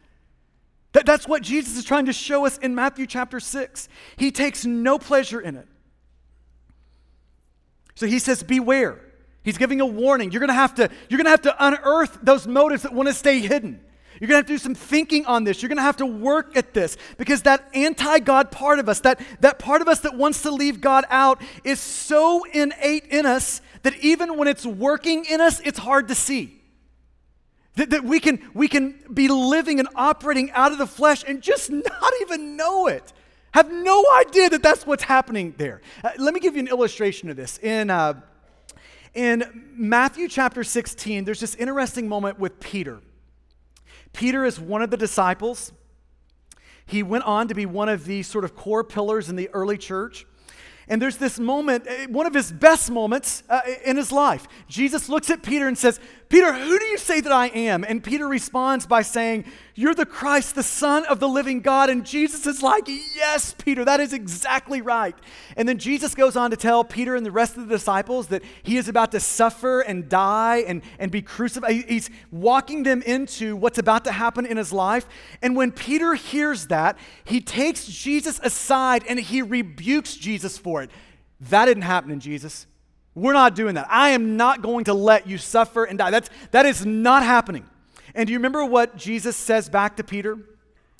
That, 0.92 1.06
that's 1.06 1.26
what 1.26 1.42
Jesus 1.42 1.76
is 1.76 1.84
trying 1.84 2.06
to 2.06 2.12
show 2.12 2.46
us 2.46 2.56
in 2.58 2.72
Matthew 2.76 3.08
chapter 3.08 3.40
6. 3.40 3.88
He 4.16 4.30
takes 4.30 4.64
no 4.64 5.00
pleasure 5.00 5.40
in 5.40 5.56
it. 5.56 5.66
So 7.96 8.06
he 8.06 8.20
says, 8.20 8.44
Beware. 8.44 9.00
He's 9.42 9.58
giving 9.58 9.80
a 9.80 9.86
warning. 9.86 10.30
You're 10.30 10.40
gonna 10.40 10.52
have 10.52 10.76
to, 10.76 10.88
you're 11.08 11.18
gonna 11.18 11.30
have 11.30 11.42
to 11.42 11.66
unearth 11.66 12.18
those 12.22 12.46
motives 12.46 12.84
that 12.84 12.94
want 12.94 13.08
to 13.08 13.14
stay 13.14 13.40
hidden. 13.40 13.80
You're 14.20 14.28
going 14.28 14.34
to 14.34 14.36
have 14.36 14.46
to 14.46 14.52
do 14.52 14.58
some 14.58 14.74
thinking 14.74 15.26
on 15.26 15.44
this. 15.44 15.60
You're 15.60 15.68
going 15.68 15.78
to 15.78 15.82
have 15.82 15.96
to 15.96 16.06
work 16.06 16.56
at 16.56 16.72
this 16.72 16.96
because 17.18 17.42
that 17.42 17.68
anti 17.74 18.20
God 18.20 18.50
part 18.50 18.78
of 18.78 18.88
us, 18.88 19.00
that, 19.00 19.20
that 19.40 19.58
part 19.58 19.82
of 19.82 19.88
us 19.88 20.00
that 20.00 20.16
wants 20.16 20.42
to 20.42 20.50
leave 20.50 20.80
God 20.80 21.04
out, 21.10 21.42
is 21.64 21.80
so 21.80 22.44
innate 22.52 23.06
in 23.06 23.26
us 23.26 23.60
that 23.82 23.96
even 23.98 24.36
when 24.36 24.48
it's 24.48 24.64
working 24.64 25.24
in 25.24 25.40
us, 25.40 25.60
it's 25.64 25.78
hard 25.78 26.08
to 26.08 26.14
see. 26.14 26.60
That, 27.76 27.90
that 27.90 28.04
we, 28.04 28.20
can, 28.20 28.40
we 28.54 28.68
can 28.68 28.94
be 29.12 29.26
living 29.26 29.80
and 29.80 29.88
operating 29.96 30.52
out 30.52 30.70
of 30.70 30.78
the 30.78 30.86
flesh 30.86 31.24
and 31.26 31.42
just 31.42 31.70
not 31.70 32.12
even 32.20 32.56
know 32.56 32.86
it. 32.86 33.12
Have 33.52 33.70
no 33.70 34.04
idea 34.16 34.48
that 34.50 34.62
that's 34.62 34.86
what's 34.86 35.04
happening 35.04 35.54
there. 35.58 35.80
Uh, 36.02 36.10
let 36.18 36.34
me 36.34 36.40
give 36.40 36.54
you 36.54 36.60
an 36.60 36.68
illustration 36.68 37.30
of 37.30 37.36
this. 37.36 37.58
In, 37.58 37.90
uh, 37.90 38.20
in 39.12 39.70
Matthew 39.76 40.28
chapter 40.28 40.64
16, 40.64 41.24
there's 41.24 41.40
this 41.40 41.54
interesting 41.56 42.08
moment 42.08 42.38
with 42.38 42.58
Peter. 42.58 43.00
Peter 44.14 44.46
is 44.46 44.58
one 44.58 44.80
of 44.80 44.90
the 44.90 44.96
disciples. 44.96 45.72
He 46.86 47.02
went 47.02 47.24
on 47.24 47.48
to 47.48 47.54
be 47.54 47.66
one 47.66 47.90
of 47.90 48.06
the 48.06 48.22
sort 48.22 48.44
of 48.44 48.56
core 48.56 48.84
pillars 48.84 49.28
in 49.28 49.36
the 49.36 49.50
early 49.50 49.76
church. 49.76 50.26
And 50.88 51.00
there's 51.00 51.16
this 51.16 51.38
moment, 51.38 51.84
eh, 51.86 52.06
one 52.06 52.26
of 52.26 52.34
his 52.34 52.52
best 52.52 52.90
moments 52.90 53.42
uh, 53.48 53.60
in 53.84 53.96
his 53.96 54.12
life. 54.12 54.46
Jesus 54.68 55.08
looks 55.08 55.30
at 55.30 55.42
Peter 55.42 55.66
and 55.66 55.76
says, 55.76 55.98
Peter, 56.28 56.52
who 56.52 56.78
do 56.78 56.84
you 56.86 56.98
say 56.98 57.20
that 57.20 57.32
I 57.32 57.46
am? 57.48 57.84
And 57.84 58.02
Peter 58.02 58.26
responds 58.26 58.86
by 58.86 59.02
saying, 59.02 59.44
You're 59.74 59.94
the 59.94 60.06
Christ, 60.06 60.54
the 60.54 60.62
Son 60.62 61.04
of 61.06 61.20
the 61.20 61.28
living 61.28 61.60
God. 61.60 61.90
And 61.90 62.04
Jesus 62.04 62.46
is 62.46 62.62
like, 62.62 62.84
Yes, 62.86 63.54
Peter, 63.56 63.84
that 63.84 64.00
is 64.00 64.12
exactly 64.12 64.80
right. 64.80 65.14
And 65.56 65.68
then 65.68 65.78
Jesus 65.78 66.14
goes 66.14 66.36
on 66.36 66.50
to 66.50 66.56
tell 66.56 66.82
Peter 66.82 67.14
and 67.14 67.24
the 67.24 67.30
rest 67.30 67.56
of 67.56 67.68
the 67.68 67.74
disciples 67.74 68.28
that 68.28 68.42
he 68.62 68.76
is 68.76 68.88
about 68.88 69.12
to 69.12 69.20
suffer 69.20 69.80
and 69.80 70.08
die 70.08 70.64
and, 70.66 70.82
and 70.98 71.10
be 71.10 71.22
crucified. 71.22 71.84
He's 71.88 72.10
walking 72.30 72.82
them 72.82 73.02
into 73.02 73.54
what's 73.56 73.78
about 73.78 74.04
to 74.04 74.12
happen 74.12 74.46
in 74.46 74.56
his 74.56 74.72
life. 74.72 75.06
And 75.42 75.54
when 75.56 75.72
Peter 75.72 76.14
hears 76.14 76.68
that, 76.68 76.98
he 77.24 77.40
takes 77.40 77.86
Jesus 77.86 78.40
aside 78.42 79.04
and 79.08 79.20
he 79.20 79.42
rebukes 79.42 80.16
Jesus 80.16 80.58
for 80.58 80.82
it. 80.82 80.90
That 81.40 81.66
didn't 81.66 81.82
happen 81.82 82.10
in 82.10 82.20
Jesus. 82.20 82.66
We're 83.14 83.32
not 83.32 83.54
doing 83.54 83.76
that. 83.76 83.86
I 83.90 84.10
am 84.10 84.36
not 84.36 84.60
going 84.62 84.84
to 84.84 84.94
let 84.94 85.26
you 85.26 85.38
suffer 85.38 85.84
and 85.84 85.98
die. 85.98 86.10
That's, 86.10 86.30
that 86.50 86.66
is 86.66 86.84
not 86.84 87.22
happening. 87.22 87.68
And 88.14 88.26
do 88.26 88.32
you 88.32 88.38
remember 88.38 88.64
what 88.64 88.96
Jesus 88.96 89.36
says 89.36 89.68
back 89.68 89.96
to 89.96 90.04
Peter? 90.04 90.38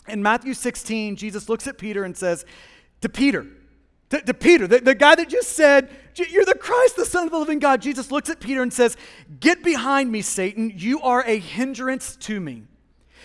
In 0.08 0.22
Matthew 0.22 0.54
16, 0.54 1.16
Jesus 1.16 1.48
looks 1.48 1.66
at 1.66 1.78
Peter 1.78 2.04
and 2.04 2.16
says, 2.16 2.44
To 3.00 3.08
Peter, 3.08 3.46
to, 4.10 4.20
to 4.20 4.34
Peter, 4.34 4.66
the, 4.66 4.78
the 4.78 4.94
guy 4.94 5.14
that 5.14 5.28
just 5.28 5.52
said, 5.52 5.90
You're 6.16 6.44
the 6.44 6.54
Christ, 6.54 6.96
the 6.96 7.06
Son 7.06 7.24
of 7.24 7.32
the 7.32 7.38
living 7.38 7.58
God, 7.58 7.82
Jesus 7.82 8.12
looks 8.12 8.30
at 8.30 8.38
Peter 8.38 8.62
and 8.62 8.72
says, 8.72 8.96
Get 9.40 9.64
behind 9.64 10.12
me, 10.12 10.22
Satan. 10.22 10.72
You 10.74 11.00
are 11.00 11.24
a 11.26 11.38
hindrance 11.38 12.16
to 12.16 12.38
me. 12.38 12.64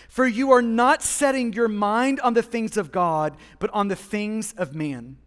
For 0.07 0.25
you 0.25 0.51
are 0.51 0.61
not 0.61 1.03
setting 1.03 1.53
your 1.53 1.67
mind 1.67 2.19
on 2.21 2.33
the 2.33 2.41
things 2.41 2.77
of 2.77 2.91
God, 2.91 3.37
but 3.59 3.69
on 3.71 3.89
the 3.89 3.95
things 3.95 4.53
of 4.53 4.73
man. 4.73 5.17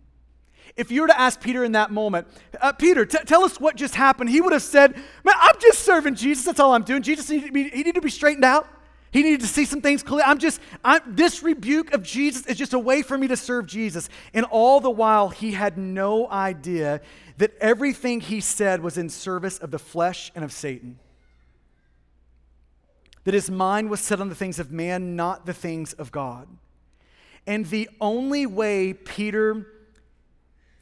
If 0.76 0.90
you 0.90 1.02
were 1.02 1.08
to 1.08 1.20
ask 1.20 1.40
Peter 1.40 1.64
in 1.64 1.72
that 1.72 1.90
moment, 1.90 2.26
uh, 2.60 2.72
Peter, 2.72 3.04
t- 3.04 3.18
tell 3.26 3.44
us 3.44 3.60
what 3.60 3.76
just 3.76 3.94
happened, 3.94 4.30
he 4.30 4.40
would 4.40 4.52
have 4.52 4.62
said, 4.62 4.94
Man, 5.24 5.34
I'm 5.38 5.54
just 5.60 5.80
serving 5.80 6.14
Jesus. 6.14 6.44
That's 6.44 6.60
all 6.60 6.74
I'm 6.74 6.82
doing. 6.82 7.02
Jesus 7.02 7.28
needed 7.28 7.46
to 7.46 7.52
be, 7.52 7.64
he 7.64 7.78
needed 7.78 7.96
to 7.96 8.00
be 8.00 8.10
straightened 8.10 8.44
out. 8.44 8.68
He 9.10 9.22
needed 9.22 9.40
to 9.40 9.46
see 9.46 9.66
some 9.66 9.82
things 9.82 10.02
clear. 10.02 10.24
I'm 10.24 10.38
just, 10.38 10.58
I'm, 10.82 11.02
this 11.06 11.42
rebuke 11.42 11.92
of 11.92 12.02
Jesus 12.02 12.46
is 12.46 12.56
just 12.56 12.72
a 12.72 12.78
way 12.78 13.02
for 13.02 13.18
me 13.18 13.28
to 13.28 13.36
serve 13.36 13.66
Jesus. 13.66 14.08
And 14.32 14.46
all 14.46 14.80
the 14.80 14.90
while, 14.90 15.28
he 15.28 15.52
had 15.52 15.76
no 15.76 16.30
idea 16.30 17.02
that 17.36 17.52
everything 17.60 18.22
he 18.22 18.40
said 18.40 18.82
was 18.82 18.96
in 18.96 19.10
service 19.10 19.58
of 19.58 19.70
the 19.70 19.78
flesh 19.78 20.32
and 20.34 20.42
of 20.42 20.50
Satan. 20.50 20.98
That 23.24 23.34
his 23.34 23.50
mind 23.50 23.90
was 23.90 24.00
set 24.00 24.18
on 24.18 24.30
the 24.30 24.34
things 24.34 24.58
of 24.58 24.72
man, 24.72 25.14
not 25.14 25.44
the 25.44 25.52
things 25.52 25.92
of 25.92 26.10
God. 26.10 26.48
And 27.46 27.66
the 27.66 27.90
only 28.00 28.46
way 28.46 28.94
Peter 28.94 29.66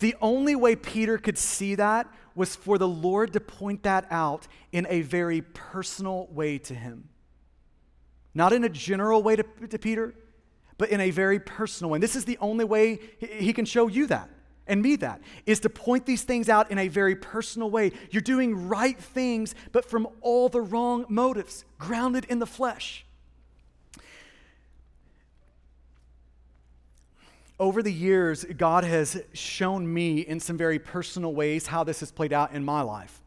the 0.01 0.17
only 0.21 0.57
way 0.57 0.77
Peter 0.77 1.17
could 1.19 1.39
see 1.39 1.75
that 1.77 2.07
was 2.35 2.57
for 2.57 2.79
the 2.79 2.89
Lord 2.89 3.33
to 3.35 3.41
point 3.41 3.83
that 3.85 4.07
out 4.11 4.49
in 4.73 4.87
a 4.89 5.03
very 5.03 5.43
personal 5.43 6.27
way 6.31 6.59
to 6.59 6.75
him. 6.75 7.09
Not 8.35 8.53
in 8.53 8.65
a 8.65 8.69
general 8.69 9.23
way 9.23 9.37
to, 9.37 9.43
to 9.43 9.79
Peter, 9.79 10.15
but 10.79 10.91
in 10.91 11.01
a 11.01 11.11
very 11.11 11.39
personal 11.39 11.91
way. 11.91 11.97
And 11.97 12.03
this 12.03 12.17
is 12.17 12.25
the 12.25 12.39
only 12.39 12.65
way 12.65 12.99
he 13.19 13.53
can 13.53 13.65
show 13.65 13.89
you 13.89 14.07
that 14.07 14.31
and 14.67 14.83
me 14.83 14.95
that, 14.97 15.21
is 15.47 15.59
to 15.61 15.69
point 15.69 16.07
these 16.07 16.23
things 16.23 16.49
out 16.49 16.71
in 16.71 16.79
a 16.79 16.87
very 16.87 17.17
personal 17.17 17.69
way. 17.69 17.91
You're 18.11 18.23
doing 18.23 18.69
right 18.69 18.99
things, 18.99 19.55
but 19.73 19.85
from 19.85 20.07
all 20.21 20.49
the 20.49 20.61
wrong 20.61 21.07
motives, 21.09 21.65
grounded 21.77 22.25
in 22.27 22.39
the 22.39 22.47
flesh. 22.47 23.05
Over 27.61 27.83
the 27.83 27.93
years, 27.93 28.45
God 28.57 28.85
has 28.85 29.23
shown 29.35 29.93
me 29.93 30.21
in 30.21 30.41
some 30.41 30.57
very 30.57 30.79
personal 30.79 31.35
ways 31.35 31.67
how 31.67 31.85
this 31.85 32.01
has 32.01 32.11
played 32.11 32.33
out 32.33 32.53
in 32.53 32.65
my 32.65 32.81
life. 32.81 33.21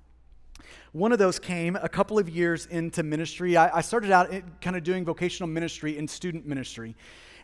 One 0.91 1.11
of 1.11 1.19
those 1.19 1.37
came 1.37 1.75
a 1.75 1.87
couple 1.87 2.17
of 2.17 2.27
years 2.27 2.65
into 2.65 3.03
ministry. 3.03 3.55
I, 3.55 3.77
I 3.77 3.81
started 3.81 4.11
out 4.11 4.31
kind 4.59 4.75
of 4.75 4.83
doing 4.83 5.05
vocational 5.05 5.47
ministry 5.47 5.99
and 5.99 6.09
student 6.09 6.47
ministry. 6.47 6.95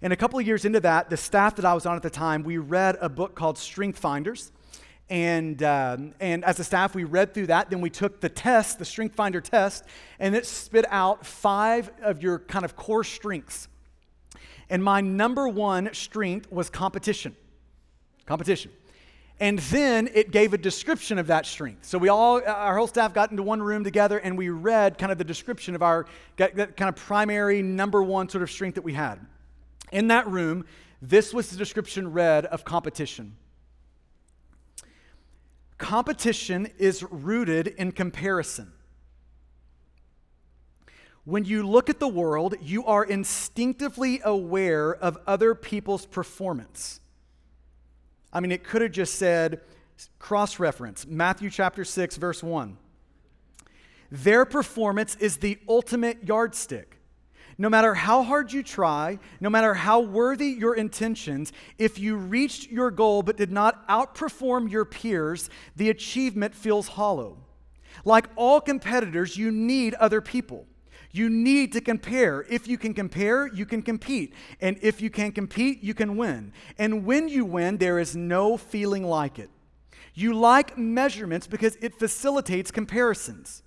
And 0.02 0.12
a 0.12 0.16
couple 0.16 0.40
of 0.40 0.48
years 0.48 0.66
into 0.66 0.80
that, 0.80 1.12
the 1.12 1.18
staff 1.18 1.56
that 1.58 1.66
I 1.66 1.76
was 1.76 1.86
on 1.86 1.96
at 1.96 2.02
the 2.02 2.10
time, 2.10 2.44
we 2.44 2.58
read 2.58 2.98
a 3.02 3.10
book 3.10 3.36
called 3.36 3.60
Strength 3.60 4.00
Finders. 4.00 4.52
And, 5.12 5.62
um, 5.62 6.16
and 6.20 6.44
as 6.44 6.60
a 6.60 6.64
staff, 6.64 6.96
we 6.96 7.04
read 7.04 7.36
through 7.36 7.48
that. 7.48 7.70
Then 7.70 7.82
we 7.82 7.92
took 7.92 8.20
the 8.20 8.30
test, 8.30 8.80
the 8.80 8.86
Strength 8.86 9.16
Finder 9.16 9.42
test, 9.42 9.84
and 10.20 10.36
it 10.36 10.46
spit 10.48 10.86
out 10.90 11.24
five 11.24 11.92
of 12.02 12.24
your 12.24 12.40
kind 12.40 12.66
of 12.66 12.76
core 12.76 13.04
strengths. 13.04 13.68
And 14.70 14.84
my 14.84 15.02
number 15.02 15.48
one 15.48 15.94
strength 15.94 16.52
was 16.52 16.70
competition. 16.70 17.36
Competition. 18.26 18.72
And 19.40 19.60
then 19.60 20.10
it 20.14 20.32
gave 20.32 20.54
a 20.54 20.58
description 20.58 21.18
of 21.18 21.28
that 21.28 21.46
strength. 21.46 21.86
So 21.86 21.98
we 21.98 22.10
all, 22.10 22.42
our 22.46 22.78
whole 22.78 22.88
staff 22.88 23.14
got 23.14 23.32
into 23.32 23.42
one 23.42 23.62
room 23.62 23.86
together 23.86 24.18
and 24.18 24.38
we 24.38 24.50
read 24.50 24.98
kind 24.98 25.12
of 25.12 25.18
the 25.18 25.24
description 25.24 25.76
of 25.76 25.82
our 25.82 26.06
that 26.36 26.76
kind 26.76 26.90
of 26.90 26.96
primary 26.96 27.62
number 27.62 28.04
one 28.04 28.28
sort 28.28 28.44
of 28.44 28.52
strength 28.52 28.76
that 28.76 28.84
we 28.84 28.94
had. 28.94 29.26
In 29.92 30.10
that 30.10 30.28
room, 30.28 30.66
this 31.02 31.34
was 31.34 31.50
the 31.50 31.58
description 31.58 32.12
read 32.12 32.46
of 32.48 32.66
competition. 32.66 33.38
Competition 35.78 36.68
is 36.78 37.04
rooted 37.10 37.68
in 37.68 37.94
comparison. 37.94 38.74
When 41.30 41.46
you 41.46 41.62
look 41.62 41.92
at 41.92 42.00
the 42.00 42.08
world, 42.08 42.56
you 42.60 42.84
are 42.86 43.04
instinctively 43.04 44.20
aware 44.26 44.96
of 44.96 45.20
other 45.28 45.54
people's 45.54 46.08
performance. 46.08 47.02
I 48.34 48.40
mean, 48.40 48.52
it 48.52 48.64
could 48.64 48.82
have 48.82 48.94
just 48.94 49.14
said, 49.14 49.62
cross 50.18 50.58
reference, 50.58 51.06
Matthew 51.06 51.52
chapter 51.52 51.86
6, 51.86 52.18
verse 52.18 52.42
1. 52.42 52.78
Their 54.10 54.44
performance 54.44 55.16
is 55.18 55.38
the 55.38 55.60
ultimate 55.70 56.28
yardstick. 56.28 56.98
No 57.60 57.70
matter 57.70 57.94
how 57.94 58.24
hard 58.24 58.52
you 58.52 58.64
try, 58.64 59.20
no 59.40 59.52
matter 59.52 59.76
how 59.76 60.00
worthy 60.00 60.48
your 60.48 60.74
intentions, 60.74 61.54
if 61.78 62.00
you 62.00 62.16
reached 62.16 62.72
your 62.72 62.90
goal 62.90 63.22
but 63.22 63.38
did 63.38 63.52
not 63.52 63.88
outperform 63.88 64.72
your 64.72 64.84
peers, 64.84 65.52
the 65.76 65.92
achievement 65.92 66.56
feels 66.56 66.88
hollow. 66.88 67.38
Like 68.04 68.30
all 68.36 68.60
competitors, 68.60 69.38
you 69.38 69.52
need 69.52 69.94
other 69.94 70.22
people. 70.22 70.66
You 71.12 71.30
need 71.30 71.74
to 71.74 71.82
compare. 71.82 72.46
If 72.50 72.68
you 72.68 72.78
can 72.78 72.94
compare, 72.94 73.48
you 73.48 73.66
can 73.66 73.82
compete. 73.82 74.34
And 74.62 74.78
if 74.82 75.02
you 75.02 75.10
can 75.10 75.32
compete, 75.32 75.84
you 75.84 75.94
can 75.94 76.18
win. 76.18 76.54
And 76.78 77.06
when 77.06 77.28
you 77.30 77.46
win, 77.46 77.78
there 77.78 78.00
is 78.00 78.16
no 78.16 78.58
feeling 78.58 79.04
like 79.04 79.40
it. 79.40 79.50
You 80.14 80.34
like 80.34 80.78
measurements 80.78 81.48
because 81.48 81.78
it 81.82 81.98
facilitates 81.98 82.72
comparisons. 82.72 83.64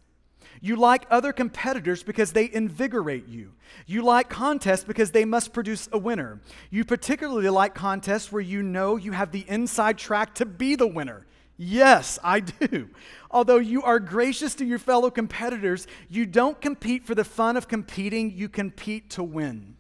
You 0.61 0.77
like 0.77 1.07
other 1.11 1.33
competitors 1.33 2.05
because 2.05 2.33
they 2.33 2.49
invigorate 2.53 3.27
you. 3.27 3.53
You 3.87 4.03
like 4.03 4.29
contests 4.29 4.85
because 4.85 5.11
they 5.11 5.25
must 5.25 5.53
produce 5.53 5.89
a 5.91 5.99
winner. 5.99 6.41
You 6.71 6.85
particularly 6.85 7.49
like 7.49 7.75
contests 7.75 8.31
where 8.31 8.43
you 8.43 8.63
know 8.63 8.95
you 8.97 9.11
have 9.11 9.33
the 9.33 9.45
inside 9.49 9.99
track 9.99 10.37
to 10.37 10.47
be 10.47 10.77
the 10.77 10.87
winner. 10.87 11.27
Yes, 11.57 12.19
I 12.25 12.41
do. 12.41 12.89
Although 13.31 13.59
you 13.59 13.83
are 13.83 14.01
gracious 14.01 14.55
to 14.57 14.65
your 14.65 14.79
fellow 14.79 15.11
competitors, 15.11 15.87
you 16.09 16.27
don't 16.27 16.61
compete 16.61 17.05
for 17.05 17.15
the 17.15 17.25
fun 17.25 17.57
of 17.57 17.69
competing, 17.69 18.33
you 18.33 18.49
compete 18.49 19.11
to 19.11 19.23
win. 19.23 19.77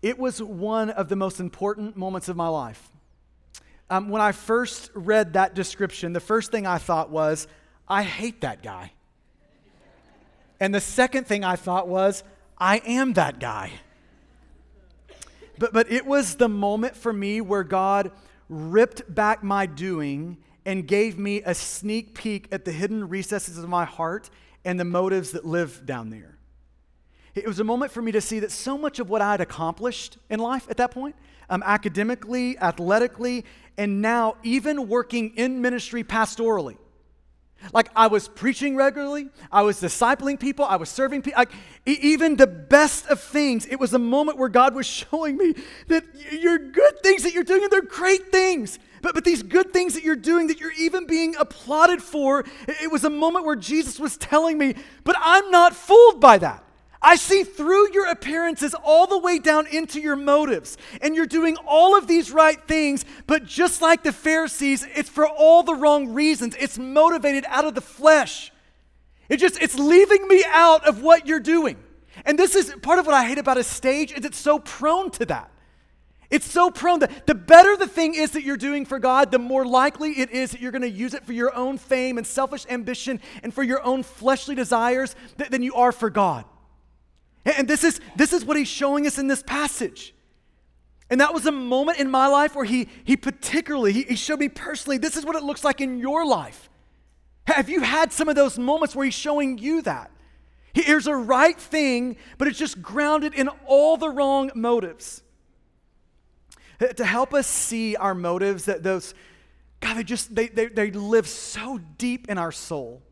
It 0.00 0.18
was 0.18 0.42
one 0.42 0.90
of 0.90 1.08
the 1.08 1.16
most 1.16 1.40
important 1.40 1.96
moments 1.96 2.28
of 2.28 2.36
my 2.36 2.48
life. 2.48 2.90
Um, 3.90 4.10
when 4.10 4.20
I 4.20 4.32
first 4.32 4.90
read 4.94 5.32
that 5.32 5.54
description, 5.54 6.12
the 6.12 6.20
first 6.20 6.50
thing 6.50 6.66
I 6.66 6.78
thought 6.78 7.10
was, 7.10 7.48
I 7.88 8.02
hate 8.02 8.42
that 8.42 8.62
guy. 8.62 8.92
And 10.60 10.74
the 10.74 10.80
second 10.80 11.26
thing 11.26 11.44
I 11.44 11.56
thought 11.56 11.88
was, 11.88 12.22
I 12.58 12.78
am 12.78 13.14
that 13.14 13.38
guy. 13.38 13.72
But, 15.58 15.72
but 15.72 15.90
it 15.90 16.06
was 16.06 16.36
the 16.36 16.48
moment 16.48 16.96
for 16.96 17.12
me 17.12 17.40
where 17.40 17.64
God 17.64 18.10
ripped 18.48 19.14
back 19.14 19.42
my 19.42 19.66
doing 19.66 20.38
and 20.64 20.86
gave 20.86 21.18
me 21.18 21.42
a 21.44 21.54
sneak 21.54 22.14
peek 22.14 22.48
at 22.52 22.64
the 22.64 22.72
hidden 22.72 23.08
recesses 23.08 23.58
of 23.58 23.68
my 23.68 23.84
heart 23.84 24.30
and 24.64 24.78
the 24.78 24.84
motives 24.84 25.32
that 25.32 25.44
live 25.44 25.86
down 25.86 26.10
there. 26.10 26.38
It 27.34 27.46
was 27.46 27.60
a 27.60 27.64
moment 27.64 27.92
for 27.92 28.02
me 28.02 28.12
to 28.12 28.20
see 28.20 28.40
that 28.40 28.50
so 28.50 28.76
much 28.76 28.98
of 28.98 29.08
what 29.08 29.22
I 29.22 29.30
had 29.30 29.40
accomplished 29.40 30.18
in 30.28 30.40
life 30.40 30.66
at 30.68 30.76
that 30.78 30.90
point, 30.90 31.14
um, 31.48 31.62
academically, 31.64 32.58
athletically, 32.58 33.44
and 33.76 34.02
now 34.02 34.36
even 34.42 34.88
working 34.88 35.36
in 35.36 35.62
ministry 35.62 36.02
pastorally, 36.02 36.76
like 37.72 37.90
I 37.96 38.06
was 38.06 38.28
preaching 38.28 38.76
regularly, 38.76 39.28
I 39.50 39.62
was 39.62 39.80
discipling 39.80 40.38
people, 40.38 40.64
I 40.64 40.76
was 40.76 40.88
serving 40.88 41.22
people. 41.22 41.38
Like, 41.38 41.52
even 41.86 42.36
the 42.36 42.46
best 42.46 43.06
of 43.08 43.20
things, 43.20 43.66
it 43.66 43.80
was 43.80 43.94
a 43.94 43.98
moment 43.98 44.38
where 44.38 44.48
God 44.48 44.74
was 44.74 44.86
showing 44.86 45.36
me 45.36 45.54
that 45.88 46.04
your 46.32 46.58
good 46.58 47.02
things 47.02 47.22
that 47.22 47.34
you're 47.34 47.44
doing, 47.44 47.62
and 47.64 47.72
they're 47.72 47.82
great 47.82 48.30
things. 48.30 48.78
But, 49.02 49.14
but 49.14 49.24
these 49.24 49.42
good 49.42 49.72
things 49.72 49.94
that 49.94 50.02
you're 50.02 50.16
doing, 50.16 50.48
that 50.48 50.60
you're 50.60 50.72
even 50.72 51.06
being 51.06 51.36
applauded 51.36 52.02
for, 52.02 52.44
it 52.66 52.90
was 52.90 53.04
a 53.04 53.10
moment 53.10 53.44
where 53.44 53.56
Jesus 53.56 53.98
was 53.98 54.16
telling 54.16 54.58
me, 54.58 54.74
but 55.04 55.16
I'm 55.20 55.50
not 55.50 55.74
fooled 55.74 56.20
by 56.20 56.38
that. 56.38 56.64
I 57.00 57.16
see 57.16 57.44
through 57.44 57.92
your 57.92 58.06
appearances 58.06 58.74
all 58.74 59.06
the 59.06 59.18
way 59.18 59.38
down 59.38 59.66
into 59.68 60.00
your 60.00 60.16
motives. 60.16 60.76
And 61.00 61.14
you're 61.14 61.26
doing 61.26 61.56
all 61.66 61.96
of 61.96 62.06
these 62.06 62.30
right 62.30 62.60
things, 62.66 63.04
but 63.26 63.44
just 63.44 63.80
like 63.80 64.02
the 64.02 64.12
Pharisees, 64.12 64.86
it's 64.94 65.08
for 65.08 65.26
all 65.26 65.62
the 65.62 65.74
wrong 65.74 66.12
reasons. 66.12 66.56
It's 66.58 66.78
motivated 66.78 67.44
out 67.48 67.64
of 67.64 67.74
the 67.74 67.80
flesh. 67.80 68.52
It 69.28 69.36
just 69.36 69.60
it's 69.62 69.78
leaving 69.78 70.26
me 70.26 70.44
out 70.48 70.86
of 70.88 71.02
what 71.02 71.26
you're 71.26 71.40
doing. 71.40 71.76
And 72.24 72.38
this 72.38 72.56
is 72.56 72.74
part 72.82 72.98
of 72.98 73.06
what 73.06 73.14
I 73.14 73.24
hate 73.26 73.38
about 73.38 73.58
a 73.58 73.64
stage 73.64 74.12
is 74.12 74.24
it's 74.24 74.38
so 74.38 74.58
prone 74.58 75.10
to 75.12 75.26
that. 75.26 75.50
It's 76.30 76.50
so 76.50 76.70
prone 76.70 76.98
that 76.98 77.26
the 77.26 77.34
better 77.34 77.76
the 77.76 77.86
thing 77.86 78.14
is 78.14 78.32
that 78.32 78.42
you're 78.42 78.58
doing 78.58 78.84
for 78.84 78.98
God, 78.98 79.30
the 79.30 79.38
more 79.38 79.64
likely 79.64 80.10
it 80.18 80.30
is 80.30 80.50
that 80.50 80.60
you're 80.60 80.72
going 80.72 80.82
to 80.82 80.90
use 80.90 81.14
it 81.14 81.24
for 81.24 81.32
your 81.32 81.54
own 81.54 81.78
fame 81.78 82.18
and 82.18 82.26
selfish 82.26 82.66
ambition 82.68 83.20
and 83.42 83.54
for 83.54 83.62
your 83.62 83.82
own 83.82 84.02
fleshly 84.02 84.54
desires 84.54 85.14
than 85.36 85.62
you 85.62 85.74
are 85.74 85.92
for 85.92 86.10
God. 86.10 86.44
And 87.56 87.66
this 87.66 87.84
is, 87.84 88.00
this 88.16 88.32
is 88.32 88.44
what 88.44 88.56
he's 88.56 88.68
showing 88.68 89.06
us 89.06 89.18
in 89.18 89.26
this 89.26 89.42
passage. 89.42 90.14
And 91.10 91.20
that 91.20 91.32
was 91.32 91.46
a 91.46 91.52
moment 91.52 91.98
in 91.98 92.10
my 92.10 92.26
life 92.26 92.54
where 92.54 92.64
he, 92.64 92.88
he 93.04 93.16
particularly, 93.16 93.92
he, 93.92 94.02
he 94.02 94.16
showed 94.16 94.40
me 94.40 94.48
personally, 94.48 94.98
this 94.98 95.16
is 95.16 95.24
what 95.24 95.36
it 95.36 95.42
looks 95.42 95.64
like 95.64 95.80
in 95.80 95.98
your 95.98 96.26
life. 96.26 96.68
Have 97.46 97.70
you 97.70 97.80
had 97.80 98.12
some 98.12 98.28
of 98.28 98.36
those 98.36 98.58
moments 98.58 98.94
where 98.94 99.06
he's 99.06 99.14
showing 99.14 99.56
you 99.56 99.80
that? 99.82 100.10
Here's 100.74 101.06
a 101.06 101.14
right 101.16 101.58
thing, 101.58 102.16
but 102.36 102.46
it's 102.46 102.58
just 102.58 102.82
grounded 102.82 103.32
in 103.32 103.48
all 103.66 103.96
the 103.96 104.10
wrong 104.10 104.50
motives. 104.54 105.22
To 106.96 107.04
help 107.04 107.32
us 107.32 107.46
see 107.46 107.96
our 107.96 108.14
motives, 108.14 108.66
that 108.66 108.82
those, 108.82 109.14
God, 109.80 109.96
they 109.96 110.04
just, 110.04 110.34
they, 110.34 110.48
they, 110.48 110.66
they 110.66 110.90
live 110.90 111.26
so 111.26 111.80
deep 111.96 112.28
in 112.28 112.36
our 112.36 112.52
soul. 112.52 113.02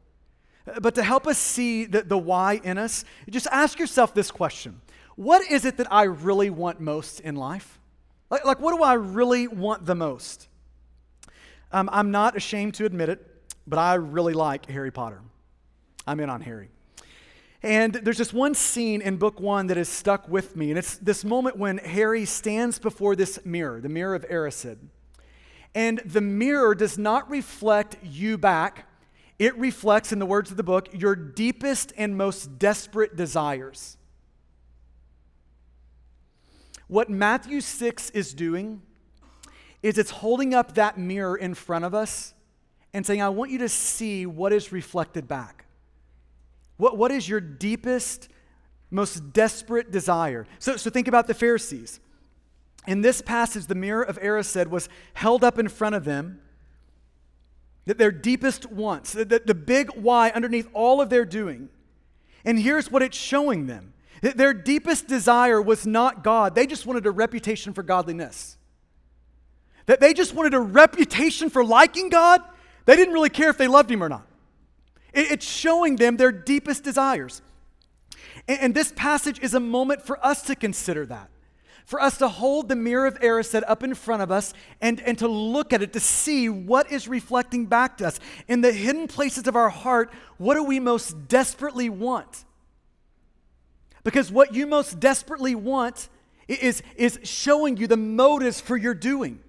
But 0.80 0.94
to 0.96 1.02
help 1.02 1.26
us 1.26 1.38
see 1.38 1.84
the, 1.84 2.02
the 2.02 2.18
why 2.18 2.60
in 2.62 2.76
us, 2.76 3.04
just 3.30 3.46
ask 3.52 3.78
yourself 3.78 4.14
this 4.14 4.30
question 4.30 4.80
What 5.14 5.48
is 5.50 5.64
it 5.64 5.76
that 5.76 5.92
I 5.92 6.04
really 6.04 6.50
want 6.50 6.80
most 6.80 7.20
in 7.20 7.36
life? 7.36 7.78
Like, 8.30 8.44
like 8.44 8.60
what 8.60 8.76
do 8.76 8.82
I 8.82 8.94
really 8.94 9.46
want 9.46 9.86
the 9.86 9.94
most? 9.94 10.48
Um, 11.72 11.88
I'm 11.92 12.10
not 12.10 12.36
ashamed 12.36 12.74
to 12.74 12.84
admit 12.84 13.08
it, 13.08 13.24
but 13.66 13.78
I 13.78 13.94
really 13.94 14.32
like 14.32 14.66
Harry 14.70 14.90
Potter. 14.90 15.20
I'm 16.06 16.20
in 16.20 16.30
on 16.30 16.40
Harry. 16.40 16.70
And 17.62 17.94
there's 17.94 18.18
this 18.18 18.32
one 18.32 18.54
scene 18.54 19.00
in 19.00 19.16
book 19.16 19.40
one 19.40 19.66
that 19.68 19.76
has 19.76 19.88
stuck 19.88 20.28
with 20.28 20.54
me, 20.54 20.70
and 20.70 20.78
it's 20.78 20.96
this 20.98 21.24
moment 21.24 21.56
when 21.56 21.78
Harry 21.78 22.24
stands 22.24 22.78
before 22.78 23.16
this 23.16 23.44
mirror, 23.44 23.80
the 23.80 23.88
mirror 23.88 24.14
of 24.14 24.24
Erised. 24.28 24.78
And 25.74 25.98
the 26.04 26.20
mirror 26.20 26.74
does 26.74 26.96
not 26.96 27.28
reflect 27.28 27.96
you 28.02 28.38
back, 28.38 28.85
it 29.38 29.56
reflects, 29.58 30.12
in 30.12 30.18
the 30.18 30.26
words 30.26 30.50
of 30.50 30.56
the 30.56 30.62
book, 30.62 30.88
your 30.92 31.14
deepest 31.14 31.92
and 31.96 32.16
most 32.16 32.58
desperate 32.58 33.16
desires. 33.16 33.98
What 36.88 37.10
Matthew 37.10 37.60
6 37.60 38.10
is 38.10 38.32
doing 38.32 38.80
is 39.82 39.98
it's 39.98 40.10
holding 40.10 40.54
up 40.54 40.74
that 40.74 40.96
mirror 40.98 41.36
in 41.36 41.54
front 41.54 41.84
of 41.84 41.94
us 41.94 42.34
and 42.94 43.04
saying, 43.04 43.20
I 43.20 43.28
want 43.28 43.50
you 43.50 43.58
to 43.58 43.68
see 43.68 44.24
what 44.24 44.52
is 44.52 44.72
reflected 44.72 45.28
back. 45.28 45.66
What, 46.78 46.96
what 46.96 47.10
is 47.10 47.28
your 47.28 47.40
deepest, 47.40 48.28
most 48.90 49.32
desperate 49.32 49.90
desire? 49.90 50.46
So, 50.58 50.76
so 50.76 50.88
think 50.88 51.08
about 51.08 51.26
the 51.26 51.34
Pharisees. 51.34 52.00
In 52.86 53.02
this 53.02 53.20
passage, 53.20 53.66
the 53.66 53.74
mirror 53.74 54.02
of 54.02 54.18
Erised 54.20 54.68
was 54.68 54.88
held 55.14 55.44
up 55.44 55.58
in 55.58 55.68
front 55.68 55.94
of 55.94 56.04
them 56.04 56.40
that 57.86 57.98
their 57.98 58.10
deepest 58.10 58.66
wants, 58.66 59.12
the, 59.12 59.24
the 59.24 59.54
big 59.54 59.90
why 59.94 60.30
underneath 60.30 60.68
all 60.74 61.00
of 61.00 61.08
their 61.08 61.24
doing. 61.24 61.68
And 62.44 62.58
here's 62.58 62.90
what 62.90 63.02
it's 63.02 63.16
showing 63.16 63.66
them 63.66 63.92
that 64.22 64.36
their 64.38 64.54
deepest 64.54 65.06
desire 65.06 65.60
was 65.60 65.86
not 65.86 66.24
God, 66.24 66.54
they 66.54 66.66
just 66.66 66.86
wanted 66.86 67.06
a 67.06 67.10
reputation 67.10 67.72
for 67.72 67.82
godliness. 67.82 68.56
That 69.86 70.00
they 70.00 70.14
just 70.14 70.34
wanted 70.34 70.54
a 70.54 70.60
reputation 70.60 71.48
for 71.48 71.64
liking 71.64 72.08
God. 72.08 72.42
They 72.86 72.96
didn't 72.96 73.14
really 73.14 73.30
care 73.30 73.50
if 73.50 73.58
they 73.58 73.68
loved 73.68 73.90
Him 73.90 74.02
or 74.02 74.08
not. 74.08 74.26
It, 75.12 75.32
it's 75.32 75.46
showing 75.46 75.96
them 75.96 76.16
their 76.16 76.32
deepest 76.32 76.82
desires. 76.82 77.40
And 78.48 78.74
this 78.74 78.92
passage 78.96 79.38
is 79.40 79.54
a 79.54 79.60
moment 79.60 80.02
for 80.02 80.24
us 80.24 80.42
to 80.42 80.56
consider 80.56 81.06
that. 81.06 81.30
For 81.86 82.02
us 82.02 82.18
to 82.18 82.26
hold 82.28 82.68
the 82.68 82.76
mirror 82.76 83.06
of 83.06 83.18
Erised 83.20 83.62
up 83.66 83.84
in 83.84 83.94
front 83.94 84.20
of 84.20 84.32
us 84.32 84.52
and, 84.80 85.00
and 85.02 85.16
to 85.18 85.28
look 85.28 85.72
at 85.72 85.82
it 85.82 85.92
to 85.92 86.00
see 86.00 86.48
what 86.48 86.90
is 86.90 87.06
reflecting 87.06 87.66
back 87.66 87.96
to 87.98 88.06
us. 88.08 88.18
In 88.48 88.60
the 88.60 88.72
hidden 88.72 89.06
places 89.06 89.46
of 89.46 89.54
our 89.54 89.70
heart, 89.70 90.12
what 90.36 90.54
do 90.54 90.64
we 90.64 90.80
most 90.80 91.28
desperately 91.28 91.88
want? 91.88 92.44
Because 94.02 94.32
what 94.32 94.52
you 94.52 94.66
most 94.66 94.98
desperately 94.98 95.54
want 95.54 96.08
is, 96.48 96.82
is 96.96 97.20
showing 97.22 97.76
you 97.76 97.86
the 97.86 97.96
motives 97.96 98.60
for 98.60 98.76
your 98.76 98.94
doing, 98.94 99.40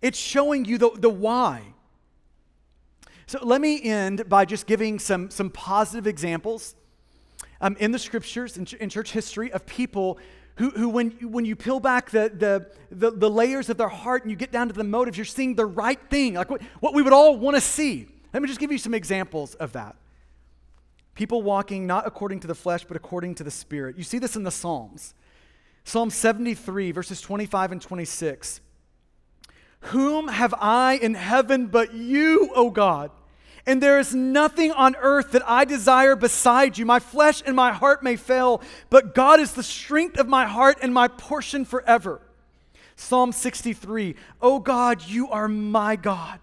it's 0.00 0.18
showing 0.18 0.64
you 0.64 0.78
the, 0.78 0.90
the 0.98 1.10
why. 1.10 1.62
So 3.26 3.38
let 3.42 3.60
me 3.60 3.82
end 3.82 4.28
by 4.28 4.44
just 4.44 4.66
giving 4.66 4.98
some, 4.98 5.30
some 5.30 5.48
positive 5.48 6.06
examples 6.06 6.74
um, 7.60 7.74
in 7.80 7.90
the 7.90 7.98
scriptures, 7.98 8.58
in, 8.58 8.66
in 8.80 8.90
church 8.90 9.12
history, 9.12 9.50
of 9.50 9.64
people 9.64 10.18
who, 10.56 10.70
who 10.70 10.88
when, 10.88 11.10
when 11.22 11.44
you 11.44 11.56
peel 11.56 11.80
back 11.80 12.10
the, 12.10 12.30
the, 12.32 12.70
the, 12.90 13.10
the, 13.10 13.28
layers 13.28 13.68
of 13.68 13.76
their 13.76 13.88
heart 13.88 14.22
and 14.22 14.30
you 14.30 14.36
get 14.36 14.52
down 14.52 14.68
to 14.68 14.74
the 14.74 14.84
motives, 14.84 15.18
you're 15.18 15.24
seeing 15.24 15.54
the 15.56 15.66
right 15.66 15.98
thing, 16.10 16.34
like 16.34 16.48
what, 16.48 16.62
what 16.80 16.94
we 16.94 17.02
would 17.02 17.12
all 17.12 17.36
want 17.36 17.56
to 17.56 17.60
see. 17.60 18.06
Let 18.32 18.42
me 18.42 18.48
just 18.48 18.60
give 18.60 18.70
you 18.70 18.78
some 18.78 18.94
examples 18.94 19.54
of 19.56 19.72
that. 19.72 19.96
People 21.14 21.42
walking 21.42 21.86
not 21.86 22.06
according 22.06 22.40
to 22.40 22.46
the 22.46 22.54
flesh, 22.54 22.84
but 22.84 22.96
according 22.96 23.36
to 23.36 23.44
the 23.44 23.50
Spirit. 23.50 23.96
You 23.96 24.04
see 24.04 24.18
this 24.18 24.36
in 24.36 24.42
the 24.42 24.50
Psalms. 24.50 25.14
Psalm 25.84 26.10
73, 26.10 26.92
verses 26.92 27.20
25 27.20 27.72
and 27.72 27.82
26. 27.82 28.60
Whom 29.80 30.28
have 30.28 30.54
I 30.58 30.94
in 30.94 31.14
heaven 31.14 31.66
but 31.66 31.94
you, 31.94 32.50
O 32.54 32.70
God? 32.70 33.10
And 33.66 33.82
there 33.82 33.98
is 33.98 34.14
nothing 34.14 34.72
on 34.72 34.94
earth 34.96 35.32
that 35.32 35.48
I 35.48 35.64
desire 35.64 36.16
beside 36.16 36.76
you. 36.76 36.84
My 36.84 37.00
flesh 37.00 37.42
and 37.46 37.56
my 37.56 37.72
heart 37.72 38.02
may 38.02 38.16
fail, 38.16 38.60
but 38.90 39.14
God 39.14 39.40
is 39.40 39.52
the 39.54 39.62
strength 39.62 40.18
of 40.18 40.28
my 40.28 40.44
heart 40.44 40.78
and 40.82 40.92
my 40.92 41.08
portion 41.08 41.64
forever. 41.64 42.20
Psalm 42.96 43.32
63 43.32 44.16
Oh 44.40 44.58
God, 44.58 45.02
you 45.06 45.30
are 45.30 45.48
my 45.48 45.96
God. 45.96 46.40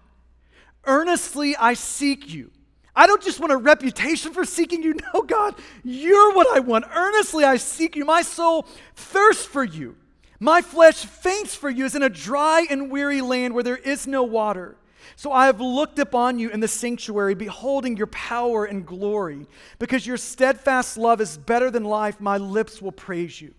Earnestly 0.84 1.54
I 1.56 1.74
seek 1.74 2.32
you. 2.32 2.50
I 2.94 3.06
don't 3.06 3.22
just 3.22 3.40
want 3.40 3.52
a 3.52 3.56
reputation 3.56 4.32
for 4.32 4.44
seeking 4.44 4.82
you. 4.82 4.94
No, 5.14 5.22
God, 5.22 5.54
you're 5.84 6.34
what 6.34 6.48
I 6.54 6.60
want. 6.60 6.86
Earnestly 6.92 7.44
I 7.44 7.56
seek 7.56 7.96
you. 7.96 8.04
My 8.04 8.22
soul 8.22 8.66
thirsts 8.96 9.44
for 9.44 9.64
you. 9.64 9.96
My 10.40 10.60
flesh 10.60 11.04
faints 11.04 11.54
for 11.54 11.70
you 11.70 11.84
as 11.84 11.94
in 11.94 12.02
a 12.02 12.08
dry 12.08 12.66
and 12.68 12.90
weary 12.90 13.20
land 13.20 13.54
where 13.54 13.62
there 13.62 13.76
is 13.76 14.06
no 14.06 14.24
water. 14.24 14.76
So 15.16 15.32
I 15.32 15.46
have 15.46 15.60
looked 15.60 15.98
upon 15.98 16.38
you 16.38 16.50
in 16.50 16.60
the 16.60 16.68
sanctuary, 16.68 17.34
beholding 17.34 17.96
your 17.96 18.06
power 18.08 18.64
and 18.64 18.86
glory. 18.86 19.46
Because 19.78 20.06
your 20.06 20.16
steadfast 20.16 20.96
love 20.96 21.20
is 21.20 21.36
better 21.36 21.70
than 21.70 21.84
life, 21.84 22.20
my 22.20 22.38
lips 22.38 22.80
will 22.80 22.92
praise 22.92 23.40
you. 23.40 23.54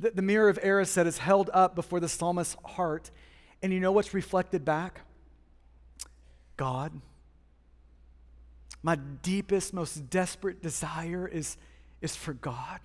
The, 0.00 0.10
the 0.10 0.22
mirror 0.22 0.48
of 0.48 0.60
Erised 0.60 1.06
is 1.06 1.18
held 1.18 1.50
up 1.52 1.74
before 1.74 2.00
the 2.00 2.08
psalmist's 2.08 2.56
heart. 2.64 3.10
And 3.62 3.72
you 3.72 3.80
know 3.80 3.92
what's 3.92 4.14
reflected 4.14 4.64
back? 4.64 5.02
God. 6.56 6.92
My 8.82 8.96
deepest, 8.96 9.72
most 9.72 10.10
desperate 10.10 10.60
desire 10.60 11.28
is, 11.28 11.56
is 12.00 12.16
for 12.16 12.32
God. 12.32 12.80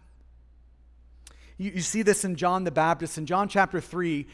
You, 1.57 1.71
you 1.75 1.81
see 1.81 2.03
this 2.03 2.23
in 2.23 2.35
John 2.35 2.63
the 2.63 2.71
Baptist. 2.71 3.17
In 3.17 3.25
John 3.25 3.49
chapter 3.49 3.81
3, 3.81 4.27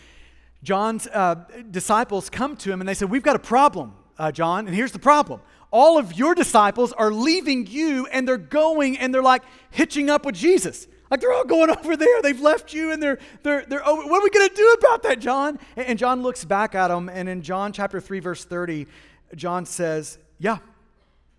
John's 0.64 1.08
uh, 1.08 1.36
disciples 1.70 2.30
come 2.30 2.56
to 2.58 2.72
him 2.72 2.80
and 2.82 2.88
they 2.88 2.94
say, 2.94 3.06
We've 3.06 3.22
got 3.22 3.36
a 3.36 3.40
problem, 3.40 3.94
uh, 4.18 4.32
John, 4.32 4.66
and 4.66 4.76
here's 4.76 4.94
the 4.94 5.00
problem. 5.00 5.42
All 5.72 5.98
of 5.98 6.14
your 6.14 6.36
disciples 6.36 6.94
are 6.94 7.12
leaving 7.12 7.68
you 7.68 8.06
and 8.08 8.28
they're 8.28 8.38
going 8.38 8.98
and 8.98 9.14
they're 9.14 9.24
like 9.24 9.44
hitching 9.72 10.10
up 10.10 10.26
with 10.26 10.36
Jesus. 10.36 10.88
Like 11.10 11.20
they're 11.20 11.34
all 11.34 11.46
going 11.46 11.70
over 11.78 11.98
there. 11.98 12.22
They've 12.22 12.40
left 12.40 12.74
you 12.74 12.92
and 12.92 13.02
they're, 13.02 13.20
they're, 13.42 13.66
they're 13.66 13.86
over. 13.88 14.04
What 14.04 14.22
are 14.22 14.24
we 14.24 14.30
going 14.30 14.50
to 14.50 14.56
do 14.56 14.76
about 14.80 15.04
that, 15.04 15.20
John? 15.20 15.60
And, 15.76 15.88
and 15.88 16.00
John 16.00 16.22
looks 16.22 16.46
back 16.46 16.76
at 16.76 16.88
them 16.90 17.10
and 17.10 17.28
in 17.28 17.42
John 17.42 17.74
chapter 17.74 18.00
3, 18.00 18.20
verse 18.20 18.46
30, 18.46 18.88
John 19.36 19.66
says, 19.66 20.20
Yeah, 20.40 20.60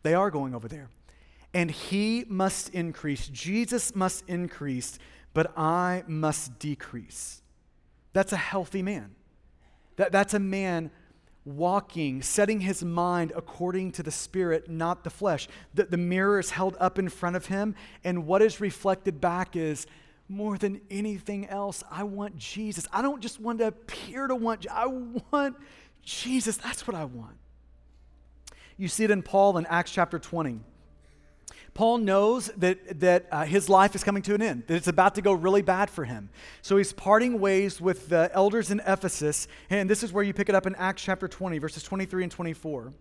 they 0.03 0.15
are 0.15 0.31
going 0.31 0.55
over 0.55 0.69
there. 0.69 0.91
And 1.55 1.71
he 1.71 2.25
must 2.29 2.75
increase. 2.75 3.29
Jesus 3.29 3.95
must 3.95 4.29
increase, 4.29 4.99
but 5.33 5.57
I 5.57 6.03
must 6.09 6.59
decrease. 6.59 7.41
That's 8.15 8.33
a 8.33 8.39
healthy 8.39 8.81
man. 8.81 9.15
That, 9.97 10.11
that's 10.13 10.33
a 10.33 10.39
man 10.39 10.91
walking, 11.45 12.23
setting 12.23 12.61
his 12.61 12.83
mind 12.83 13.33
according 13.37 13.93
to 13.93 14.03
the 14.03 14.11
Spirit, 14.11 14.71
not 14.71 15.05
the 15.05 15.11
flesh. 15.11 15.47
The, 15.75 15.85
the 15.85 15.99
mirror 15.99 16.39
is 16.39 16.51
held 16.51 16.77
up 16.81 16.99
in 16.99 17.11
front 17.11 17.37
of 17.37 17.47
him, 17.47 17.75
and 18.03 18.27
what 18.27 18.41
is 18.41 18.61
reflected 18.61 19.21
back 19.21 19.55
is 19.57 19.87
more 20.27 20.57
than 20.57 20.81
anything 20.91 21.47
else, 21.49 21.83
I 21.91 22.05
want 22.05 22.39
Jesus. 22.39 22.89
I 22.93 23.03
don't 23.03 23.21
just 23.21 23.41
want 23.41 23.59
to 23.59 23.67
appear 23.67 24.27
to 24.27 24.35
want, 24.35 24.67
I 24.71 24.87
want 24.87 25.57
Jesus. 26.03 26.57
That's 26.57 26.87
what 26.87 26.97
I 26.97 27.05
want. 27.05 27.37
You 28.79 28.89
see 28.89 29.05
it 29.05 29.11
in 29.11 29.23
Paul 29.23 29.59
in 29.59 29.67
Acts 29.67 29.91
chapter 29.91 30.19
20. 30.19 30.61
Paul 31.75 31.99
knows 31.99 32.47
that, 32.57 33.01
that 33.01 33.27
uh, 33.33 33.45
his 33.45 33.69
life 33.69 33.97
is 33.97 34.05
coming 34.05 34.23
to 34.23 34.35
an 34.35 34.43
end, 34.43 34.65
that 34.69 34.77
it's 34.77 34.87
about 34.87 35.17
to 35.17 35.23
go 35.23 35.33
really 35.33 35.63
bad 35.63 35.91
for 35.91 36.05
him. 36.05 36.31
So 36.63 36.77
he's 36.77 36.93
parting 36.93 37.41
ways 37.41 37.81
with 37.81 38.09
the 38.09 38.31
elders 38.33 38.71
in 38.71 38.81
Ephesus, 38.87 39.49
and 39.71 39.91
this 39.91 40.05
is 40.05 40.13
where 40.13 40.23
you 40.23 40.33
pick 40.33 40.49
it 40.49 40.55
up 40.55 40.67
in 40.67 40.77
Acts 40.77 41.03
chapter 41.03 41.27
20, 41.27 41.59
verses 41.59 41.83
23 41.83 42.23
and 42.23 42.33
24. 42.33 42.93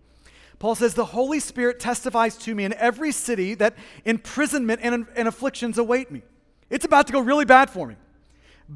Paul 0.58 0.74
says, 0.74 0.94
The 0.94 1.04
Holy 1.04 1.40
Spirit 1.40 1.78
testifies 1.78 2.36
to 2.38 2.54
me 2.54 2.64
in 2.64 2.74
every 2.74 3.12
city 3.12 3.54
that 3.54 3.76
imprisonment 4.04 4.80
and, 4.82 5.06
and 5.14 5.28
afflictions 5.28 5.78
await 5.78 6.10
me. 6.10 6.22
It's 6.68 6.84
about 6.84 7.06
to 7.06 7.12
go 7.12 7.20
really 7.20 7.44
bad 7.44 7.70
for 7.70 7.86
me. 7.86 7.96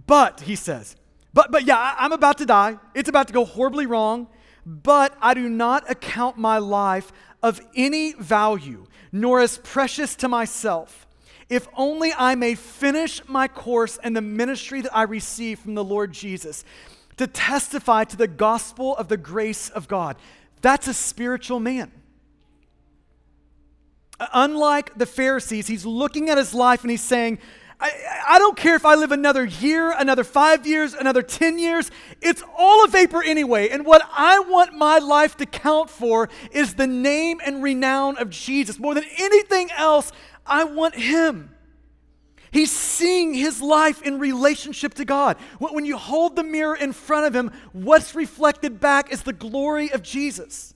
But, 0.07 0.41
he 0.41 0.55
says, 0.55 0.97
but, 1.33 1.51
but 1.51 1.67
yeah, 1.67 1.95
I'm 1.99 2.13
about 2.13 2.39
to 2.39 2.47
die. 2.47 2.79
It's 2.95 3.09
about 3.09 3.27
to 3.29 3.33
go 3.33 3.45
horribly 3.45 3.87
wrong. 3.87 4.29
But 4.67 5.17
I 5.21 5.35
do 5.35 5.49
not 5.49 5.91
account 5.91 6.37
my 6.37 6.59
life 6.59 7.13
of 7.43 7.61
any 7.75 8.13
value, 8.13 8.85
nor 9.13 9.41
as 9.41 9.59
precious 9.59 10.15
to 10.17 10.29
myself, 10.29 11.07
if 11.49 11.67
only 11.75 12.13
I 12.17 12.35
may 12.35 12.55
finish 12.55 13.23
my 13.27 13.49
course 13.49 13.99
and 14.03 14.17
the 14.17 14.21
ministry 14.21 14.81
that 14.83 14.95
I 14.95 15.03
receive 15.03 15.59
from 15.59 15.75
the 15.75 15.85
Lord 15.85 16.13
Jesus, 16.13 16.65
to 17.17 17.27
testify 17.27 18.05
to 18.05 18.17
the 18.17 18.29
gospel 18.29 18.97
of 18.97 19.09
the 19.09 19.17
grace 19.17 19.69
of 19.71 19.89
God. 19.89 20.17
That's 20.61 20.89
a 20.89 20.95
spiritual 20.95 21.61
man. 21.61 21.91
Uh, 24.21 24.27
unlike 24.33 24.97
the 24.97 25.07
Pharisees, 25.07 25.67
he's 25.67 25.87
looking 25.87 26.29
at 26.29 26.39
his 26.39 26.55
life 26.55 26.83
and 26.83 26.91
he's 26.91 27.03
saying, 27.03 27.39
I, 27.81 27.93
I, 28.31 28.39
don't 28.39 28.57
care 28.57 28.74
if 28.74 28.85
I 28.85 28.97
live 28.97 29.12
another 29.12 29.45
year, 29.45 29.93
another 29.97 30.24
five 30.24 30.66
years, 30.66 30.95
another 30.95 31.22
10 31.22 31.61
years. 31.61 31.93
It's 32.20 32.43
all 32.57 32.85
a 32.85 32.89
vapor 32.89 33.22
anyway. 33.22 33.68
And 33.68 33.87
what 33.87 34.03
I 34.12 34.41
want 34.41 34.72
my 34.72 34.99
life 34.99 35.37
to 35.37 35.47
count 35.47 35.89
for 35.89 36.29
is 36.51 36.74
the 36.74 36.89
name 36.89 37.41
and 37.45 37.62
renown 37.62 38.18
of 38.18 38.31
Jesus. 38.31 38.81
More 38.81 38.95
than 38.95 39.05
anything 39.16 39.70
else, 39.70 40.11
I 40.45 40.64
want 40.64 40.97
Him. 40.97 41.55
He's 42.51 42.70
seeing 42.70 43.35
his 43.35 43.61
life 43.61 44.03
in 44.03 44.18
relationship 44.18 44.95
to 44.95 45.05
God. 45.05 45.37
When 45.59 45.85
you 45.85 45.97
hold 45.97 46.35
the 46.35 46.43
mirror 46.43 46.74
in 46.74 46.93
front 46.93 47.26
of 47.26 47.35
him, 47.35 47.53
what's 47.72 48.14
reflected 48.14 48.81
back 48.81 49.12
is 49.12 49.22
the 49.22 49.33
glory 49.33 49.93
of 49.93 50.03
Jesus. 50.03 50.74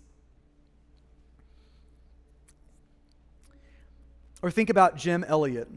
Or 4.42 4.50
think 4.50 4.70
about 4.70 4.96
Jim 4.96 5.24
Elliot. 5.24 5.68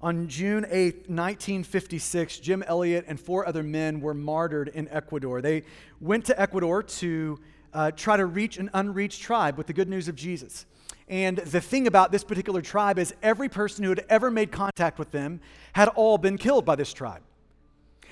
On 0.00 0.28
June 0.28 0.64
8, 0.70 1.10
1956, 1.10 2.38
Jim 2.38 2.62
Elliot 2.62 3.06
and 3.08 3.18
four 3.18 3.48
other 3.48 3.64
men 3.64 4.00
were 4.00 4.14
martyred 4.14 4.68
in 4.68 4.88
Ecuador. 4.90 5.42
They 5.42 5.64
went 6.00 6.24
to 6.26 6.40
Ecuador 6.40 6.84
to 6.84 7.40
uh, 7.74 7.90
try 7.90 8.16
to 8.16 8.24
reach 8.24 8.58
an 8.58 8.70
unreached 8.74 9.20
tribe 9.20 9.58
with 9.58 9.66
the 9.66 9.72
good 9.72 9.88
news 9.88 10.06
of 10.06 10.14
Jesus. 10.14 10.66
And 11.08 11.38
the 11.38 11.60
thing 11.60 11.88
about 11.88 12.12
this 12.12 12.22
particular 12.22 12.62
tribe 12.62 12.96
is 12.96 13.12
every 13.24 13.48
person 13.48 13.82
who 13.82 13.90
had 13.90 14.04
ever 14.08 14.30
made 14.30 14.52
contact 14.52 15.00
with 15.00 15.10
them 15.10 15.40
had 15.72 15.88
all 15.88 16.16
been 16.16 16.38
killed 16.38 16.64
by 16.64 16.76
this 16.76 16.92
tribe. 16.92 17.22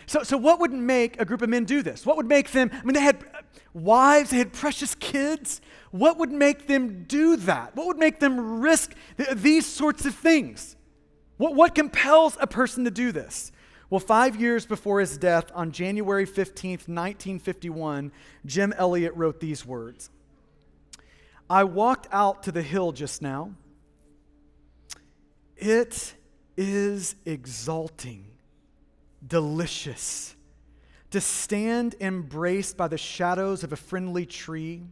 So, 0.07 0.24
so 0.24 0.37
what 0.37 0.59
would 0.59 0.72
make 0.72 1.20
a 1.20 1.24
group 1.24 1.41
of 1.41 1.49
men 1.49 1.64
do 1.64 1.82
this? 1.82 2.05
What 2.05 2.16
would 2.16 2.26
make 2.26 2.51
them, 2.51 2.68
I 2.72 2.84
mean, 2.84 2.95
they 2.95 3.01
had 3.01 3.24
wives, 3.74 4.30
they 4.30 4.39
had 4.39 4.53
precious 4.53 4.97
kids. 4.97 5.61
What 5.93 6.18
would 6.18 6.32
make 6.32 6.66
them 6.66 7.05
do 7.05 7.37
that? 7.37 7.76
What 7.76 7.87
would 7.87 7.99
make 7.99 8.18
them 8.18 8.61
risk 8.61 8.95
th- 9.18 9.30
these 9.30 9.66
sorts 9.66 10.05
of 10.05 10.16
things? 10.16 10.76
What, 11.37 11.55
what 11.55 11.74
compels 11.74 12.37
a 12.41 12.47
person 12.47 12.84
to 12.84 12.91
do 12.91 13.12
this? 13.12 13.53
Well, 13.89 14.01
five 14.01 14.37
years 14.37 14.66
before 14.66 15.01
his 15.01 15.16
death, 15.16 15.47
on 15.55 15.70
January 15.70 16.26
15th, 16.26 16.89
1951, 16.89 18.11
Jim 18.45 18.74
Elliot 18.76 19.12
wrote 19.14 19.41
these 19.41 19.64
words 19.64 20.11
I 21.49 21.64
walked 21.64 22.09
out 22.11 22.43
to 22.45 22.53
the 22.53 22.62
hill 22.62 22.93
just 22.93 23.22
now. 23.22 23.53
It 25.57 26.14
is 26.57 27.14
exalting, 27.24 28.26
delicious 29.26 30.34
to 31.11 31.20
stand 31.20 31.95
embraced 32.01 32.76
by 32.76 32.89
the 32.89 32.99
shadows 32.99 33.62
of 33.62 33.72
a 33.72 33.76
friendly 33.76 34.26
tree, 34.26 34.82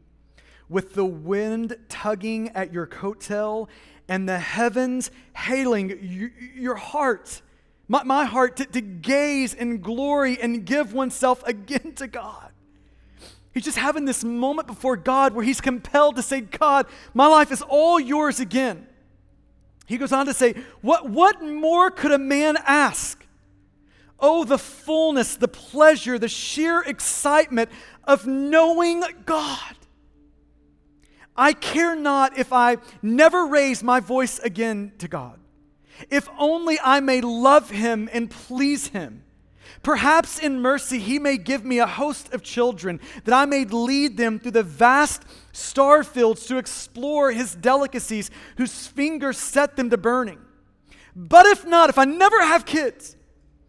with 0.69 0.95
the 0.95 1.05
wind 1.05 1.77
tugging 1.89 2.49
at 2.51 2.73
your 2.73 2.87
coattail 2.87 3.69
and 4.09 4.29
the 4.29 4.39
heavens 4.39 5.11
hailing 5.35 6.33
your 6.55 6.77
heart 6.77 7.43
My, 7.87 8.25
heart 8.25 8.57
to, 8.57 8.65
to 8.65 8.81
gaze 8.81 9.53
in 9.55 9.81
glory 9.81 10.39
and 10.41 10.65
give 10.65 10.95
oneself 10.95 11.43
again 11.47 11.93
to 11.97 12.07
God. 12.07 12.51
He's 13.53 13.65
just 13.65 13.79
having 13.79 14.05
this 14.05 14.25
moment 14.25 14.67
before 14.67 14.97
God 14.97 15.33
where 15.33 15.45
he's 15.45 15.61
compelled 15.61 16.17
to 16.17 16.23
say, 16.23 16.41
God, 16.41 16.87
my 17.13 17.27
life 17.27 17.53
is 17.53 17.63
all 17.63 18.01
yours 18.01 18.41
again. 18.41 18.89
He 19.87 19.97
goes 19.97 20.13
on 20.13 20.27
to 20.27 20.35
say, 20.35 20.55
What, 20.81 21.09
what 21.09 21.43
more 21.43 21.91
could 21.91 22.11
a 22.11 22.19
man 22.19 22.57
ask? 22.65 23.25
Oh, 24.19 24.45
the 24.45 24.59
fullness, 24.59 25.37
the 25.37 25.49
pleasure, 25.49 26.19
the 26.19 26.29
sheer 26.29 26.81
excitement 26.83 27.71
of 28.05 28.27
knowing 28.27 29.05
God. 29.27 29.77
I 31.37 31.53
care 31.53 31.97
not 31.97 32.39
if 32.39 32.53
I 32.53 32.79
never 33.03 33.47
raise 33.47 33.83
my 33.83 34.01
voice 34.01 34.39
again 34.39 34.93
to 34.99 35.09
God, 35.09 35.39
if 36.11 36.29
only 36.39 36.79
I 36.83 37.01
may 37.01 37.21
love 37.21 37.71
him 37.71 38.09
and 38.13 38.31
please 38.31 38.89
him. 38.89 39.25
Perhaps 39.83 40.39
in 40.39 40.61
mercy, 40.61 40.99
he 40.99 41.19
may 41.19 41.37
give 41.37 41.65
me 41.65 41.79
a 41.79 41.87
host 41.87 42.33
of 42.33 42.43
children, 42.43 43.01
that 43.25 43.35
I 43.35 43.45
may 43.45 43.65
lead 43.65 44.17
them 44.17 44.39
through 44.39 44.53
the 44.53 44.63
vast 44.63 45.25
star 45.53 46.03
fields 46.03 46.47
to 46.47 46.57
explore 46.57 47.33
his 47.33 47.55
delicacies, 47.55 48.31
whose 48.57 48.87
fingers 48.87 49.37
set 49.37 49.77
them 49.77 49.91
to 49.91 49.99
burning. 49.99 50.39
But 51.15 51.47
if 51.47 51.67
not, 51.67 51.91
if 51.91 51.99
I 51.99 52.05
never 52.05 52.41
have 52.41 52.65
kids, 52.65 53.17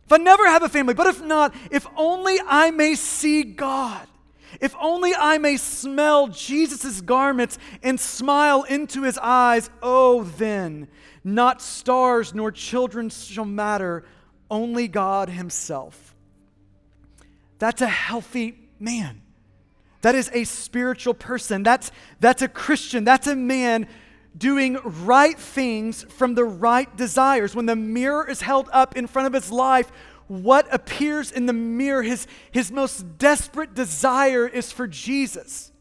if 0.06 0.12
I 0.14 0.18
never 0.18 0.48
have 0.48 0.64
a 0.64 0.70
family, 0.70 0.94
but 0.94 1.08
if 1.08 1.22
not, 1.22 1.54
if 1.72 1.86
only 1.98 2.38
I 2.46 2.72
may 2.72 2.96
see 2.96 3.44
God, 3.44 4.08
if 4.62 4.76
only 4.80 5.14
I 5.14 5.38
may 5.38 5.58
smell 5.58 6.28
Jesus' 6.28 7.02
garments 7.02 7.58
and 7.84 8.00
smile 8.00 8.64
into 8.64 9.04
his 9.04 9.18
eyes, 9.18 9.70
oh, 9.82 10.24
then 10.24 10.88
not 11.24 11.62
stars 11.62 12.36
nor 12.36 12.52
children 12.52 13.10
shall 13.10 13.46
matter 13.46 14.06
only 14.50 14.88
God 14.88 15.30
Himself. 15.30 16.16
That's 17.58 17.82
a 17.82 17.88
healthy 17.88 18.58
man. 18.80 19.22
That 20.02 20.14
is 20.14 20.30
a 20.34 20.44
spiritual 20.44 21.16
person. 21.16 21.64
That's, 21.64 21.92
that's 22.20 22.44
a 22.44 22.48
Christian. 22.48 23.04
That's 23.06 23.26
a 23.26 23.36
man 23.36 23.88
doing 24.38 24.78
right 24.84 25.38
things 25.38 26.04
from 26.04 26.36
the 26.36 26.44
right 26.44 26.96
desires. 26.96 27.56
When 27.56 27.66
the 27.66 27.76
mirror 27.76 28.30
is 28.30 28.42
held 28.42 28.70
up 28.72 28.96
in 28.96 29.08
front 29.08 29.26
of 29.28 29.34
his 29.34 29.52
life, 29.52 29.92
what 30.28 30.68
appears 30.74 31.32
in 31.32 31.46
the 31.46 31.54
mirror, 31.54 32.02
his, 32.02 32.28
his 32.52 32.72
most 32.72 33.18
desperate 33.18 33.74
desire 33.74 34.48
is 34.48 34.72
for 34.72 34.88
Jesus. 34.88 35.72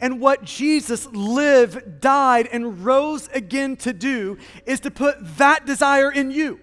And 0.00 0.20
what 0.20 0.44
Jesus 0.44 1.06
lived, 1.06 2.00
died, 2.00 2.48
and 2.52 2.84
rose 2.84 3.28
again 3.32 3.76
to 3.78 3.92
do 3.92 4.38
is 4.66 4.80
to 4.80 4.90
put 4.90 5.16
that 5.38 5.66
desire 5.66 6.10
in 6.12 6.30
you. 6.30 6.60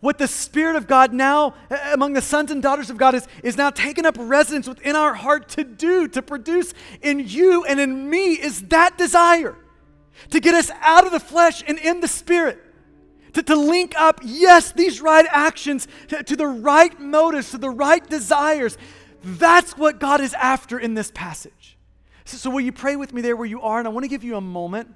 What 0.00 0.16
the 0.16 0.28
Spirit 0.28 0.76
of 0.76 0.86
God 0.86 1.12
now, 1.12 1.54
among 1.92 2.14
the 2.14 2.22
sons 2.22 2.50
and 2.50 2.62
daughters 2.62 2.88
of 2.88 2.96
God, 2.96 3.14
is, 3.14 3.28
is 3.42 3.58
now 3.58 3.68
taking 3.68 4.06
up 4.06 4.16
residence 4.18 4.66
within 4.66 4.96
our 4.96 5.12
heart 5.12 5.48
to 5.50 5.64
do, 5.64 6.08
to 6.08 6.22
produce 6.22 6.72
in 7.02 7.18
you 7.28 7.64
and 7.64 7.78
in 7.78 8.08
me, 8.08 8.32
is 8.32 8.62
that 8.68 8.96
desire 8.96 9.56
to 10.30 10.40
get 10.40 10.54
us 10.54 10.70
out 10.80 11.04
of 11.04 11.12
the 11.12 11.20
flesh 11.20 11.62
and 11.66 11.78
in 11.78 12.00
the 12.00 12.08
Spirit. 12.08 12.58
To, 13.34 13.42
to 13.42 13.56
link 13.56 13.94
up, 13.96 14.20
yes, 14.22 14.72
these 14.72 15.00
right 15.00 15.26
actions 15.30 15.86
to, 16.08 16.22
to 16.22 16.36
the 16.36 16.46
right 16.46 16.98
motives, 17.00 17.50
to 17.50 17.58
the 17.58 17.70
right 17.70 18.06
desires. 18.08 18.76
That's 19.22 19.76
what 19.76 20.00
God 20.00 20.20
is 20.20 20.34
after 20.34 20.78
in 20.78 20.94
this 20.94 21.10
passage. 21.10 21.76
So, 22.24 22.36
so, 22.36 22.50
will 22.50 22.60
you 22.60 22.72
pray 22.72 22.96
with 22.96 23.12
me 23.12 23.22
there 23.22 23.36
where 23.36 23.46
you 23.46 23.60
are? 23.62 23.78
And 23.78 23.88
I 23.88 23.90
want 23.90 24.04
to 24.04 24.08
give 24.08 24.24
you 24.24 24.36
a 24.36 24.40
moment 24.40 24.94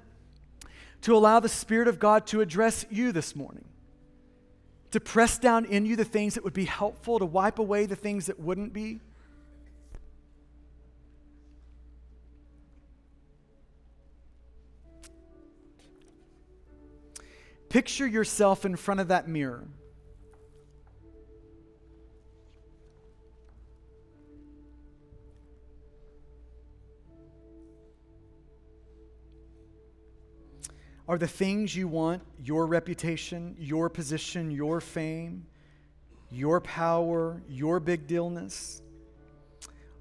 to 1.01 1.15
allow 1.15 1.39
the 1.39 1.49
Spirit 1.49 1.87
of 1.87 1.99
God 1.99 2.25
to 2.27 2.41
address 2.41 2.85
you 2.89 3.11
this 3.11 3.35
morning 3.35 3.65
to 4.95 4.99
press 5.01 5.37
down 5.37 5.65
in 5.65 5.85
you 5.85 5.97
the 5.97 6.05
things 6.05 6.35
that 6.35 6.43
would 6.45 6.53
be 6.53 6.63
helpful, 6.63 7.19
to 7.19 7.25
wipe 7.25 7.59
away 7.59 7.85
the 7.85 7.97
things 7.97 8.27
that 8.27 8.39
wouldn't 8.39 8.71
be. 8.71 9.01
Picture 17.75 18.07
yourself 18.07 18.63
in 18.63 18.77
front 18.77 19.01
of 19.01 19.09
that 19.09 19.27
mirror. 19.27 19.67
Are 31.05 31.17
the 31.17 31.27
things 31.27 31.75
you 31.75 31.89
want 31.89 32.23
your 32.41 32.65
reputation, 32.65 33.57
your 33.59 33.89
position, 33.89 34.51
your 34.51 34.79
fame, 34.79 35.45
your 36.31 36.61
power, 36.61 37.43
your 37.49 37.81
big 37.81 38.07
dealness? 38.07 38.81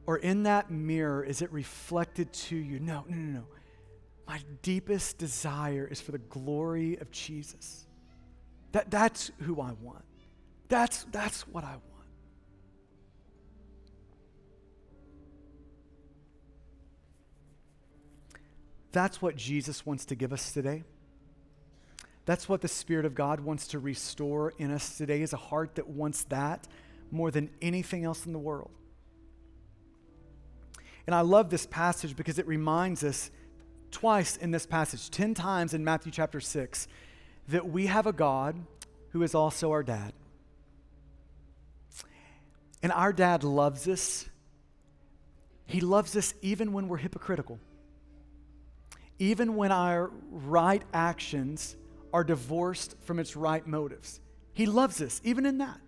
Or 0.06 0.18
in 0.18 0.44
that 0.44 0.70
mirror, 0.70 1.24
is 1.24 1.42
it 1.42 1.52
reflected 1.52 2.32
to 2.34 2.56
you? 2.56 2.78
No, 2.78 3.04
no, 3.08 3.16
no, 3.16 3.40
no. 3.40 3.44
My 4.26 4.40
deepest 4.62 5.18
desire 5.18 5.86
is 5.90 6.00
for 6.00 6.12
the 6.12 6.18
glory 6.18 6.96
of 6.98 7.10
Jesus. 7.10 7.86
That, 8.72 8.90
that's 8.90 9.30
who 9.42 9.60
I 9.60 9.72
want. 9.82 10.04
That's, 10.68 11.04
that's 11.12 11.46
what 11.46 11.64
I 11.64 11.72
want. 11.72 11.80
That's 18.92 19.20
what 19.20 19.36
Jesus 19.36 19.84
wants 19.84 20.04
to 20.06 20.14
give 20.14 20.32
us 20.32 20.52
today. 20.52 20.84
That's 22.26 22.48
what 22.48 22.62
the 22.62 22.68
Spirit 22.68 23.04
of 23.04 23.14
God 23.14 23.40
wants 23.40 23.66
to 23.68 23.78
restore 23.78 24.54
in 24.56 24.70
us 24.70 24.96
today 24.96 25.20
is 25.20 25.32
a 25.32 25.36
heart 25.36 25.74
that 25.74 25.88
wants 25.88 26.24
that 26.24 26.66
more 27.10 27.30
than 27.30 27.50
anything 27.60 28.04
else 28.04 28.24
in 28.24 28.32
the 28.32 28.38
world. 28.38 28.70
And 31.06 31.14
I 31.14 31.20
love 31.20 31.50
this 31.50 31.66
passage 31.66 32.16
because 32.16 32.38
it 32.38 32.46
reminds 32.46 33.04
us 33.04 33.30
twice 33.94 34.36
in 34.36 34.50
this 34.50 34.66
passage, 34.66 35.08
10 35.10 35.34
times 35.34 35.72
in 35.72 35.84
Matthew 35.84 36.10
chapter 36.10 36.40
6, 36.40 36.88
that 37.48 37.68
we 37.68 37.86
have 37.86 38.06
a 38.06 38.12
God 38.12 38.56
who 39.10 39.22
is 39.22 39.34
also 39.34 39.70
our 39.70 39.84
dad. 39.84 40.12
And 42.82 42.90
our 42.90 43.12
dad 43.12 43.44
loves 43.44 43.86
us. 43.88 44.28
He 45.64 45.80
loves 45.80 46.16
us 46.16 46.34
even 46.42 46.72
when 46.72 46.88
we're 46.88 46.98
hypocritical, 46.98 47.58
even 49.18 49.54
when 49.54 49.70
our 49.70 50.10
right 50.30 50.82
actions 50.92 51.76
are 52.12 52.24
divorced 52.24 52.96
from 53.04 53.20
its 53.20 53.36
right 53.36 53.64
motives. 53.66 54.20
He 54.52 54.66
loves 54.66 55.00
us, 55.00 55.20
even 55.24 55.46
in 55.46 55.58
that. 55.58 55.80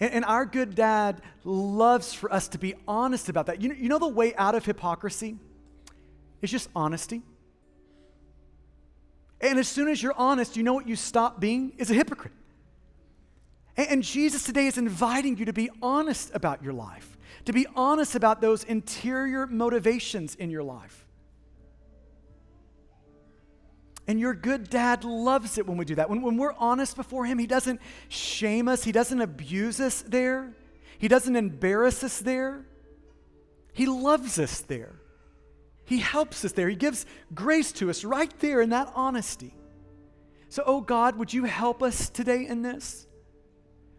And, 0.00 0.24
our 0.24 0.46
good 0.46 0.76
dad 0.76 1.22
loves 1.42 2.14
for 2.14 2.32
us 2.32 2.46
to 2.48 2.58
be 2.58 2.74
honest 2.86 3.28
about 3.28 3.46
that. 3.46 3.60
You 3.60 3.70
know, 3.70 3.74
you 3.74 3.88
know 3.88 3.98
the 3.98 4.06
way 4.06 4.32
out 4.36 4.54
of 4.54 4.64
hypocrisy? 4.64 5.38
It's 6.40 6.52
just 6.52 6.68
honesty. 6.74 7.22
And 9.40 9.58
as 9.58 9.68
soon 9.68 9.88
as 9.88 10.02
you're 10.02 10.16
honest, 10.16 10.56
you 10.56 10.62
know 10.62 10.74
what 10.74 10.88
you 10.88 10.96
stop 10.96 11.40
being? 11.40 11.72
Is 11.78 11.90
a 11.90 11.94
hypocrite. 11.94 12.32
And, 13.76 14.02
Jesus 14.02 14.42
today 14.42 14.66
is 14.66 14.76
inviting 14.76 15.38
you 15.38 15.44
to 15.44 15.52
be 15.52 15.70
honest 15.80 16.32
about 16.34 16.64
your 16.64 16.72
life, 16.72 17.16
to 17.44 17.52
be 17.52 17.64
honest 17.76 18.16
about 18.16 18.40
those 18.40 18.64
interior 18.64 19.46
motivations 19.46 20.34
in 20.34 20.50
your 20.50 20.64
life. 20.64 21.06
And 24.08 24.18
your 24.18 24.34
good 24.34 24.68
dad 24.68 25.04
loves 25.04 25.58
it 25.58 25.66
when 25.68 25.76
we 25.76 25.84
do 25.84 25.94
that. 25.94 26.10
When, 26.10 26.22
when 26.22 26.36
we're 26.36 26.54
honest 26.54 26.96
before 26.96 27.24
him, 27.24 27.38
he 27.38 27.46
doesn't 27.46 27.80
shame 28.08 28.66
us, 28.66 28.82
he 28.82 28.90
doesn't 28.90 29.20
abuse 29.20 29.78
us 29.78 30.02
there, 30.02 30.56
he 30.98 31.06
doesn't 31.06 31.36
embarrass 31.36 32.02
us 32.02 32.18
there. 32.18 32.64
He 33.72 33.86
loves 33.86 34.40
us 34.40 34.60
there. 34.62 34.96
He 35.88 36.00
helps 36.00 36.44
us 36.44 36.52
there. 36.52 36.68
He 36.68 36.76
gives 36.76 37.06
grace 37.34 37.72
to 37.72 37.88
us 37.88 38.04
right 38.04 38.32
there 38.40 38.60
in 38.60 38.68
that 38.70 38.92
honesty. 38.94 39.54
So, 40.50 40.62
oh 40.66 40.82
God, 40.82 41.16
would 41.16 41.32
you 41.32 41.44
help 41.44 41.82
us 41.82 42.10
today 42.10 42.46
in 42.46 42.60
this? 42.60 43.06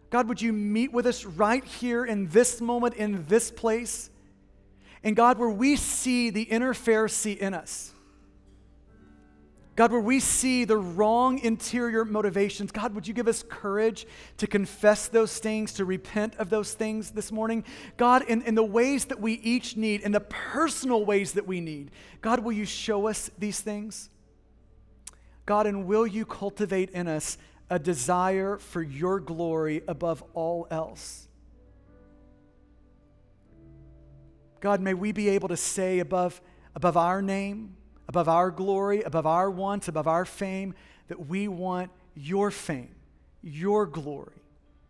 God, 0.08 0.28
would 0.28 0.40
you 0.40 0.52
meet 0.52 0.92
with 0.92 1.04
us 1.04 1.24
right 1.24 1.64
here 1.64 2.04
in 2.04 2.28
this 2.28 2.60
moment, 2.60 2.94
in 2.94 3.26
this 3.26 3.50
place? 3.50 4.08
And 5.02 5.16
God, 5.16 5.36
where 5.36 5.50
we 5.50 5.74
see 5.74 6.30
the 6.30 6.42
inner 6.42 6.74
Pharisee 6.74 7.36
in 7.36 7.54
us, 7.54 7.92
God, 9.80 9.92
where 9.92 10.00
we 10.02 10.20
see 10.20 10.66
the 10.66 10.76
wrong 10.76 11.38
interior 11.38 12.04
motivations, 12.04 12.70
God, 12.70 12.94
would 12.94 13.08
you 13.08 13.14
give 13.14 13.26
us 13.26 13.42
courage 13.42 14.06
to 14.36 14.46
confess 14.46 15.08
those 15.08 15.38
things, 15.38 15.72
to 15.72 15.86
repent 15.86 16.34
of 16.34 16.50
those 16.50 16.74
things 16.74 17.12
this 17.12 17.32
morning? 17.32 17.64
God, 17.96 18.20
in, 18.28 18.42
in 18.42 18.54
the 18.54 18.62
ways 18.62 19.06
that 19.06 19.20
we 19.20 19.32
each 19.32 19.78
need, 19.78 20.02
in 20.02 20.12
the 20.12 20.20
personal 20.20 21.06
ways 21.06 21.32
that 21.32 21.46
we 21.46 21.62
need, 21.62 21.92
God, 22.20 22.40
will 22.40 22.52
you 22.52 22.66
show 22.66 23.08
us 23.08 23.30
these 23.38 23.60
things? 23.60 24.10
God, 25.46 25.66
and 25.66 25.86
will 25.86 26.06
you 26.06 26.26
cultivate 26.26 26.90
in 26.90 27.08
us 27.08 27.38
a 27.70 27.78
desire 27.78 28.58
for 28.58 28.82
your 28.82 29.18
glory 29.18 29.80
above 29.88 30.22
all 30.34 30.66
else? 30.70 31.26
God, 34.60 34.82
may 34.82 34.92
we 34.92 35.12
be 35.12 35.30
able 35.30 35.48
to 35.48 35.56
say 35.56 36.00
above, 36.00 36.42
above 36.74 36.98
our 36.98 37.22
name, 37.22 37.78
above 38.10 38.28
our 38.28 38.50
glory, 38.50 39.02
above 39.02 39.24
our 39.24 39.48
wants, 39.48 39.86
above 39.86 40.08
our 40.08 40.24
fame, 40.24 40.74
that 41.06 41.28
we 41.28 41.46
want 41.46 41.92
your 42.16 42.50
fame, 42.50 42.92
your 43.40 43.86
glory, 43.86 44.42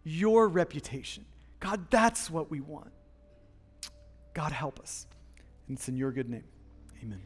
your 0.04 0.48
reputation. 0.48 1.26
God, 1.60 1.90
that's 1.90 2.30
what 2.30 2.50
we 2.50 2.60
want. 2.60 2.90
God, 4.32 4.52
help 4.52 4.80
us. 4.80 5.06
And 5.68 5.76
it's 5.76 5.86
in 5.86 5.98
your 5.98 6.12
good 6.12 6.30
name. 6.30 6.44
Amen. 7.02 7.20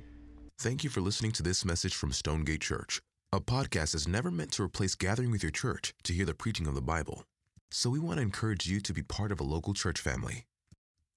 Thank 0.58 0.82
you 0.82 0.90
for 0.90 1.00
listening 1.00 1.30
to 1.30 1.44
this 1.44 1.64
message 1.64 1.94
from 1.94 2.10
Stonegate 2.10 2.62
Church. 2.62 3.00
A 3.32 3.38
podcast 3.38 3.94
is 3.94 4.08
never 4.08 4.32
meant 4.32 4.50
to 4.54 4.64
replace 4.64 4.96
gathering 4.96 5.30
with 5.30 5.44
your 5.44 5.52
church 5.52 5.94
to 6.02 6.12
hear 6.12 6.26
the 6.26 6.34
preaching 6.34 6.66
of 6.66 6.74
the 6.74 6.82
Bible. 6.82 7.22
So 7.70 7.88
we 7.88 8.00
want 8.00 8.16
to 8.16 8.22
encourage 8.22 8.66
you 8.66 8.80
to 8.80 8.92
be 8.92 9.02
part 9.02 9.30
of 9.30 9.38
a 9.38 9.44
local 9.44 9.74
church 9.74 10.00
family. 10.00 10.46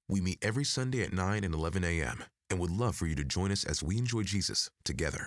We 0.07 0.21
meet 0.21 0.37
every 0.43 0.65
Sunday 0.65 1.01
at 1.01 1.13
9 1.13 1.43
and 1.43 1.55
11 1.55 1.83
a.m. 1.83 2.25
and 2.49 2.59
would 2.59 2.71
love 2.71 2.95
for 2.95 3.07
you 3.07 3.15
to 3.15 3.23
join 3.23 3.51
us 3.51 3.63
as 3.63 3.83
we 3.83 3.97
enjoy 3.97 4.23
Jesus 4.23 4.69
together. 4.83 5.25